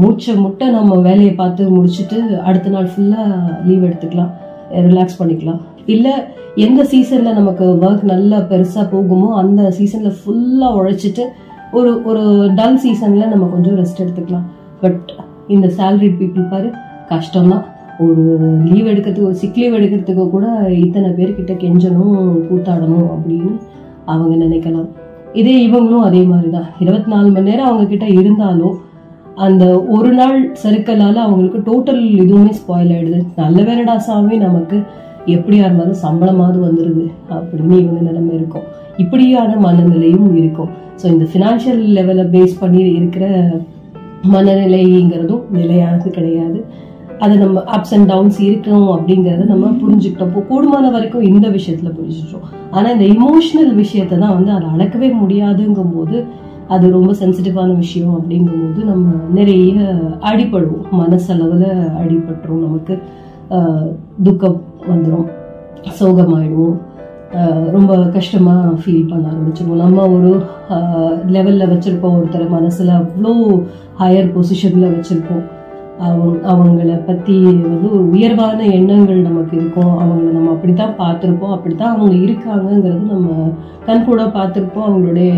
[0.00, 2.18] மூச்சை முட்டை நம்ம வேலையை பார்த்து முடிச்சுட்டு
[2.48, 3.26] அடுத்த நாள் ஃபுல்லாக
[3.66, 4.30] லீவ் எடுத்துக்கலாம்.
[4.88, 5.60] ரிலாக்ஸ் பண்ணிக்கலாம்.
[5.94, 6.14] இல்லை
[6.66, 11.24] எந்த சீசனில் நமக்கு ஒர்க் நல்லா பெருசாக போகுமோ அந்த சீசனில் ஃபுல்லாக உழைச்சிட்டு
[11.78, 12.24] ஒரு ஒரு
[12.58, 14.46] டல் சீசனில் நம்ம கொஞ்சம் ரெஸ்ட் எடுத்துக்கலாம்.
[14.82, 15.12] பட்
[15.54, 16.68] இந்த சேலரிட் பீப்புள் பாரு
[17.12, 17.64] கஷ்டம்தான்.
[18.04, 18.22] ஒரு
[18.70, 20.46] லீவ் எடுக்கிறதுக்கு ஒரு சிக் லீவ் எடுக்கிறதுக்கு கூட
[20.84, 22.16] இத்தனை பேர்கிட்ட கெஞ்சணும்
[22.48, 23.52] கூத்தாடணும் அப்படின்னு
[24.12, 24.88] அவங்க நினைக்கலாம்.
[25.40, 28.74] இதே இவங்களும் அதே மாதிரி தான் இருபத்தி நாலு மணி நேரம் அவங்க கிட்ட இருந்தாலும்
[29.46, 29.64] அந்த
[29.96, 33.20] ஒரு நாள் சறுக்கலால அவங்களுக்கு டோட்டல் இதுவுமே ஸ்பாயில் ஆயிடுது.
[33.36, 34.76] நல்ல வேலைடா சாமி நமக்கு
[35.26, 37.04] எப்படியா இருந்தாலும் சம்பளமாவது வந்துடுது
[37.36, 38.66] அப்படின்னு இவங்க நிலைமை இருக்கும்.
[38.98, 40.70] இப்படியான மனநிலையும் இருக்கும்.
[41.02, 43.26] ஸோ இந்த ஃபினான்ஷியல் லெவலை பேஸ் பண்ணி இருக்கிற
[44.34, 46.58] மனநிலைங்கிறதும் நிலையானது கிடையாது.
[47.24, 50.30] அது நம்ம அப்ஸ் அண்ட் டவுன்ஸ் இருக்கும் அப்படிங்கிறத நம்ம புரிஞ்சுக்கிட்டோம்.
[50.32, 55.92] இப்போ கூடுமான வரைக்கும் இந்த விஷயத்துல புரிஞ்சுட்டோம் ஆனால் இந்த இமோஷனல் விஷயத்தை தான் வந்து அதை அளக்கவே முடியாதுங்கும்
[55.96, 56.24] போது
[56.68, 59.74] அது ரொம்ப சென்சிட்டிவான விஷயம் அப்படிங்கும்போது நம்ம நிறைய
[60.20, 60.86] அடிபடுவோம்.
[60.92, 61.68] மனசளவில்
[62.02, 62.64] அடிபட்டுரும்.
[62.66, 62.98] நமக்கு
[64.22, 64.60] துக்கம்
[64.90, 65.28] வந்துடும்
[66.00, 66.78] சோகமாயிடுவோம்.
[67.70, 69.80] ரொம்ப கஷ்டமா ஃபீல் பண்ண ஆரம்பிச்சிருவோம்.
[69.82, 70.30] நம்ம ஒரு
[71.34, 72.16] லெவலில் வச்சுருப்போம்.
[72.18, 73.32] ஒருத்தர் மனசில் அவ்வளோ
[74.00, 75.44] ஹையர் பொசிஷனில் வச்சுருப்போம்.
[75.98, 79.92] அவங்க அவங்கள பத்தி வந்து ஒரு உயர்வான எண்ணங்கள் நமக்கு இருக்கும்.
[79.98, 81.52] அவங்கள நம்ம அப்படித்தான் பார்த்துருப்போம்.
[81.52, 83.52] அப்படித்தான் அவங்க இருக்காங்கங்கிறது நம்ம
[83.86, 84.88] கண் கூட பார்த்துருப்போம்.
[84.88, 85.32] அவங்களுடைய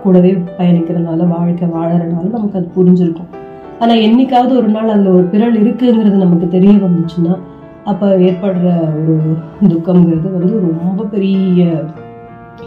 [0.00, 3.30] கூடவே பயணிக்கிறதுனால வாழ்க்கை வாழறதுனால நமக்கு அது புரிஞ்சிருக்கும்.
[3.78, 7.36] ஆனா என்னைக்காவது ஒரு நாள் அதுல ஒரு பிறல் இருக்குங்கிறது நமக்கு தெரிய வந்துச்சுன்னா
[7.84, 8.66] அப்ப ஏற்படுற
[9.00, 9.20] ஒரு
[9.68, 11.84] துக்கம்ங்கிறது வந்து ரொம்ப பெரிய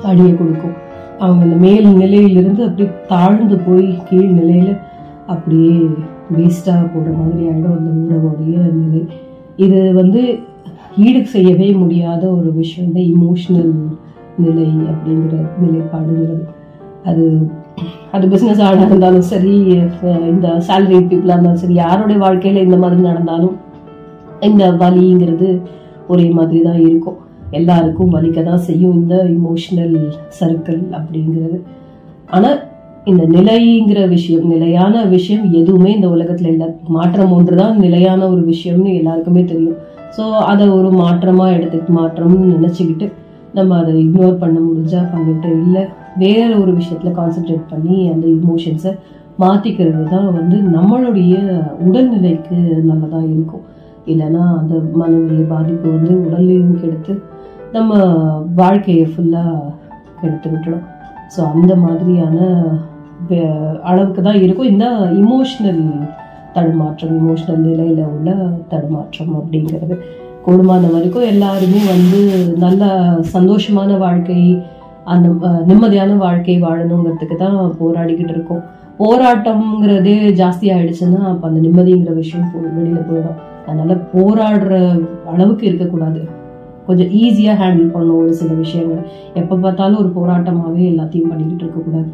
[0.04, 0.74] அடியை கொடுக்கும்.
[1.20, 4.78] அவங்க அந்த மேல் நிலையிலிருந்து அப்படி தாழ்ந்து போய் கீழ் நிலையில
[5.28, 5.76] அப்படியே
[6.36, 9.02] வேஸ்ட்டாக போகிற மாதிரி ஆகிடும் அந்த உறவுடைய நிலை.
[9.56, 10.22] இது வந்து
[10.98, 13.74] ஈடு செய்யவே முடியாத ஒரு விஷயம் இந்த இமோஷ்னல்
[14.38, 16.46] நிலை அப்படிங்கிற நிலைப்பாடுங்கிறது.
[17.10, 17.26] அது
[18.12, 23.02] அது பிஸ்னஸ் ஆளாக இருந்தாலும் சரி uh, இந்த சேலரி பீப்புளாக இருந்தாலும் சரி யாருடைய வாழ்க்கையில் இந்த மாதிரி
[23.02, 23.56] நடந்தாலும்
[24.40, 25.50] இந்த வலிங்கிறது
[26.08, 27.20] ஒரே மாதிரி தான் இருக்கும்.
[27.52, 29.98] எல்லாருக்கும் வலிக்க தான் செய்யும் இந்த இமோஷனல்
[30.40, 31.58] சர்க்கிள் அப்படிங்கிறது.
[32.30, 32.60] ஆனால்
[33.12, 36.68] இந்த நிலைங்கிற விஷயம் நிலையான விஷயம் எதுவுமே இந்த உலகத்துல இல்லை.
[36.88, 39.80] மாற்றம் ஒன்றுதான் நிலையான ஒரு விஷயம்னு எல்லாருக்குமே தெரியும்.
[40.18, 43.08] ஸோ அதை ஒரு மாற்றமா எடுத்து மாற்றம்னு நினைச்சுக்கிட்டு
[43.54, 45.84] நம்ம அதை இக்னோர் பண்ண முடிஞ்சா பண்ணிட்டு இல்லை
[46.18, 48.94] வேற ஒரு விஷயத்துல கான்சென்ட்ரேட் பண்ணி அந்த இமோஷன்ஸை
[49.40, 51.36] மாத்திக்கிறது தான் வந்து நம்மளுடைய
[51.86, 52.58] உடல்நிலைக்கு
[52.90, 53.64] நல்லதா இருக்கும்.
[54.08, 57.14] இல்லைன்னா அந்த மனநிலை பாதிப்பு வந்து உடல்லையும் கெடுத்து
[57.72, 57.92] நம்ம
[58.56, 59.54] வாழ்க்கையை ஃபுல்லாக
[60.22, 60.88] கெடுத்து விட்டுடும்
[61.36, 62.40] ஸோ அந்த மாதிரியான
[63.92, 64.72] அளவுக்கு தான் இருக்கும்.
[64.74, 64.86] இந்த
[65.22, 65.84] இமோஷ்னல்
[66.56, 68.30] தடுமாற்றம் இமோஷ்னல் நிலையில் உள்ள
[68.72, 69.96] தடுமாற்றம் அப்படிங்கிறது.
[70.46, 72.20] கூடுமான வரைக்கும் எல்லாருமே வந்து
[72.64, 72.84] நல்ல
[73.36, 74.40] சந்தோஷமான வாழ்க்கை
[75.14, 75.28] அந்த
[75.70, 78.64] நிம்மதியான வாழ்க்கை வாழணுங்கிறதுக்கு தான் போராடிக்கிட்டு இருக்கோம்.
[79.00, 83.40] போராட்டம்ங்கிறதே ஜாஸ்தி ஆயிடுச்சுன்னா அப்போ அந்த நிம்மதிங்கிற விஷயம் வெளியில் போயிடும்.
[83.68, 84.74] அதனால போராடுற
[85.34, 86.22] அளவுக்கு இருக்கக்கூடாது.
[86.88, 89.04] கொஞ்சம் ஈஸியாக ஹேண்டில் பண்ணணும் ஒரு சில விஷயங்கள்.
[89.42, 92.10] எப்போ பார்த்தாலும் ஒரு போராட்டமாகவே எல்லாத்தையும் பண்ணிக்கிட்டு இருக்கக்கூடாது.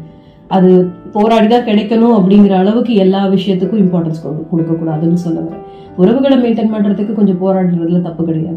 [0.50, 5.62] அது போராடி தான் கிடைக்கணும் அப்படிங்கிற அளவுக்கு எல்லா விஷயத்துக்கும் இம்பார்ட்டன்ஸ் கொடுக்க கூடாதுன்னு சொல்ல வரேன்.
[5.96, 8.56] உறவுகளை மெயின்டைன் பண்றதுக்கு கொஞ்சம் போராடுறதுல தப்பு கிடையாது.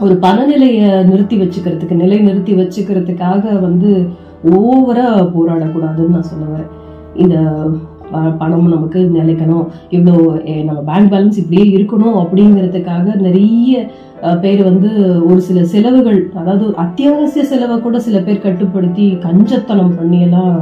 [0.00, 4.08] ஒரு பணநிலையை நிறுத்தி வச்சுக்கிறதுக்கு நிலை நிறுத்தி வச்சுக்கிறதுக்காக வந்து
[4.44, 6.70] ஓவரா போராடக்கூடாதுன்னு நான் சொல்ல வரேன்.
[7.14, 7.64] இந்த
[8.12, 9.66] ப- பணம் நமக்கு நிலைக்கணும்.
[9.90, 13.90] இவ்வளோ நம்ம பேங்க் பேலன்ஸ் இப்படியே இருக்கணும் அப்படிங்கிறதுக்காக நிறைய
[14.40, 20.60] பேர் வந்து ஒரு சில செலவுகள் அதாவது அத்தியாவசிய செலவை கூட சில பேர் கட்டுப்படுத்தி கஞ்சத்தனம் பண்ணியெல்லாம்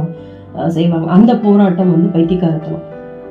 [0.67, 1.07] செய்வாங்க.
[1.07, 2.83] அந்த போராட்டம் வந்து பைத்தியக்காரத்தனம்.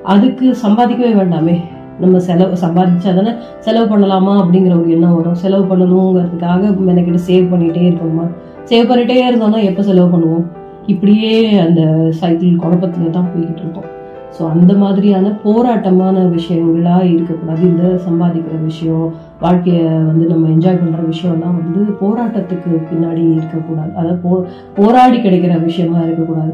[0.02, 1.56] அதுக்கு சம்பாதிக்கவே வேண்டாமே.
[2.00, 5.34] நம்ம செலவு சம்பாதிச்சா தானே செலவு பண்ணலாமா அப்படிங்கிற ஒரு எண்ணம் வரும்.
[5.34, 8.26] செலவு பண்ணணுங்கிறதுக்காக மெனக்கிட்ட சேவ் பண்ணிட்டே இருக்கணுமா?
[8.64, 10.44] சேவ் பண்ணிட்டே இருந்தோம்னா எப்போ செலவு பண்ணுவோம்?
[10.86, 13.90] இப்படியே அந்த சைக்கிள் குழப்பத்துல தான் போய்கிட்டு இருக்கோம்.
[14.38, 17.62] ஸோ அந்த மாதிரியான போராட்டமான விஷயங்களாக இருக்கக்கூடாது.
[17.62, 23.92] இந்த சம்பாதிக்கிற விஷயம் வாழ்க்கையை வந்து நம்ம என்ஜாய் பண்ணுற விஷயம்லாம் வந்து போராட்டத்துக்கு பின்னாடி இருக்கக்கூடாது.
[23.96, 24.44] அதாவது போ
[24.74, 26.52] போராடி கிடைக்கிற விஷயமா இருக்கக்கூடாது.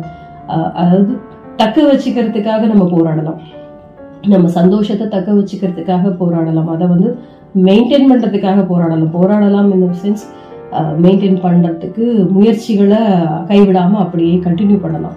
[0.81, 1.13] அதாவது
[1.61, 3.41] தக்க வச்சுக்கிறதுக்காக நம்ம போராடலாம்.
[4.33, 6.71] நம்ம சந்தோஷத்தை தக்க வச்சுக்கிறதுக்காக போராடலாம்.
[6.75, 7.11] அதை வந்து
[7.69, 9.15] மெயின்டைன் பண்றதுக்காக போராடலாம்.
[9.19, 10.25] போராடலாம் இந்த சென்ஸ்
[11.05, 12.05] மெயின்டைன் பண்றதுக்கு
[12.37, 13.01] முயற்சிகளை
[13.51, 15.17] கைவிடாம அப்படியே கண்டினியூ பண்ணலாம்.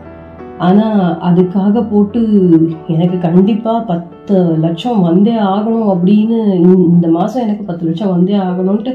[0.62, 0.86] ஆனா
[1.30, 2.20] அதுக்காக போட்டு
[2.88, 8.92] எனக்கு கண்டிப்பா பத்து லட்சம் வந்தே ஆகணும் அப்படின்னு இந்த- மாதம் மாசம் எனக்கு பத்து லட்சம் வந்தே ஆகணும்ட்டு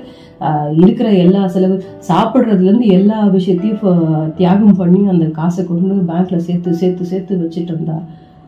[0.77, 1.77] இருக்கிற எல்லா செலவு
[2.09, 7.73] சாப்பிட்றதுல இருந்து எல்லா விஷயத்தையும் ஃப- தியாகம் பண்ணி அந்த காசை கொண்டு பேங்க்ல சேர்த்து சேர்த்து சேர்த்து வச்சுட்டு
[7.73, 7.97] இருந்தா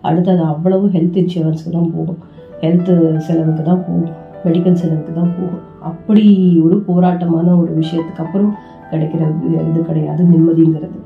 [0.02, 2.20] அடுத்தது அவ்வளவு ஹெல்த் இன்சூரன்ஸ்க்கு தான் போகும்.
[2.60, 4.10] ஹெல்த் செலவுக்கு தான் போகும்.
[4.44, 5.60] மெடிக்கல் செலவுக்கு தான் போகும்.
[5.80, 6.24] அப்படி
[6.64, 8.52] ஒரு போராட்டமான ஒரு விஷயத்துக்கு அப்புறம்
[8.90, 9.22] கிடைக்கிற
[9.70, 10.24] இது கிடையாது.
[10.24, 10.98] நிம்மதிங்கிறது.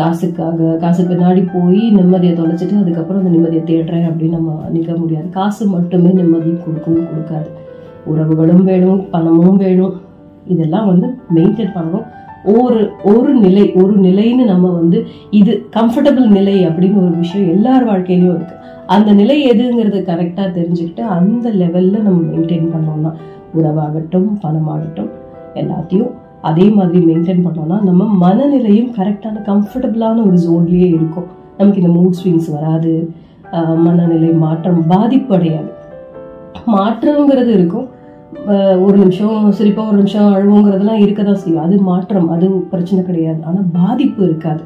[0.00, 5.28] காசுக்காக காசு பின்னாடி போய் நிம்மதியை தொலைச்சிட்டு அதுக்கப்புறம் அந்த நிம்மதியை தேடுறேன் அப்படின்னு நம்ம நிற்க முடியாது.
[5.38, 7.48] காசு மட்டுமே நிம்மதியும் கொடுக்கவும் கொடுக்காது.
[8.12, 9.94] உறவுகளும் வேணும் பணமும் வேணும்.
[10.46, 12.06] இதெல்லாம் வந்து மெயின்டைன் பண்ணணும்.
[12.58, 14.98] ஒரு ஒரு நிலை ஒரு நிலைன்னு நம்ம வந்து
[15.30, 18.54] இது கம்ஃபர்டபுள் நிலை அப்படின்னு ஒரு விஷயம் எல்லார் வாழ்க்கையிலும் இருக்கு.
[18.94, 23.10] அந்த நிலை எதுங்கிறது கரெக்டாக தெரிஞ்சுக்கிட்டு அந்த லெவலில் நம்ம மெயின்டைன் பண்ணோம்னா
[23.58, 25.10] உறவாகட்டும் பணமாகட்டும்
[25.54, 31.24] எல்லாத்தையும் அதே மாதிரி மெயின்டைன் பண்ணோம்னா நம்ம மனநிலையும் கரெக்டான கம்ஃபர்டபுளான ஒரு ஜோன்லேயே இருக்கும்.
[31.58, 33.10] நமக்கு இந்த மூட் ஸ்விங்ஸ் வராது
[33.52, 35.70] ஆஹ் மனநிலை மாற்றம் பாதிப்பு அடையாது.
[36.66, 37.88] மாற்றங்கிறது இருக்கும்.
[38.84, 41.62] ஒரு நிமிஷம் சிரிப்பா ஒரு நிமிஷம் அழுவோங்கிறதெல்லாம் இருக்கதான் செய்யும்.
[41.62, 43.40] அது மாற்றம் அது பிரச்சனை கிடையாது.
[43.44, 44.62] ஆனால் பாதிப்பு இருக்காது.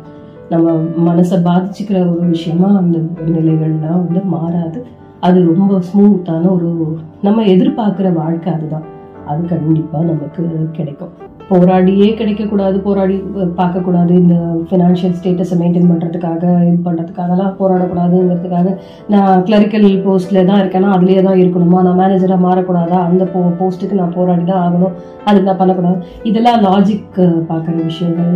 [0.51, 0.71] நம்ம
[1.07, 4.87] மனசை பாதிச்சுக்கிற ஒரு விஷயமா அந்த நிலைகள்லாம் வந்து மாறாது.
[5.21, 8.87] அது ரொம்ப ஸ்மூத்தான ஒரு நம்ம எதிர்பார்க்குற வாழ்க்கை அதுதான்.
[9.27, 11.13] அது கண்டிப்பாக நமக்கு கிடைக்கும்.
[11.51, 13.17] போராடியே கிடைக்கக்கூடாது போராடி
[13.59, 14.13] பார்க்கக்கூடாது.
[14.23, 14.35] இந்த
[14.69, 18.71] ஃபினான்ஷியல் ஸ்டேட்டஸை மெயின்டைன் பண்ணுறதுக்காக இது பண்ணுறதுக்காகலாம் போராடக்கூடாதுங்கிறதுக்காக
[19.15, 21.81] நான் கிளரிக்கல் போஸ்ட்டில் தான் இருக்கேன்னா அதுலேயே தான் இருக்கணுமா?
[21.87, 23.01] நான் மேனேஜராக மாறக்கூடாதா?
[23.09, 24.95] அந்த போ போஸ்ட்டுக்கு நான் போராடி தான் ஆகணும்.
[25.29, 25.99] அதுக்கு நான் பண்ணக்கூடாது.
[26.31, 27.21] இதெல்லாம் லாஜிக்
[27.51, 28.35] பார்க்குற விஷயங்கள்.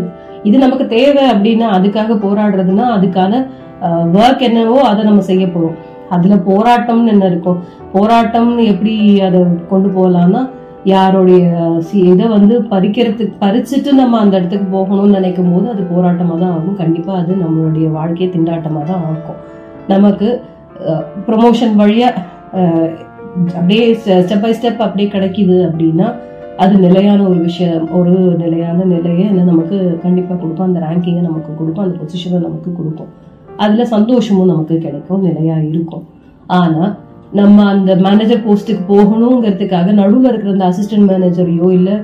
[0.49, 3.43] இது நமக்கு தேவை அப்படின்னா அதுக்காக போராடுறதுன்னா அதுக்கான
[4.21, 5.77] ஒர்க் என்னவோ அதை நம்ம செய்ய போகிறோம்
[6.15, 7.59] அதில் போராட்டம்னு என்ன இருக்கும்?
[7.95, 8.95] போராட்டம்னு எப்படி
[9.27, 9.41] அதை
[9.73, 10.43] கொண்டு போகலாம்னா
[10.95, 11.45] யாருடைய
[11.89, 16.77] சி இதை வந்து பறிக்கிறதுக்கு பறிச்சுட்டு நம்ம அந்த இடத்துக்கு போகணும்னு நினைக்கும் போது அது போராட்டமாக தான் ஆகும்.
[16.83, 19.41] கண்டிப்பாக அது நம்மளுடைய வாழ்க்கையை திண்டாட்டமாக தான் ஆகும்
[19.93, 20.29] நமக்கு
[21.27, 22.23] ப்ரொமோஷன் வழியாக
[23.59, 26.09] அப்படியே ஸ்டெப் பை ஸ்டெப் அப்படியே கிடைக்குது அப்படின்னா
[26.65, 28.13] அது நிலையான ஒரு விஷயம் ஒரு
[28.43, 30.69] நிலையான நிலையை என்ன நமக்கு கண்டிப்பாக கொடுக்கும்.
[30.69, 31.85] அந்த ரேங்கிங்கை நமக்கு கொடுக்கும்.
[31.87, 33.11] அந்த பொசிஷனை நமக்கு கொடுக்கும்.
[33.65, 35.21] அதில் சந்தோஷமும் நமக்கு கிடைக்கும்.
[35.29, 36.05] நிலையாக இருக்கும்.
[36.61, 36.93] ஆனால்
[37.39, 41.95] நம்ம அந்த மேனேஜர் போஸ்ட்டுக்கு போகணுங்கிறதுக்காக நடுவில் இருக்கிற அந்த அசிஸ்டன்ட் மேனேஜரையோ இல்லை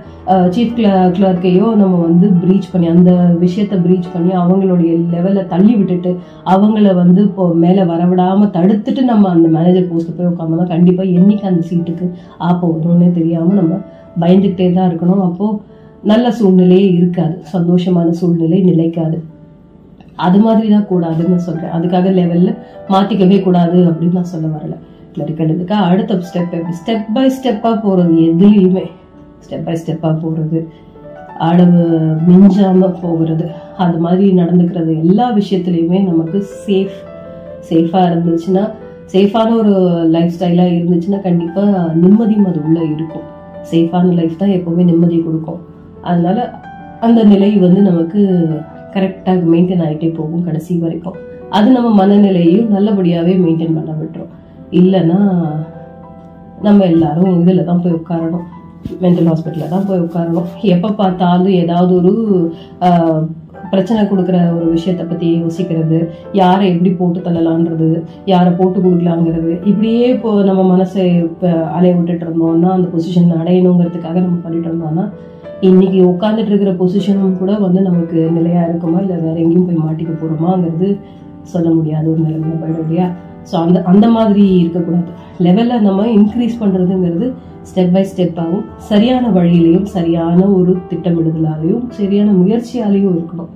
[0.54, 0.74] சீஃப்
[1.16, 3.12] கிளர்க்கையோ நம்ம வந்து ப்ரீச் பண்ணி அந்த
[3.44, 6.10] விஷயத்த ப்ரீச் பண்ணி அவங்களுடைய லெவலை தள்ளி விட்டுட்டு
[6.54, 11.64] அவங்கள வந்து இப்போ மேலே வரவிடாமல் தடுத்துட்டு நம்ம அந்த மேனேஜர் போஸ்ட்டு போய் உட்காந்தோம்னா கண்டிப்பாக என்றைக்கு அந்த
[11.70, 12.08] சீட்டுக்கு
[12.48, 13.80] ஆப்போ வரும்னே தெரியாமல் நம்ம
[14.22, 15.24] பயந்துக்கிட்டே தான் இருக்கணும்.
[15.28, 15.58] அப்போது
[16.10, 17.36] நல்ல சூழ்நிலையே இருக்காது.
[17.56, 19.18] சந்தோஷமான சூழ்நிலை நிலைக்காது.
[20.26, 22.58] அது மாதிரி தான் கூடாதுன்னு சொல்கிறேன் அதுக்காக லெவலில்
[22.94, 24.78] மாற்றிக்கவே கூடாது அப்படின்னு நான் சொல்ல வரலை.
[25.18, 28.84] இருக்கிறதுக்காக அடுத்த ஸ்டெப் எப்படி ஸ்டெப் பை ஸ்டெப்பாக போகிறது எதுலேயுமே.
[29.44, 30.68] ஸ்டெப் பை ஸ்டெப்பாக போகிறது
[31.38, 31.82] அளவு
[32.28, 36.96] மிஞ்சாமல் போகிறது அது மாதிரி நடந்துக்கிறது எல்லா விஷயத்துலையுமே நமக்கு சேஃப்
[37.70, 38.64] சேஃபாக இருந்துச்சுன்னா
[39.12, 39.72] சேஃபான ஒரு
[40.08, 43.26] லைஃப் ஸ்டைலாக இருந்துச்சுன்னா கண்டிப்பாக நிம்மதியும் அது உள்ளே இருக்கும்.
[43.70, 45.60] சேஃபான லைஃப் தான் எப்போவுமே நிம்மதி கொடுக்கும்.
[46.02, 46.60] அதனால
[47.00, 48.20] அந்த நிலை வந்து நமக்கு
[48.94, 51.14] கரெக்டாக மெயின்டைன் ஆகிட்டே போகும் கடைசி வரைக்கும்.
[51.50, 54.32] அது நம்ம மனநிலையையும் நல்லபடியாகவே மெயின்டைன் பண்ண விட்டுரும்.
[54.80, 55.20] இல்லைன்னா
[56.66, 58.44] நம்ம எல்லாரும் இதில் தான் போய் உட்காரணும்.
[59.02, 60.48] மென்டல் ஹாஸ்பிட்டலில் தான் போய் உட்காரணும்.
[60.74, 62.12] எப்போ பார்த்தாலும் ஏதாவது ஒரு
[63.72, 65.98] பிரச்சனை கொடுக்குற ஒரு விஷயத்தை பற்றி யோசிக்கிறது.
[66.40, 67.88] யாரை எப்படி போட்டு தள்ளலான்றது
[68.32, 69.52] யாரை போட்டு கொடுக்கலாங்கிறது.
[69.70, 75.04] இப்படியே இப்போ நம்ம மனசை இப்போ அலைய விட்டுட்டு இருந்தோம்னா அந்த பொசிஷன் அடையணுங்கிறதுக்காக நம்ம பண்ணிட்டு இருந்தோம்னா
[75.68, 79.00] இன்னைக்கு உட்காந்துட்டு இருக்கிற பொசிஷனும் கூட வந்து நமக்கு நிலையாக இருக்குமா?
[79.04, 80.88] இல்லை வேற எங்கேயும் போய் மாட்டிக்க போகிறோமாங்கிறது
[81.52, 83.06] சொல்ல முடியாத ஒரு நிலைமையில போயிடும் இல்லையா?
[83.50, 85.10] ஸோ அந்த அந்த மாதிரி இருக்கக்கூடாது.
[85.46, 87.26] லெவலை நம்ம இன்க்ரீஸ் பண்ணுறதுங்கிறது
[87.70, 93.50] ஸ்டெப் பை ஸ்டெப்பாகவும் சரியான வழியிலையும் சரியான ஒரு திட்டமிடுதலாலையும் சரியான முயற்சியாலையும் இருக்கணும்.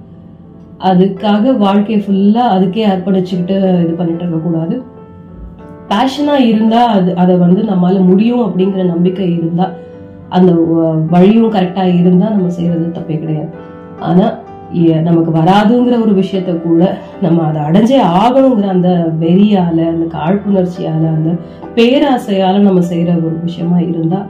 [0.88, 4.76] அதுக்காக வாழ்க்கையை ஃபுல்லாக அதுக்கே அர்ப்பணிச்சுக்கிட்டு இது பண்ணிட்டு இருக்கக்கூடாது.
[5.90, 9.74] பேஷனாக இருந்தால் அது அதை வந்து நம்மளால் முடியும் அப்படிங்கிற நம்பிக்கை இருந்தால்
[10.36, 10.52] அந்த
[11.14, 13.50] வழியும் கரெக்டாக இருந்தால் நம்ம செய்கிறது தப்பே கிடையாது.
[14.08, 14.34] ஆனால்
[15.02, 16.82] நமக்கு வராதுங்கிற ஒரு விஷயத்த கூட
[17.20, 18.88] நம்ம அதை அடைஞ்சே ஆகணுங்கிற அந்த
[19.20, 21.30] வெறியால அந்த காழ்ப்புணர்ச்சியால அந்த
[21.76, 24.20] பேராசையால நம்ம செய்யற ஒரு விஷயமா இருந்தா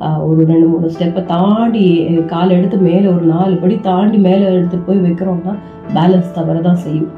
[0.00, 1.82] ஆஹ், ஒரு ரெண்டு மூணு ஸ்டெப்பை தாண்டி
[2.26, 5.52] கால் எடுத்து மேலே ஒரு நாலு படி தாண்டி மேலே எடுத்துட்டு போய் வைக்கிறோம்னா
[5.94, 7.10] பேலன்ஸ் தவறதான் செய்யும்.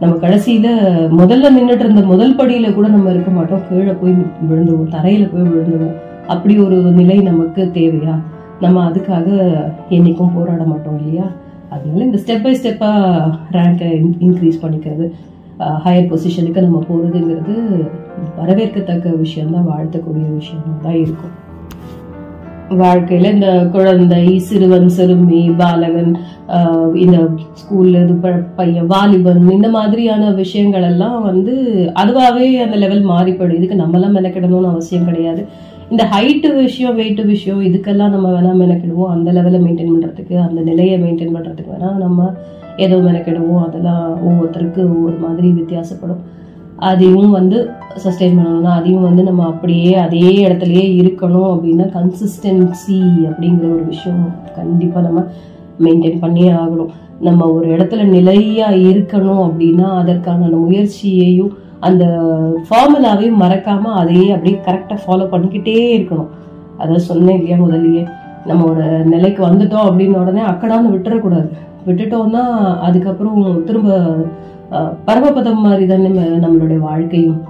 [0.00, 0.66] நம்ம கடைசியில
[1.12, 3.62] முதல்ல நின்றுட்டு இருந்த முதல் படியில கூட நம்ம இருக்க மாட்டோம்.
[3.68, 4.14] கீழே போய்
[4.48, 4.92] விழுந்துருவோம்.
[4.92, 5.96] தரையில போய் விழுந்துருவோம்.
[6.26, 8.14] அப்படி ஒரு நிலை நமக்கு தேவையா?
[8.60, 9.26] நம்ம அதுக்காக
[9.90, 11.26] என்னைக்கும் போராட மாட்டோம் இல்லையா?
[11.70, 12.90] அதனால இந்த ஸ்டெப் பை ஸ்டெப்பா
[13.52, 13.90] ரேங்கை
[14.20, 15.10] இன்க்ரீஸ் பண்ணிக்கிறது.
[15.84, 17.54] ஹையர் பொசிஷனுக்கு நம்ம போறதுங்கிறது
[18.40, 21.46] வரவேற்கத்தக்க விஷயம்தான் வாழ்த்தக்கூடிய விஷயமா தான் இருக்கும்.
[22.70, 26.16] வாழ்க்கையில இந்த குழந்தை சிறுவன் சிறுமி பாலகன்
[26.48, 27.28] ஆஹ் இந்த
[27.60, 31.54] ஸ்கூல்ல இது ப- பையன் வாலிபன் இந்த மாதிரியான விஷயங்கள் எல்லாம் வந்து
[31.94, 35.46] அதுவாகவே அந்த லெவல் மாறி போயிடும் இதுக்கு நம்மளாம் மெனக்கிடணும்னு அவசியம் கிடையாது.
[35.92, 39.12] இந்த ஹைட்டு விஷயம் வெயிட்டு விஷயம் இதுக்கெல்லாம் நம்ம வேணா மெனக்கிடுவோம்.
[39.14, 42.26] அந்த லெவலில் மெயின்டைன் பண்ணுறதுக்கு அந்த நிலையை மெயின்டைன் பண்ணுறதுக்கு வேணா நம்ம
[42.76, 43.62] ஏதோ மெனக்கிடுவோம்.
[43.66, 46.20] அதெல்லாம் ஒவ்வொருத்தருக்கு ஒவ்வொரு மாதிரி வித்தியாசப்படும்.
[46.88, 47.58] அதையும் வந்து
[48.02, 52.98] சஸ்டெயின் பண்ணணும்னா அதையும் வந்து நம்ம அப்படியே அதே இடத்துலயே இருக்கணும் அப்படின்னா கன்சிஸ்டன்சி
[53.30, 54.22] அப்படிங்கிற ஒரு விஷயம்
[54.58, 55.22] கண்டிப்பாக நம்ம
[55.84, 56.92] மெயின்டைன் பண்ணியே ஆகணும்.
[57.28, 62.04] நம்ம ஒரு இடத்துல நிலையாக இருக்கணும் அப்படின்னா அதற்கான அந்த முயற்சியையும் அந்த
[62.70, 66.26] ஃபார்முலாவையும் மறக்காம அதையே அப்படியே கரெக்டாக ஃபாலோ பண்ணிக்கிட்டே இருக்கணும்.
[66.78, 68.06] அதான் சொன்னேன் இல்லையா முதல்லயே
[68.46, 71.48] நம்ம ஒரு நிலைக்கு வந்துட்டோம் அப்படின்னு உடனே அக்கடான்னு விட்டுறக்கூடாது.
[71.86, 72.40] விட்டுட்டோம்னா
[72.78, 74.16] அதுக்கப்புறம் திரும்ப
[75.06, 77.42] பரமபதம் மாதிரி தானே நம்ம- நம்மளுடைய வாழ்க்கையும்.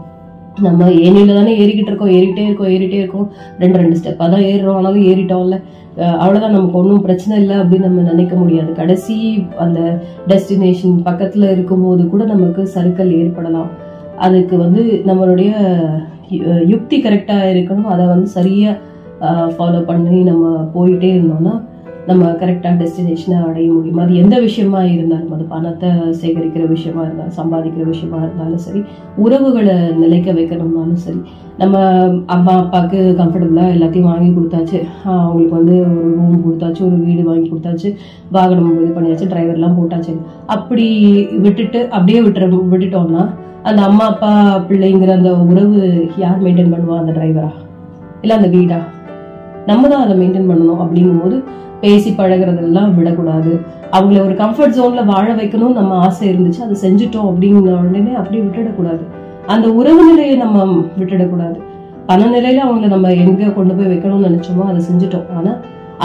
[0.63, 3.31] நம்ம ஏனியில தானே ஏறிக்கிட்டு இருக்கோம் ஏறிட்டே இருக்கோம் ஏறிட்டே இருக்கோம்.
[3.59, 5.63] ரெண்டு ரெண்டு ஸ்டெப் அதான் ஏறுறோம் ஆனாலும் ஏறிட்டோம்ல.
[5.97, 8.73] அவ்வளோதான் நமக்கு ஒன்றும் பிரச்சனை இல்லை அப்படின்னு நம்ம நினைக்க முடியாது.
[8.73, 13.87] கடைசி அந்த டெஸ்டினேஷன் பக்கத்தில் இருக்கும்போது கூட நமக்கு சறுக்கல் ஏற்படலாம்.
[14.27, 15.51] அதுக்கு வந்து நம்மளுடைய
[16.67, 17.91] யுக்தி கரெக்டாக இருக்கணும்.
[17.93, 18.77] அதை வந்து சரியாக
[19.55, 21.55] ஃபாலோ பண்ணி நம்ம போயிட்டே இருந்தோம்னா
[22.09, 23.99] நம்ம கரெக்டாக டெஸ்டினேஷனை அடைய முடியும்?
[24.03, 25.89] அது எந்த விஷயமா இருந்தாலும் அது பணத்தை
[26.21, 28.81] சேகரிக்கிற விஷயமா இருந்தாலும் சம்பாதிக்கிற விஷயமா இருந்தாலும் சரி
[29.25, 31.21] உறவுகளை நிலைக்க வைக்கணும்னாலும் சரி
[31.63, 31.77] நம்ம
[32.35, 34.79] அம்மா அப்பாவுக்கு கம்ஃபர்டபுளாக எல்லாத்தையும் வாங்கி கொடுத்தாச்சு.
[35.17, 37.91] அவங்களுக்கு வந்து ஒரு ரூம் கொடுத்தாச்சு ஒரு வீடு வாங்கி கொடுத்தாச்சு
[38.37, 40.15] வாகனம் இது பண்ணியாச்சு டிரைவர்லாம் போட்டாச்சு.
[40.57, 40.87] அப்படி
[41.47, 43.25] விட்டுட்டு அப்படியே விட்டுற விட்டுட்டோம்னா
[43.69, 44.31] அந்த அம்மா அப்பா
[44.69, 45.79] பிள்ளைங்கிற அந்த உறவு
[46.25, 46.99] யார் மெயின்டைன் பண்ணுவா?
[47.03, 47.53] அந்த டிரைவரா
[48.23, 48.79] இல்லை அந்த வீடா?
[49.71, 51.39] நம்ம தான் அதை மெயின்டைன் பண்ணணும் அப்படிங்கும்போது
[51.81, 53.53] பேசி பழகிறதெல்லாம் விடக்கூடாது.
[53.93, 56.61] அவங்கள ஒரு கம்ஃபர்ட் ஜோன்ல வாழ வைக்கணும்னு நம்ம ஆசை இருந்துச்சு.
[56.67, 59.05] அதை செஞ்சுட்டோம் அப்படின்னு உடனே அப்படியே விட்டுடக்கூடாது.
[59.47, 60.65] அந்த உறவு நிலையை நம்ம
[61.01, 61.59] விட்டுடக்கூடாது.
[62.07, 65.27] பண நிலையில அவங்கள நம்ம எங்க கொண்டு போய் வைக்கணும்னு நினைச்சோமோ அதை செஞ்சுட்டோம்.
[65.37, 65.53] ஆனா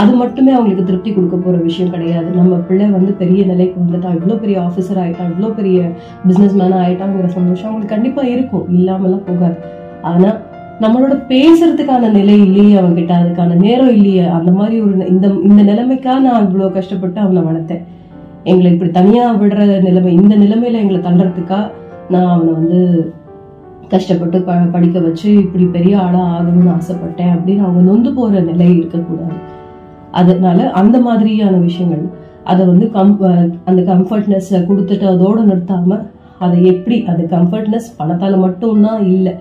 [0.02, 2.30] அது மட்டுமே அவங்களுக்கு திருப்தி கொடுக்க போற விஷயம் கிடையாது.
[2.30, 5.80] நம்ம பிள்ளை வந்து பெரிய நிலைக்கு வந்துட்டா இவ்வளோ பெரிய ஆஃபீஸர் ஆயிட்டா இவ்வளோ பெரிய
[6.28, 8.66] பிசினஸ் மேன் ஆயிட்டாங்கிற சந்தோஷம் அவங்களுக்கு கண்டிப்பா இருக்கும்.
[8.78, 9.58] இல்லாமலாம் போகாது.
[10.02, 10.30] ஆனா
[10.82, 14.26] நம்மளோட பேசுறதுக்கான நிலை இல்லையே அவன்கிட்ட அதுக்கான நேரம் இல்லையே.
[14.38, 17.84] அந்த மாதிரி ஒரு இந்த இந்த நிலைமைக்கா நான் இவ்வளவு கஷ்டப்பட்டு அவனை வளர்த்தேன்.
[18.44, 21.60] எங்களை இப்படி தனியா விடுற நிலைமை இந்த நிலைமையில எங்களை தள்ளுறதுக்கா
[22.10, 22.80] நான் அவனை வந்து
[23.88, 29.38] கஷ்டப்பட்டு ப படிக்க வச்சு இப்படி பெரிய ஆளா ஆகணும்னு ஆசைப்பட்டேன் அப்படின்னு அவங்க நொந்து போற நிலை இருக்கக்கூடாது.
[30.12, 32.04] அதனால அந்த மாதிரியான விஷயங்கள்
[32.44, 33.16] அதை வந்து கம்
[33.66, 36.00] அந்த கம்ஃபர்ட்னஸ் கொடுத்துட்டு அதோடு நிறுத்தாம
[36.40, 39.34] அதை எப்படி அந்த கம்ஃபர்ட்னஸ் பணத்தால மட்டும்தான் இல்லை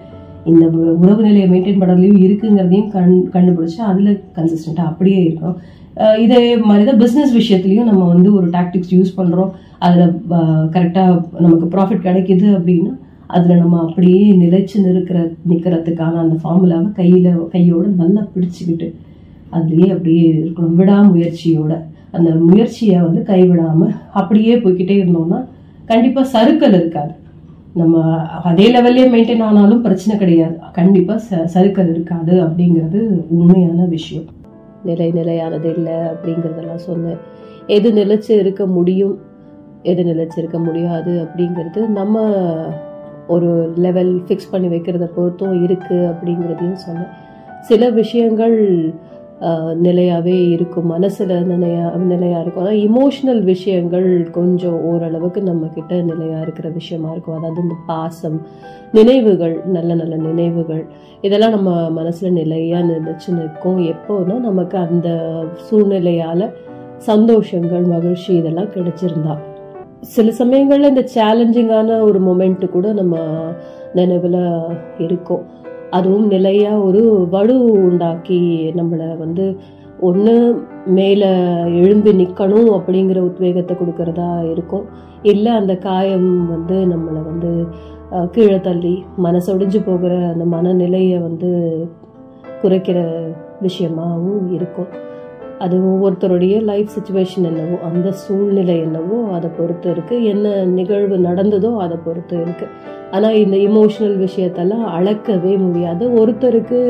[0.51, 0.65] இந்த
[1.03, 5.57] உறவு நிலையை மெயின்டைன் பண்ணுறதுலையும் இருக்குங்கிறதையும் கண் கண்டுபிடிச்சா அதில் கன்சிஸ்டண்ட்டாக அப்படியே இருக்கும்
[6.25, 10.13] இதே மாதிரி தான் பிஸ்னஸ் விஷயத்துலையும் நம்ம வந்து ஒரு டாக்டிக்ஸ் யூஸ் பண்ணுறோம் அதில்
[10.75, 11.15] கரெக்டாக
[11.45, 12.93] நமக்கு ப்ராஃபிட் கிடைக்குது அப்படின்னா
[13.37, 15.19] அதில் நம்ம அப்படியே நிலைச்சு நிற்கிற
[15.51, 18.89] நிற்கிறதுக்கான அந்த ஃபார்முலாவை கையில் கையோட நல்லா பிடிச்சிக்கிட்டு
[19.57, 20.77] அதுலேயே அப்படியே இருக்கணும்.
[20.81, 21.73] விடாமுயற்சியோட.
[22.17, 23.89] அந்த முயற்சியை வந்து கைவிடாம
[24.21, 25.39] அப்படியே போய்கிட்டே இருந்தோம்னா
[25.91, 27.13] கண்டிப்பாக சறுக்கல் இருக்காது.
[27.75, 30.59] நம்ம அதே லெவல்லே மெயின்டைன் ஆனாலும் பிரச்சனை கிடையாது.
[30.73, 34.25] கண்டிப்பாக ச- சறுக்கல் இருக்காது அப்படிங்கிறது உண்மையான விஷயம்.
[34.85, 37.17] நிலை நிலையானது இல்லை அப்படிங்கிறதெல்லாம் சொன்னேன்
[37.67, 39.19] எது நிலைச்சு இருக்க முடியும்
[39.83, 42.31] எது நிலைச்சு இருக்க முடியாது அப்படிங்கிறது நம்ம
[43.29, 47.07] ஒரு லெவல் ஃபிக்ஸ் பண்ணி வைக்கிறத பொறுத்தும் இருக்குது அப்படிங்கிறதையும் சொன்னேன்.
[47.61, 48.93] சில விஷயங்கள்
[49.87, 52.65] நிலையாகவே இருக்கும் மனசில் நிலையா நிலையாக இருக்கும்.
[52.65, 57.37] அதாவது இமோஷனல் விஷயங்கள் கொஞ்சம் ஓரளவுக்கு நம்மக்கிட்ட நிலையாக இருக்கிற விஷயமா இருக்கும்.
[57.39, 58.39] அதாவது இந்த பாசம்
[58.93, 60.85] நினைவுகள் நல்ல நல்ல நினைவுகள்
[61.21, 63.81] இதெல்லாம் நம்ம மனசில் நிலையாக நினச்சி நிற்கும்.
[63.95, 65.09] எப்போதும் நமக்கு அந்த
[65.69, 66.47] சூழ்நிலையால்
[67.07, 69.35] சந்தோஷங்கள் மகிழ்ச்சி இதெல்லாம் கிடைச்சிருந்தா.
[70.15, 73.17] சில சமயங்களில் இந்த சேலஞ்சிங்கான ஒரு மொமெண்ட்டு கூட நம்ம
[73.95, 74.41] நினைவில்
[74.99, 75.45] இருக்கும்.
[75.99, 77.03] அதுவும் நிலையாக ஒரு
[77.35, 77.57] வடு
[77.87, 78.41] உண்டாக்கி
[78.79, 79.47] நம்மளை வந்து
[80.09, 80.35] ஒன்று
[80.99, 81.31] மேலே
[81.81, 84.87] எழும்பி நிற்கணும் அப்படிங்கிற உத்வேகத்தை கொடுக்கறதா இருக்கும்.
[85.33, 87.51] இல்லை அந்த காயம் வந்து நம்மளை வந்து
[88.35, 88.95] கீழே தள்ளி
[89.27, 91.51] மனசொடிஞ்சு போகிற அந்த மனநிலையை வந்து
[92.63, 92.99] குறைக்கிற
[93.67, 94.91] விஷயமாகவும் இருக்கும்.
[95.65, 101.97] அது ஒவ்வொருத்தருடைய லைஃப் சுச்சுவேஷன் என்னவோ அந்த சூழ்நிலை என்னவோ அதை பொறுத்து இருக்குது என்ன நிகழ்வு நடந்ததோ அதை
[102.07, 102.73] பொறுத்து இருக்குது
[103.15, 106.05] ஆனால் இந்த இமோஷனல் விஷயத்தெல்லாம் அளக்கவே முடியாது.
[106.21, 106.81] ஒருத்தருக்கு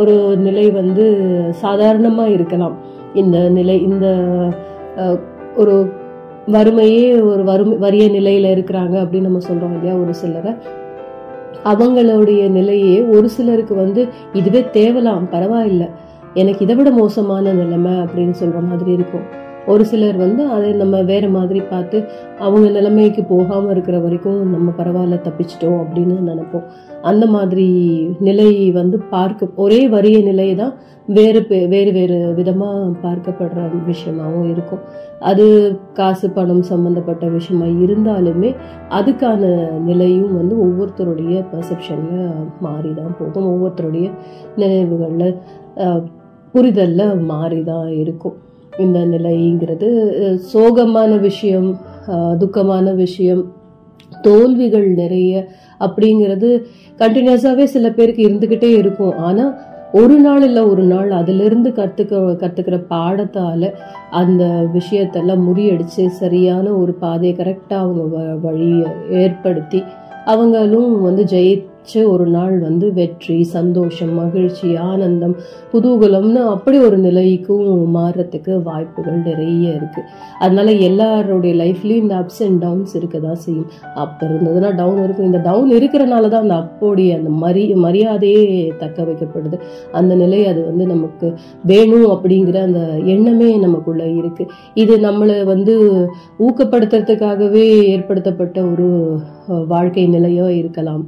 [0.00, 0.14] ஒரு
[0.46, 1.04] நிலை வந்து
[1.64, 2.76] சாதாரணமாக இருக்கலாம்.
[3.22, 4.06] இந்த நிலை இந்த
[5.62, 5.74] ஒரு
[6.54, 10.52] வறுமையே ஒரு வறுமை வறிய நிலையில் இருக்கிறாங்க அப்படின்னு நம்ம சொல்கிறோம் இல்லையா ஒரு சிலரை.
[11.70, 14.02] அவங்களுடைய நிலையே ஒரு சிலருக்கு வந்து
[14.38, 15.84] இதுவே தேவலாம் பரவாயில்ல.
[16.34, 19.48] எனக்கு இதை விட மோசமான நிலைமை அப்படின்னு சொல்கிற மாதிரி இருக்கும்.
[19.66, 22.04] ஒரு சிலர் வந்து அதை நம்ம வேறு மாதிரி பார்த்து
[22.38, 26.64] அவங்க நிலைமைக்கு போகாமல் இருக்கிற வரைக்கும் நம்ம பரவாயில்ல தப்பிச்சிட்டோம் அப்படின்னு நினைப்போம்.
[27.02, 27.68] அந்த மாதிரி
[28.20, 30.72] நிலை வந்து பார்க்க ஒரே வறிய நிலை தான்
[31.06, 34.78] வேறு பே- வேறு வேறு விதமாக பார்க்கப்படுற விஷயமாகவும் இருக்கும்.
[35.20, 38.56] அது காசு பணம் சம்மந்தப்பட்ட விஷயமா இருந்தாலுமே
[38.88, 42.30] அதுக்கான நிலையும் வந்து ஒவ்வொருத்தருடைய பர்செப்ஷனில்
[42.60, 43.46] மாறி தான் போகும்.
[43.46, 44.10] ஒவ்வொருத்தருடைய
[44.56, 45.36] நினைவுகளில்
[46.54, 48.36] புரிதலில் மாறி தான் இருக்கும்.
[48.78, 49.88] இந்த நிலைங்கிறது
[50.52, 51.70] சோகமான விஷயம்
[52.38, 53.42] துக்கமான விஷயம்
[54.22, 55.32] தோல்விகள் நிறைய
[55.80, 56.48] அப்படிங்கிறது
[56.98, 59.16] கண்டினியூஸாகவே சில பேருக்கு இருந்துக்கிட்டே இருக்கும்.
[59.18, 59.52] ஆனால்
[59.92, 63.66] ஒரு நாள் இல்லை ஒரு நாள் அதிலிருந்து கற்றுக்க கற்றுக்கிற பாடத்தால்
[64.10, 64.42] அந்த
[64.74, 69.80] விஷயத்தெல்லாம் முறியடித்து சரியான ஒரு பாதையை கரெக்டாக அவங்க வ- வழியை ஏற்படுத்தி
[70.24, 71.24] அவங்களும் வந்து
[71.80, 75.34] நினச்ச ஒரு நாள் வந்து வெற்றி சந்தோஷம் மகிழ்ச்சி ஆனந்தம்
[75.70, 80.04] குதூகலம்னு அப்படி ஒரு நிலைக்கும் மாறுறதுக்கு வாய்ப்புகள் நிறைய இருக்குது
[80.42, 83.68] அதனால எல்லாருடைய லைஃப்லேயும் இந்த அப்ஸ் அண்ட் டவுன்ஸ் இருக்க தான் செய்யும்.
[84.02, 85.28] அப் இருந்ததுன்னா டவுன் இருக்கும்.
[85.30, 88.44] இந்த டவுன் இருக்கிறனால தான் அந்த அப்போடைய அந்த மரி மரியாதையே
[88.82, 89.58] தக்க வைக்கப்படுது.
[90.00, 91.30] அந்த நிலை அது வந்து நமக்கு
[91.72, 92.82] வேணும் அப்படிங்கிற அந்த
[93.14, 94.52] எண்ணமே நமக்குள்ளே இருக்குது
[94.84, 95.76] இது நம்மளை வந்து
[96.48, 98.88] ஊக்கப்படுத்துறதுக்காகவே ஏற்படுத்தப்பட்ட ஒரு
[99.74, 101.04] வாழ்க்கை நிலையோ இருக்கலாம்.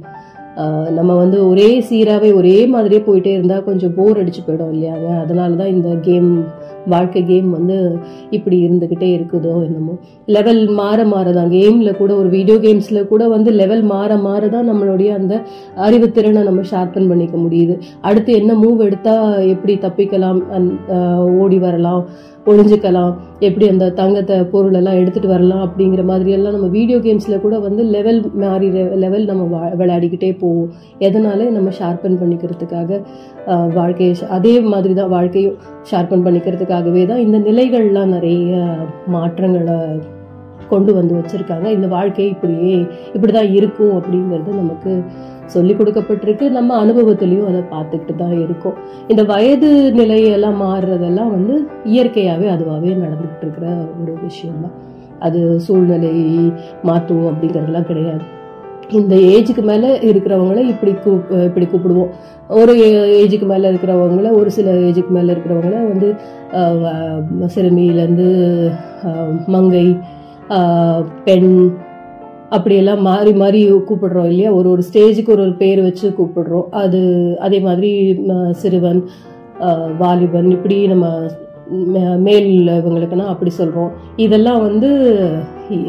[0.91, 5.71] நம்ம வந்து ஒரே சீராகவே ஒரே மாதிரியே போயிட்டே இருந்தால் கொஞ்சம் போர் அடிச்சு போயிடும் இல்லையாங்க அதனால தான்
[5.71, 6.29] இந்த கேம்
[6.87, 7.75] வாழ்க்கை கேம் வந்து
[8.31, 9.93] இப்படி இருந்துக்கிட்டே இருக்குதோ என்னமோ.
[10.27, 14.69] லெவல் மாற மாற தான் கேமில் கூட ஒரு வீடியோ கேம்ஸில் கூட வந்து லெவல் மாற மாற தான்
[14.69, 15.33] நம்மளுடைய அந்த
[15.83, 17.75] அறிவுத்திறனை நம்ம ஷார்பன் பண்ணிக்க முடியுது.
[18.01, 20.73] அடுத்து என்ன மூவ் எடுத்தால் எப்படி தப்பிக்கலாம் அந்-
[21.39, 22.03] ஓடி வரலாம்
[22.45, 27.59] ஒழிஞ்சிக்கலாம் எப்படி அந்த தங்கத்தை பொருள் எல்லாம் எடுத்துகிட்டு வரலாம் அப்படிங்கிற மாதிரி எல்லாம் நம்ம வீடியோ கேம்ஸில் கூட
[27.59, 30.71] வந்து லெவல் மாறி லெவல் நம்ம விளையாடிக்கிட்டே போவோம்.
[30.99, 33.01] எதனால நம்ம ஷார்பன் பண்ணிக்கிறதுக்காக
[33.73, 35.57] வாழ்க்கையை அதே மாதிரி தான் வாழ்க்கையும்
[35.91, 38.65] ஷார்பன் பண்ணிக்கிறதுக்காகவே தான் இந்த நிலைகள்லாம் நிறைய
[39.07, 39.77] மாற்றங்களை
[40.73, 41.67] கொண்டு வந்து வச்சுருக்காங்க.
[41.77, 42.75] இந்த வாழ்க்கை இப்படியே
[43.15, 44.91] இப்படி தான் இருக்கும் அப்படிங்கிறது நமக்கு
[45.53, 46.45] சொல்லி கொடுக்கப்பட்டிருக்கு.
[46.57, 48.77] நம்ம அனுபவத்திலையும் அதை பார்த்துக்கிட்டு தான் இருக்கோம்.
[49.11, 49.69] இந்த வயது
[49.99, 51.55] நிலையெல்லாம் மாறுறதெல்லாம் வந்து
[51.93, 53.67] இயற்கையாகவே அதுவாகவே நடந்துகிட்டு இருக்கிற
[54.01, 54.77] ஒரு விஷயம்தான்.
[55.25, 56.15] அது சூழ்நிலை
[56.89, 58.23] மாற்றும் அப்படிங்கிறதெல்லாம் கிடையாது.
[58.99, 62.09] இந்த ஏஜுக்கு மேலே இருக்கிறவங்கள இப்படி கூப் இப்படி கூப்பிடுவோம்.
[62.61, 62.73] ஒரு
[63.21, 66.09] ஏஜுக்கு மேலே இருக்கிறவங்கள ஒரு சில ஏஜுக்கு மேலே இருக்கிறவங்கள வந்து
[67.55, 68.27] சிறுமியிலேருந்து
[69.55, 69.85] மங்கை
[71.23, 71.51] பெண்
[72.49, 74.51] அப்படியெல்லாம் மாறி மாறி கூப்பிடுறோம் இல்லையா?
[74.51, 76.67] ஒரு ஒரு ஸ்டேஜுக்கு ஒரு ஒரு பேர் வச்சு கூப்பிடுறோம்.
[76.75, 76.99] அது
[77.39, 77.91] அதே மாதிரி
[78.51, 78.99] சிறுவன்
[79.99, 81.07] வாலிபன் இப்படி நம்ம
[82.17, 84.89] மேல் இவங்களுக்குன்னா அப்படி சொல்கிறோம் இதெல்லாம் வந்து
[85.69, 85.85] இ-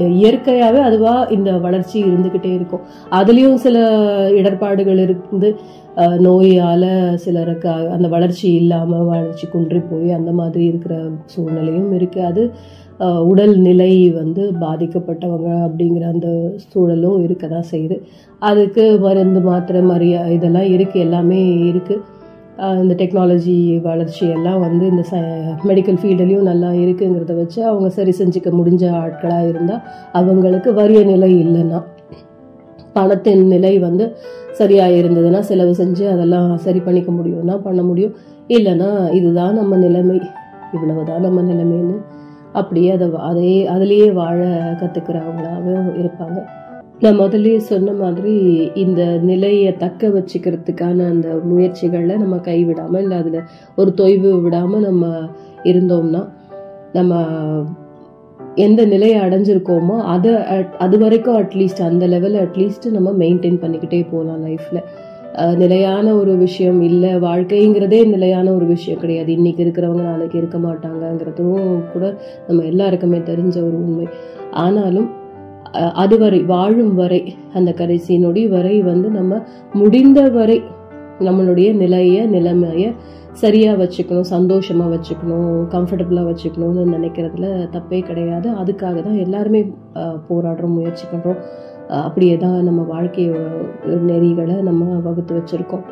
[0.83, 2.85] அதுவாக இந்த வளர்ச்சி இருந்துக்கிட்டே இருக்கும்.
[3.11, 3.77] அதுலேயும் சில
[4.31, 5.49] இடர்பாடுகள் இருந்து
[6.19, 10.95] நோயால் சிலருக்கு அந்த வளர்ச்சி இல்லாமல் வளர்ச்சி குன்றி போய் அந்த மாதிரி இருக்கிற
[11.27, 12.43] சூழ்நிலையும் இருக்குது அது
[13.31, 16.29] உடல் நிலை வந்து பாதிக்கப்பட்டவங்க அப்படிங்கிற அந்த
[16.73, 17.97] சூழலும் இருக்க தான் செய்யுது.
[18.39, 21.41] அதுக்கு மருந்து மாத்திரை மரியா இதெல்லாம் இருக்குது எல்லாமே
[21.71, 22.03] இருக்குது
[22.83, 25.15] இந்த டெக்னாலஜி வளர்ச்சி எல்லாம் வந்து இந்த ச
[25.71, 31.81] மெடிக்கல் ஃபீல்டுலேயும் நல்லா இருக்குங்கிறத வச்சு அவங்க சரி செஞ்சுக்க முடிஞ்ச ஆட்களாக இருந்தால் அவங்களுக்கு வறிய நிலை இல்லைன்னா
[32.93, 34.05] பணத்தின் நிலை வந்து
[34.53, 38.15] சரியாக இருந்ததுன்னா செலவு செஞ்சு அதெல்லாம் சரி பண்ணிக்க முடியும்னா பண்ண முடியும்.
[38.49, 40.19] இல்லைன்னா இதுதான் நம்ம நிலைமை.
[40.75, 41.97] இவ்வளவுதான் நம்ம நிலைமைன்னு
[42.55, 44.39] அப்படியே அதை அதே அதுலேயே வாழ
[44.81, 46.39] கற்றுக்கிறவங்களாகவும் இருப்பாங்க.
[47.01, 48.35] நான் முதல்லயே சொன்ன மாதிரி
[48.75, 53.41] இந்த நிலையை தக்க வச்சுக்கிறதுக்கான அந்த முயற்சிகளில் நம்ம கைவிடாமல் இல்லை அதில்
[53.77, 55.07] ஒரு தொய்வு விடாமல் நம்ம
[55.65, 56.23] இருந்தோம்னா
[56.93, 57.15] நம்ம
[58.55, 60.33] எந்த நிலையை அடைஞ்சிருக்கோமோ அதை
[60.79, 64.83] அது வரைக்கும் அட்லீஸ்ட் அந்த லெவலில் அட்லீஸ்ட் நம்ம மெயின்டைன் பண்ணிக்கிட்டே போகலாம் லைஃப்பில்
[65.63, 69.31] நிலையான ஒரு விஷயம் இல்லை வாழ்க்கைங்கிறதே நிலையான ஒரு விஷயம் கிடையாது.
[69.33, 72.05] இன்றைக்கி இருக்கிறவங்க நாளைக்கு இருக்க மாட்டாங்கங்கிறதும் கூட
[72.49, 74.07] நம்ம எல்லாருக்குமே தெரிஞ்ச ஒரு உண்மை.
[74.65, 75.09] ஆனாலும்
[76.03, 77.21] அதுவரை வாழும் வரை
[77.55, 79.41] அந்த கடைசி நொடி வரை வந்து நம்ம
[79.73, 80.59] முடிந்த வரை
[81.21, 82.87] நம்மளுடைய நிலைய நிலைமைய
[83.43, 87.47] சரியா வச்சுக்கணும் சந்தோஷமா வச்சுக்கணும் கம்ஃபர்டபுளா வச்சுக்கணும்னு நினைக்கிறதுல
[87.77, 88.49] தப்பே கிடையாது.
[88.63, 89.61] அதுக்காக தான் எல்லாருமே
[90.29, 91.41] போராடுறோம் முயற்சி பண்றோம்.
[91.89, 93.25] அப்படியே தான் நம்ம வாழ்க்கை
[94.11, 95.85] நெறிகளை நம்ம வகுத்து வச்சிருக்கோம்.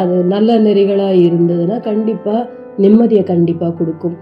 [0.00, 2.48] அது நல்ல நெறிகளாக இருந்ததுன்னா கண்டிப்பாக
[2.84, 4.16] நிம்மதியை கண்டிப்பாக கொடுக்கும்.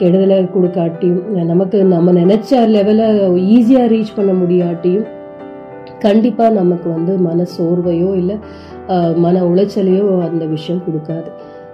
[0.00, 3.06] கெடுதலை கொடுக்காட்டியும் நமக்கு நம்ம நினச்ச லெவலை
[3.56, 5.08] ஈஸியாக ரீச் பண்ண முடியாட்டியும்
[6.04, 8.36] கண்டிப்பாக நமக்கு வந்து மன சோர்வையோ இல்லை
[9.24, 11.28] மன உளைச்சலையோ அந்த விஷயம் கொடுக்காது.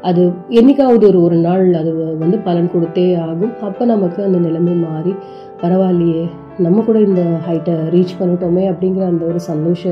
[0.09, 0.23] அது
[0.59, 1.93] என்னைக்காவது ஒரு ஒரு நாள் அது
[2.23, 3.55] வந்து பலன் கொடுத்தே ஆகும்.
[3.69, 5.15] அப்போ நமக்கு அந்த நிலைமை மாறி
[5.63, 6.27] பரவாயில்லையே
[6.65, 9.83] நம்ம கூட இந்த ஹைட்டை ரீச் பண்ணிட்டோமே அப்படிங்கிற அந்த ஒரு சந்தோஷ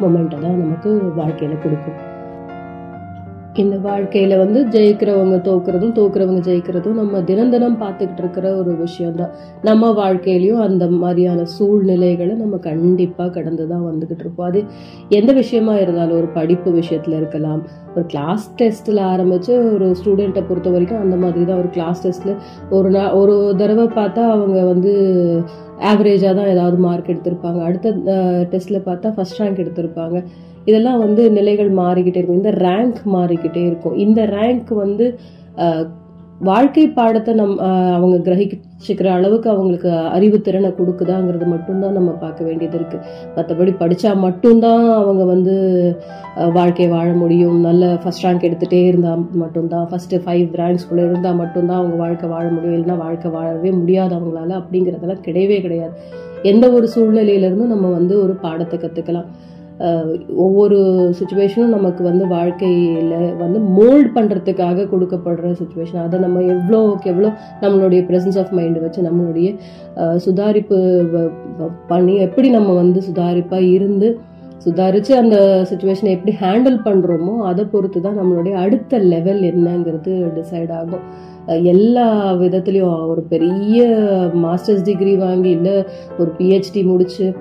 [0.00, 1.98] மொமெண்ட்டை தான் நமக்கு வாழ்க்கையில் கொடுக்கும்.
[3.58, 9.32] இந்த வாழ்க்கையில் வந்து ஜெயிக்கிறவங்க தோக்குறதும் தோக்குறவங்க ஜெயிக்கிறதும் நம்ம தினம் தினம் பார்த்துக்கிட்டு இருக்கிற ஒரு விஷயம்தான்.
[9.62, 14.46] நம்ம வாழ்க்கையிலையும் அந்த மாதிரியான சூழ்நிலைகளை நம்ம கண்டிப்பாக கடந்து தான் வந்துக்கிட்டு இருப்போம்.
[14.46, 14.60] அது
[15.18, 17.62] எந்த விஷயமா இருந்தாலும் ஒரு படிப்பு விஷயத்தில் இருக்கலாம்
[17.94, 22.36] ஒரு கிளாஸ் டெஸ்ட்டில் ஆரம்பித்து ஒரு ஸ்டூடெண்ட்டை பொறுத்த வரைக்கும் அந்த மாதிரி தான் ஒரு கிளாஸ் டெஸ்ட்டில்
[22.70, 24.94] ஒரு நா ஒரு தடவை பார்த்தா அவங்க வந்து
[25.90, 27.60] ஆவரேஜாக தான் ஏதாவது மார்க் எடுத்திருப்பாங்க.
[27.68, 27.90] அடுத்த
[28.52, 30.18] டெஸ்ட்டில் பார்த்தா ஃபர்ஸ்ட் ரேங்க் எடுத்திருப்பாங்க.
[30.64, 32.40] இதெல்லாம் வந்து நிலைகள் மாறிக்கிட்டே இருக்கும்.
[32.42, 33.96] இந்த ரேங்க் மாறிக்கிட்டே இருக்கும்.
[34.06, 35.18] இந்த ரேங்க் வந்து
[36.48, 37.58] வாழ்க்கை பாடத்தை நம்
[37.96, 42.98] அவங்க கிரகிச்சுக்கிற அளவுக்கு அவங்களுக்கு அறிவுத்திறனை கொடுக்குதாங்கிறது மட்டும்தான் நம்ம பார்க்க வேண்டியது இருக்கு.
[43.36, 45.54] மற்றபடி படிச்சா மட்டும்தான் அவங்க வந்து
[46.34, 47.60] வாழ்க்கை வாழ்க்கையை வாழ முடியும்.
[47.60, 49.88] நல்ல ஃபர்ஸ்ட் ரேங்க் எடுத்துகிட்டே இருந்தால் மட்டும்தான்.
[49.90, 52.76] ஃபஸ்ட்டு ஃபைவ் ரேங்க்ஸ்குள்ளே இருந்தால் மட்டும்தான் அவங்க வாழ்க்கை வாழ முடியும்.
[52.76, 54.50] இல்லைன்னா வாழ்க்கை வாழவே முடியாது அவங்களால.
[54.60, 55.92] அப்படிங்கிறதெல்லாம் கிடையவே கிடையாது.
[56.42, 59.26] எந்த ஒரு சூழ்நிலையிலேருந்தும் நம்ம வந்து ஒரு பாடத்தை கற்றுக்கலாம்
[60.34, 60.78] ஒவ்வொரு
[61.18, 67.30] சுச்சுவேஷனும் நமக்கு வந்து வாழ்க்கையில் வந்து மோல்ட் பண்ணுறதுக்காக கொடுக்கப்படுற சுச்சுவேஷன் அதை நம்ம எவ்வளோக்கு எவ்வளோ
[67.60, 69.56] நம்மளுடைய ப்ரெசன்ஸ் ஆஃப் மைண்ட் வச்சு நம்மளுடைய
[70.16, 70.78] சுதாரிப்பு
[71.86, 74.20] பண்ணி எப்படி நம்ம வந்து சுதாரிப்பாக இருந்து
[74.64, 81.04] சுதாரித்து அந்த சுச்சுவேஷனை எப்படி ஹேண்டில் பண்ணுறோமோ அதை பொறுத்து தான் நம்மளுடைய அடுத்த லெவல் என்னங்கிறது டிசைட் ஆகும்.
[81.62, 83.84] எல்லா விதத்துலேயும் ஒரு பெரிய
[84.34, 85.84] மாஸ்டர்ஸ் டிகிரி வாங்கி இல்லை
[86.18, 87.34] ஒரு பிஹெச்டி முடித்து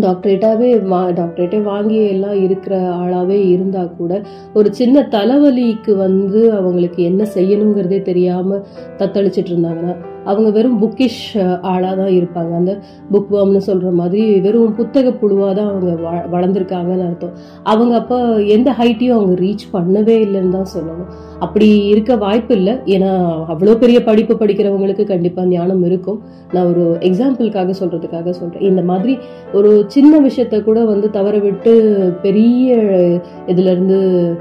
[0.00, 7.26] டாக்டரேட்டாகவே வா டாக்டரேட்டே வாங்கி எல்லாம் இருக்கிற ஆளாகவே இருந்தால் கூட ஒரு சின்ன தலைவலிக்கு வந்து அவங்களுக்கு என்ன
[7.34, 8.64] செய்யணுங்கிறதே தெரியாமல்
[8.98, 9.94] தத்தளிச்சிட்டு இருந்தாங்கன்னா
[10.24, 12.56] அவங்க வெறும் புக்கிஷ் ஆளாக தான் இருப்பாங்க.
[12.56, 12.78] அந்த
[13.12, 17.30] புக் வாம்னு மாதிரி வெறும் புத்தக புழுவாக தான் அவங்க வ- வளர்ந்துருக்காங்கன்னு அர்த்தம்.
[17.62, 21.12] அவங்க அப்போ எந்த ஹைட்டையும் அவங்க ரீச் பண்ணவே இல்லைன்னு தான் சொல்லணும்.
[21.38, 22.72] அப்படி இருக்க வாய்ப்பு இல்லை.
[22.72, 26.20] ஏன்னா அவ்வளோ பெரிய படிப்பு படிக்கிறவங்களுக்கு கண்டிப்பாக ஞானம் இருக்கும்.
[26.52, 29.18] நான் ஒரு எக்ஸாம்பிளுக்காக சொல்கிறதுக்காக சொல்கிறேன் இந்த மாதிரி
[29.52, 32.76] ஒரு சின்ன விஷயத்த கூட வந்து தவற விட்டு பெரிய
[33.46, 34.32] இதுலேருந்து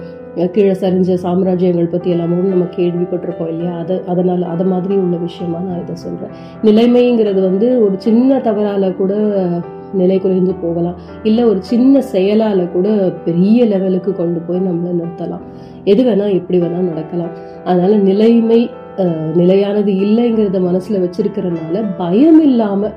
[0.53, 3.73] கீழே சரிஞ்ச சாம்ராஜ்யங்கள் பற்றி எல்லாமும் நம்ம கேள்விப்பட்டிருக்கோம் இல்லையா?
[3.81, 6.33] அதை அதனால் அதை மாதிரி உள்ள விஷயமா நான் இதை சொல்கிறேன்
[6.67, 9.13] நிலைமைங்கிறது வந்து ஒரு சின்ன தவறால் கூட
[9.99, 10.97] நிலை குறைந்து போகலாம்.
[11.29, 12.89] இல்லை ஒரு சின்ன செயலால் கூட
[13.25, 15.45] பெரிய லெவலுக்கு கொண்டு போய் நம்மளை நிறுத்தலாம்.
[15.91, 17.33] எது வேணால் எப்படி வேணால் நடக்கலாம்.
[17.63, 18.61] அதனால் நிலைமை
[19.39, 22.95] நிலையானது இல்லைங்கிறத மனசில் வச்சிருக்கிறதுனால பயம் இல்லாமல்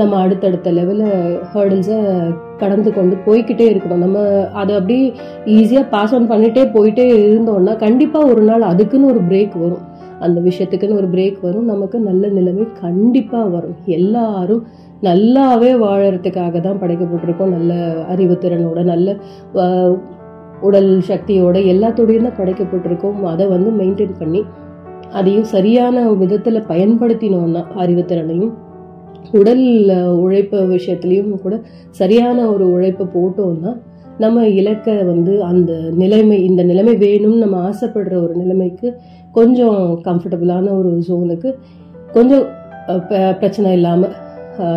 [0.00, 1.16] நம்ம அடுத்தடுத்த லெவலில்
[1.52, 1.98] ஹேர்டில்ஸை
[2.62, 4.02] கடந்து கொண்டு போய்க்கிட்டே இருக்கணும்.
[4.04, 4.18] நம்ம
[4.60, 5.04] அதை அப்படியே
[5.56, 9.84] ஈஸியாக பாஸ் ஆன் பண்ணிகிட்டே போயிட்டே இருந்தோம்னா கண்டிப்பாக ஒரு நாள் அதுக்குன்னு ஒரு பிரேக் வரும்.
[10.20, 11.68] அந்த விஷயத்துக்குன்னு ஒரு பிரேக் வரும்.
[11.72, 13.76] நமக்கு நல்ல நிலைமை கண்டிப்பாக வரும்.
[13.98, 14.64] எல்லாரும்
[15.08, 17.72] நல்லாவே வாழறதுக்காக தான் படைக்கப்பட்டிருக்கோம் நல்ல
[18.14, 19.16] அறிவுத்திறனோட நல்ல
[20.68, 24.42] உடல் சக்தியோட எல்லாத்தோடையும் தான் படைக்கப்பட்டிருக்கோம் அதை வந்து மெயின்டைன் பண்ணி
[25.18, 28.54] அதையும் சரியான விதத்தில் பயன்படுத்தினோம்னா அறிவுத்திறனையும்
[29.32, 31.60] உடல் உழைப்பு விஷயத்துலையும் கூட
[31.90, 33.80] சரியான ஒரு உழைப்பை போட்டோம்னா
[34.18, 38.94] நம்ம இலக்கை வந்து அந்த நிலைமை இந்த நிலைமை வேணும்னு நம்ம ஆசைப்படுற ஒரு நிலைமைக்கு
[39.32, 41.54] கொஞ்சம் கம்ஃபர்டபுளான ஒரு ஜோனுக்கு
[42.12, 42.44] கொஞ்சம்
[42.86, 44.12] ப- பிரச்சனை இல்லாமல்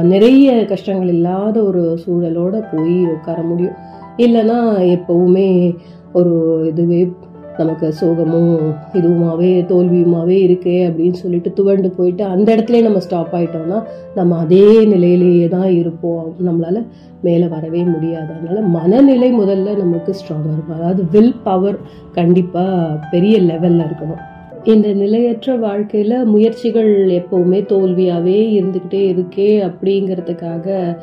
[0.02, 3.74] நிறைய கஷ்டங்கள் இல்லாத ஒரு சூழலோடு போய் உட்கார முடியும்.
[4.18, 4.58] இல்லைன்னா
[4.96, 5.76] எப்போவுமே
[6.14, 7.12] ஒரு இதுவே
[7.58, 8.60] நமக்கு சோகமும்
[8.94, 13.84] இதுவுமாவே தோல்வியுமாவே இருக்கே அப்படின்னு சொல்லிட்டு துவண்டு போயிட்டு அந்த இடத்துல நம்ம ஸ்டாப் ஆயிட்டோம்னா
[14.16, 16.36] நம்ம அதே நிலையிலேயே தான் இருப்போம்.
[16.46, 16.86] நம்மளால
[17.22, 18.34] மேலே வரவே முடியாது.
[18.34, 20.78] அதனால மனநிலை முதல்ல நமக்கு ஸ்ட்ராங்காக இருக்கும்.
[20.78, 21.78] அதாவது வில் பவர்
[22.12, 24.24] கண்டிப்பாக பெரிய லெவலில் இருக்கணும்.
[24.64, 30.98] இந்த நிலையற்ற வாழ்க்கையில் முயற்சிகள் எப்போவுமே தோல்வியாகவே இருந்துக்கிட்டே இருக்கே அப்படிங்கிறதுக்காக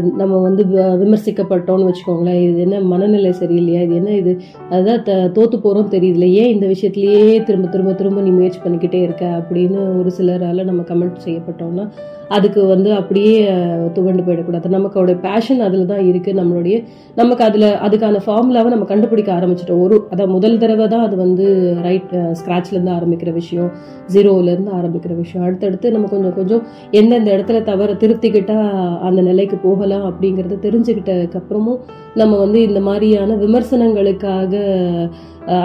[0.00, 2.42] நம்ம வந்து விமர்சிக்கப்பட்டோம்னு வச்சுக்கோங்களேன்.
[2.42, 3.82] இது என்ன மனநிலை சரியில்லையா?
[3.82, 4.38] இது என்ன இது?
[4.70, 9.44] அதான் த- தோத்து போறோம் தெரியுதுல ஏன் இந்த விஷயத்துலையே திரும்ப திரும்ப திரும்ப நீ முயற்சி பண்ணிக்கிட்டே இருக்க?
[9.48, 11.88] அப்படின்னு ஒரு சிலரால நம்ம கமெண்ட் செய்யப்பட்டோம்னா
[12.34, 13.34] அதுக்கு வந்து அப்படியே
[13.96, 14.72] துவண்டு போயிடக்கூடாது.
[14.76, 16.76] நமக்கோட பேஷன் அதில் தான் இருக்குது நம்மளுடைய
[17.20, 19.82] நமக்கு அதில் அதுக்கான ஃபார்முலாவை நம்ம கண்டுபிடிக்க ஆரம்பிச்சிட்டோம்.
[19.86, 21.46] ஒரு அதான் முதல் தடவை தான் அது வந்து
[21.86, 23.70] ரைட் ஸ்க்ராட்ச்லேருந்து ஆரம்பிக்கிற விஷயம்.
[24.14, 25.44] ஜீரோவிலேருந்து ஆரம்பிக்கிற விஷயம்.
[25.46, 28.68] அடுத்தடுத்து நம்ம கொஞ்சம் கொஞ்சம் எந்தெந்த இடத்துல தவற திருத்திக்கிட்டால்
[29.08, 31.80] அந்த நிலைக்கு போகலாம் அப்படிங்கிறத தெரிஞ்சுக்கிட்டதுக்கப்புறமும்
[32.14, 34.54] நம்ம வந்து இந்த மாதிரியான விமர்சனங்களுக்காக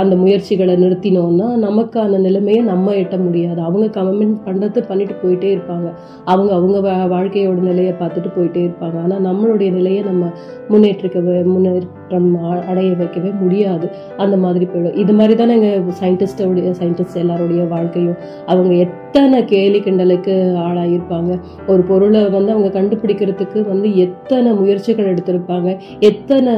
[0.02, 3.60] அந்த முயற்சிகளை நிறுத்தினோம்னா நமக்கான நிலைமையை நம்ம எட்ட முடியாது.
[3.68, 5.88] அவங்க கமெண்ட் பண்ணுறது பண்ணிட்டு போயிட்டே இருப்பாங்க.
[6.32, 9.02] அவங்க அவங்க வா- வாழ்க்கையோட நிலையை பார்த்துட்டு போயிட்டே இருப்பாங்க.
[9.04, 10.32] ஆனால் நம்மளுடைய நிலையை நம்ம
[10.70, 13.90] முன்னேற்றிக்கவே முன்னேற்றம் அடைய வைக்கவே முடியாது.
[14.18, 14.98] அந்த மாதிரி போயிடும்.
[14.98, 18.16] இது மாதிரி தானே எங்கள் சயின்டிஸ்டோடைய சயின்டிஸ்ட் எல்லாருடைய வாழ்க்கையும்.
[18.46, 25.78] அவங்க எத்தனை கேலி கிண்டலுக்கு ஆளாகியிருப்பாங்க ஒரு பொருளை வந்து அவங்க கண்டுபிடிக்கிறதுக்கு வந்து எத்தனை முயற்சிகள் எடுத்திருப்பாங்க.
[26.00, 26.54] எத்தனை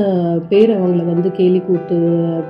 [0.49, 1.95] பேர் அவங்கள வந்து கேலி கூத்து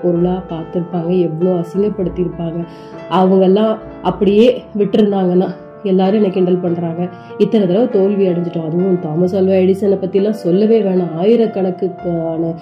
[0.03, 1.19] பொருளாக பார்த்துருப்பாங்க.
[1.19, 2.65] எவ்வளோ அசிங்கப்படுத்தியிருப்பாங்க.
[3.11, 7.01] அவங்கெல்லாம் அப்படியே விட்டுருந்தாங்கன்னா எல்லாரும் என்னை கிண்டல் பண்றாங்க.
[7.37, 8.65] இத்தனை தடவை தோல்வி அடைஞ்சிட்டோம்.
[8.65, 11.13] அதுவும் தாமஸ் அல்வா எடிசனை பத்திலாம் சொல்லவே வேணாம்.
[11.17, 12.53] ஆயிரக்கணக்குக்கான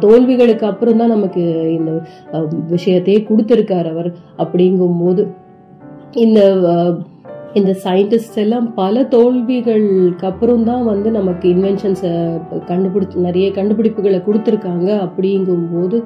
[0.00, 1.90] தோல்விகளுக்கு அப்புறம் தான் நமக்கு இந்த
[2.32, 4.10] ஆஹ், விஷயத்தையே கொடுத்துருக்கார் அவர்.
[4.38, 5.24] அப்படிங்கும்போது
[6.16, 6.40] இந்த
[7.54, 12.12] இந்த சயின்டிஸ்ட் எல்லாம் பல தோல்விகளுக்கு அப்புறம் தான் வந்து நமக்கு இன்வென்ஷன்ஸை
[12.66, 15.98] கண்டுபிடிச்சு நிறைய கண்டுபிடிப்புகளை கொடுத்துருக்காங்க அப்படிங்கும்போது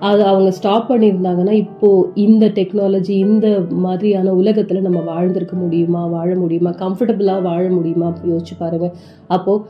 [0.00, 3.48] அது அவங்க ஸ்டாப் பண்ணியிருந்தாங்கன்னா இப்போது இந்த டெக்னாலஜி இந்த
[3.80, 8.94] மாதிரியான உலகத்தில் நம்ம வாழ்ந்திருக்க முடியுமா வாழ முடியுமா கம்ஃபர்டபுளாக வாழ முடியுமா யோசிச்சு பாருங்கள்
[9.26, 9.64] அப்போது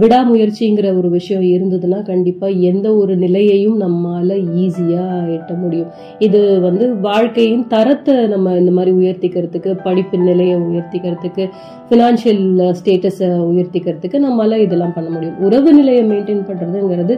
[0.00, 5.04] விடாமுயற்சிங்கிற ஒரு விஷயம் இருந்ததுன்னா கண்டிப்பா எந்த ஒரு நிலையையும் நம்மால ஈஸியா
[5.36, 5.90] எட்ட முடியும்.
[6.18, 11.46] இது வந்து வாழ்க்கையின் தரத்தை நம்ம இந்த மாதிரி உயர்த்திக்கிறதுக்கு படிப்பு நிலையை உயர்த்திக்கிறதுக்கு
[11.90, 12.44] ஃபினான்ஷியல்
[12.80, 15.38] ஸ்டேட்டஸை உயர்த்திக்கிறதுக்கு நம்மளால இதெல்லாம் பண்ண முடியும்.
[15.38, 17.16] உறவு நிலையை மெயின்டைன் பண்றதுங்கிறது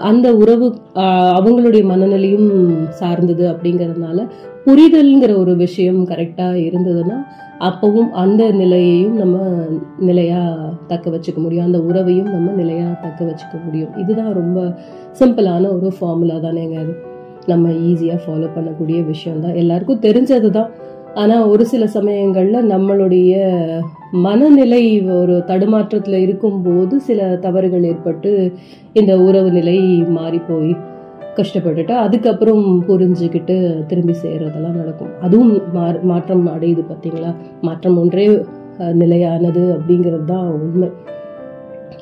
[0.00, 0.66] அந்த உறவு
[1.38, 2.50] அவங்களுடைய மனநிலையும்
[3.00, 4.20] சார்ந்தது அப்படிங்கறதுனால
[4.66, 7.18] புரிதல்ங்கிற ஒரு விஷயம் கரெக்டா இருந்ததுன்னா
[7.60, 9.38] அப்பவும் அந்த நிலையையும் நம்ம
[9.98, 11.64] நிலையாக தக்க வச்சுக்க முடியும்.
[11.64, 13.92] அந்த உறவையும் நம்ம நிலையாக தக்க வச்சுக்க முடியும்.
[13.96, 14.74] இதுதான் ரொம்ப
[15.20, 16.94] சிம்பிளான ஒரு ஃபார்முலா தானேங்க அது.
[17.46, 20.70] நம்ம ஈஸியாக ஃபாலோ பண்ணக்கூடிய விஷயம் தான் எல்லாருக்கும் தெரிஞ்சது தான்
[21.14, 23.32] ஆனால் ஒரு சில சமயங்களில் நம்மளுடைய
[24.12, 28.52] மனநிலை ஒரு தடுமாற்றத்தில் இருக்கும்போது சில தவறுகள் ஏற்பட்டு
[28.92, 29.78] இந்த உறவு நிலை
[30.08, 30.76] மாறி போய்
[31.38, 33.54] கஷ்டப்பட்டுட்டு அதுக்கப்புறம் புரிஞ்சுக்கிட்டு
[33.86, 35.12] திரும்பி செய்கிறதெல்லாம் நடக்கும்.
[35.20, 38.24] அதுவும் மா- மாற்றம் அடையுது பார்த்தீங்களா மாற்றம் ஒன்றே
[38.92, 40.88] நிலையானது அப்படிங்கிறது தான் உண்மை.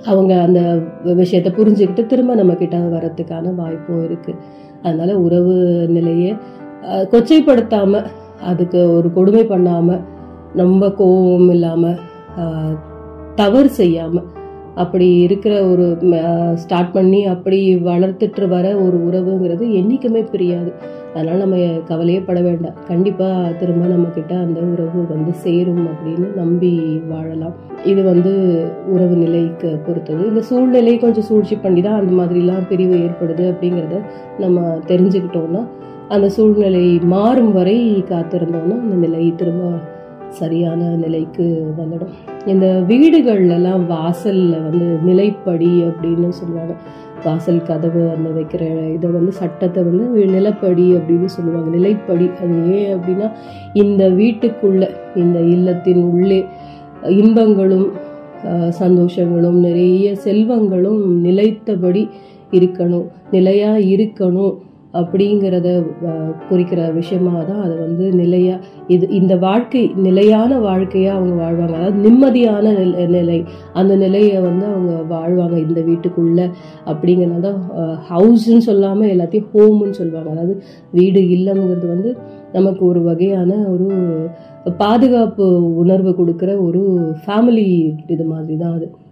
[0.04, 0.60] அவங்க அந்த
[1.02, 4.40] விஷயத்தை புரிஞ்சுக்கிட்டு திரும்ப நம்ம கிட்ட வரத்துக்கான வாய்ப்பும் இருக்குது
[4.82, 5.54] அதனால் உறவு
[5.88, 6.36] நிலையை
[7.12, 8.06] கொச்சைப்படுத்தாமல்
[8.40, 10.02] அதுக்கு ஒரு கொடுமை பண்ணாமல்
[10.54, 11.98] ரொம்ப கோபம் இல்லாமல்
[13.34, 14.26] தவறு செய்யாமல்
[14.82, 15.84] அப்படி இருக்கிற ஒரு
[16.62, 17.58] ஸ்டார்ட் பண்ணி அப்படி
[17.88, 20.70] வளர்த்துட்டு வர ஒரு உறவுங்கிறது என்றைக்குமே பிரியாது.
[21.14, 21.58] அதனால் நம்ம
[21.90, 22.76] கவலையே பட வேண்டாம்.
[22.90, 26.72] கண்டிப்பாக திரும்ப நம்மக்கிட்ட அந்த உறவு வந்து சேரும் அப்படின்னு நம்பி
[27.12, 27.54] வாழலாம்.
[27.92, 28.32] இது வந்து
[28.94, 30.20] உறவு நிலைக்கு பொறுத்தது.
[30.30, 33.98] இந்த சூழ்நிலை கொஞ்சம் சூழ்ச்சி பண்ணி தான் அந்த மாதிரிலாம் பிரிவு ஏற்படுது அப்படிங்கிறத
[34.44, 35.64] நம்ம தெரிஞ்சுக்கிட்டோம்னா
[36.14, 37.78] அந்த சூழ்நிலை மாறும் வரை
[38.10, 39.70] காத்திருந்தோம்னா அந்த நிலை திரும்ப
[40.28, 42.12] சரியான நிலைக்கு வந்துடும்
[42.46, 46.74] இந்த வீடுகள்லாம் வாசலில் வந்து நிலைப்படி அப்படின்னு சொல்லுவாங்க.
[47.24, 48.62] வாசல் கதவு அந்த வைக்கிற
[48.94, 51.68] இதை வந்து சட்டத்தை வந்து நிலப்படி அப்படின்னு சொல்லுவாங்க.
[51.76, 53.28] நிலைப்படி அது ஏன் அப்படின்னா
[53.72, 56.44] இந்த வீட்டுக்குள்ள இந்த இல்லத்தின் உள்ளே
[57.02, 57.88] இன்பங்களும்
[58.80, 62.08] சந்தோஷங்களும் நிறைய செல்வங்களும் நிலைத்தபடி
[62.50, 63.06] இருக்கணும்.
[63.30, 64.54] நிலையாக இருக்கணும்.
[64.96, 65.68] அப்படிங்கிறத
[66.48, 68.56] குறிக்கிற விஷயமா தான் அதை வந்து நிலையா
[68.86, 71.72] இது இந்த வாழ்க்கை நிலையான வாழ்க்கையாக அவங்க வாழ்வாங்க.
[71.72, 73.44] அதாவது நிம்மதியான நில- நிலை.
[73.72, 76.50] அந்த நிலையை வந்து அவங்க வாழ்வாங்க இந்த வீட்டுக்குள்ள
[76.86, 77.70] அப்படிங்கிறனால தான்
[78.10, 80.30] ஹவுஸ்ன்னு சொல்லாமல் எல்லாத்தையும் ஹோம்னு சொல்லுவாங்க.
[80.30, 80.62] அதாவது
[80.92, 82.16] வீடு இல்லைங்கிறது வந்து
[82.52, 83.94] நமக்கு ஒரு வகையான ஒரு
[84.78, 89.04] பாதுகாப்பு உணர்வு கொடுக்குற ஒரு ஃபேமிலி இது மாதிரி தான் அது.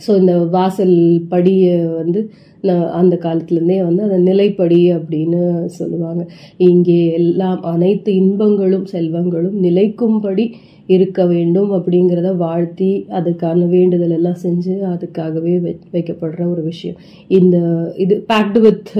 [0.00, 0.96] ஸோ இந்த வாசல்
[1.30, 2.20] படியை வந்து
[2.64, 5.40] நான் அந்த காலத்துலேருந்தே வந்து அதை நிலைப்படி அப்படின்னு
[5.78, 6.22] சொல்லுவாங்க.
[6.68, 10.46] இங்கே எல்லாம் அனைத்து இன்பங்களும் செல்வங்களும் நிலைக்கும்படி
[10.88, 16.98] இருக்க வேண்டும் அப்படிங்கிறத வாழ்த்தி அதுக்கான வேண்டுதல் எல்லாம் செஞ்சு அதுக்காகவே வை வைக்கப்படுற ஒரு விஷயம்.
[17.38, 17.56] இந்த
[17.96, 18.90] இது பேக்டு வித்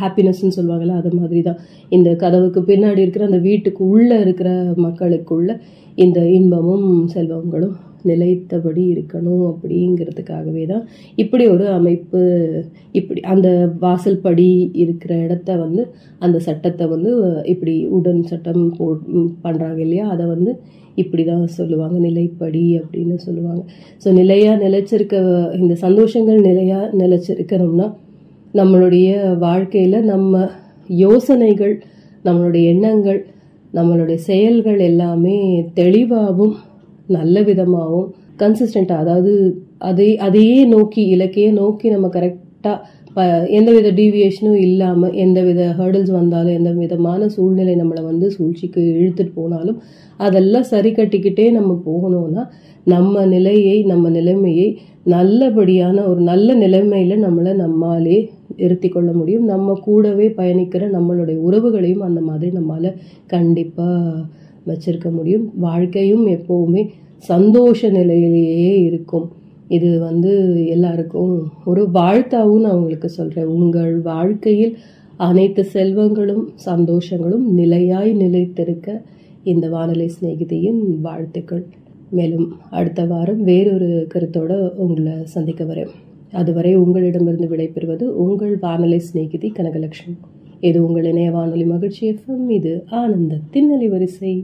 [0.00, 4.50] ஹாப்பினஸ்ன்னு uh, சொல்லுவாங்கள்ல அது மாதிரி தான் இந்த கதவுக்கு பின்னாடி இருக்கிற அந்த வீட்டுக்கு உள்ளே இருக்கிற
[4.86, 5.56] மக்களுக்குள்ள
[5.98, 7.74] இந்த இன்பமும் செல்வங்களும்
[8.04, 10.84] நிலைத்தபடி இருக்கணும் அப்படிங்கிறதுக்காகவே தான்
[11.14, 12.20] இப்படி ஒரு அமைப்பு
[12.92, 13.48] இப்படி அந்த
[13.80, 15.82] வாசல் படி இருக்கிற இடத்த வந்து
[16.18, 17.12] அந்த சட்டத்தை வந்து
[17.44, 18.86] இப்படி உடன் சட்டம் போ
[19.44, 20.06] பண்ணுறாங்க இல்லையா?
[20.06, 20.52] அதை வந்து
[20.94, 23.62] இப்படி தான் சொல்லுவாங்க நிலைப்படி அப்படின்னு சொல்லுவாங்க.
[24.04, 25.16] ஸோ நிலையாக நிலைச்சிருக்க
[25.58, 27.86] இந்த சந்தோஷங்கள் நிலையாக நிலைச்சிருக்கணும்னா
[28.54, 30.40] நம்மளுடைய வாழ்க்கையில் நம்ம
[30.88, 31.74] யோசனைகள்
[32.24, 33.20] நம்மளுடைய எண்ணங்கள்
[33.74, 35.36] நம்மளுடைய செயல்கள் எல்லாமே
[35.74, 36.54] தெளிவாகவும்
[37.12, 38.08] நல்ல விதமாகவும்
[38.38, 39.32] கன்சிஸ்டண்ட்டாக அதாவது
[39.88, 42.76] அதை அதையே நோக்கி இலக்கையே நோக்கி நம்ம கரெக்டாக
[43.16, 43.22] ப
[43.56, 49.78] எந்தவித டீவியேஷனும் இல்லாமல் எந்த வித ஹர்டில்ஸ் வந்தாலும் எந்த விதமான சூழ்நிலை நம்மளை வந்து சூழ்ச்சிக்கு இழுத்துட்டு போனாலும்
[50.20, 52.44] அதெல்லாம் சரி கட்டிக்கிட்டே நம்ம போகணும்னா
[52.86, 54.68] நம்ம நிலையை நம்ம நிலைமையை
[55.06, 58.18] நல்லபடியான ஒரு நல்ல நிலைமையில் நம்மளை நம்மாலே
[58.56, 59.44] இருத்தி கொள்ள முடியும்.
[59.44, 62.92] நம்ம கூடவே பயணிக்கிற நம்மளுடைய உறவுகளையும் அந்த மாதிரி நம்மால
[63.26, 64.24] கண்டிப்பாக
[64.66, 65.46] வச்சிருக்க முடியும்.
[65.58, 66.82] வாழ்க்கையும் எப்போவுமே
[67.30, 69.28] சந்தோஷ நிலையிலேயே இருக்கும்.
[69.68, 70.32] இது வந்து
[70.66, 74.78] எல்லாருக்கும் ஒரு வாழ்த்தாவும் நான் உங்களுக்கு சொல்கிறேன் உங்கள் வாழ்க்கையில்
[75.16, 79.02] அனைத்து செல்வங்களும் சந்தோஷங்களும் நிலையாய் நிலைத்திருக்க
[79.42, 81.64] இந்த வானொலி சிநேகிதியின் வாழ்த்துக்கள்.
[82.10, 85.92] மேலும் அடுத்த வாரம் வேறொரு கருத்தோடு உங்களை சந்திக்க வரேன்.
[86.32, 90.16] அதுவரை உங்களிடமிருந்து விடைபெறுவது உங்கள் வானொலி சிநேகிதி கனகலட்சுமி.
[90.60, 92.50] இது உங்கள் இணைய வானொலி மகிழ்ச்சி எஃப்எம்.
[92.50, 94.34] இது ஆனந்த திண்ணலி வரிசை.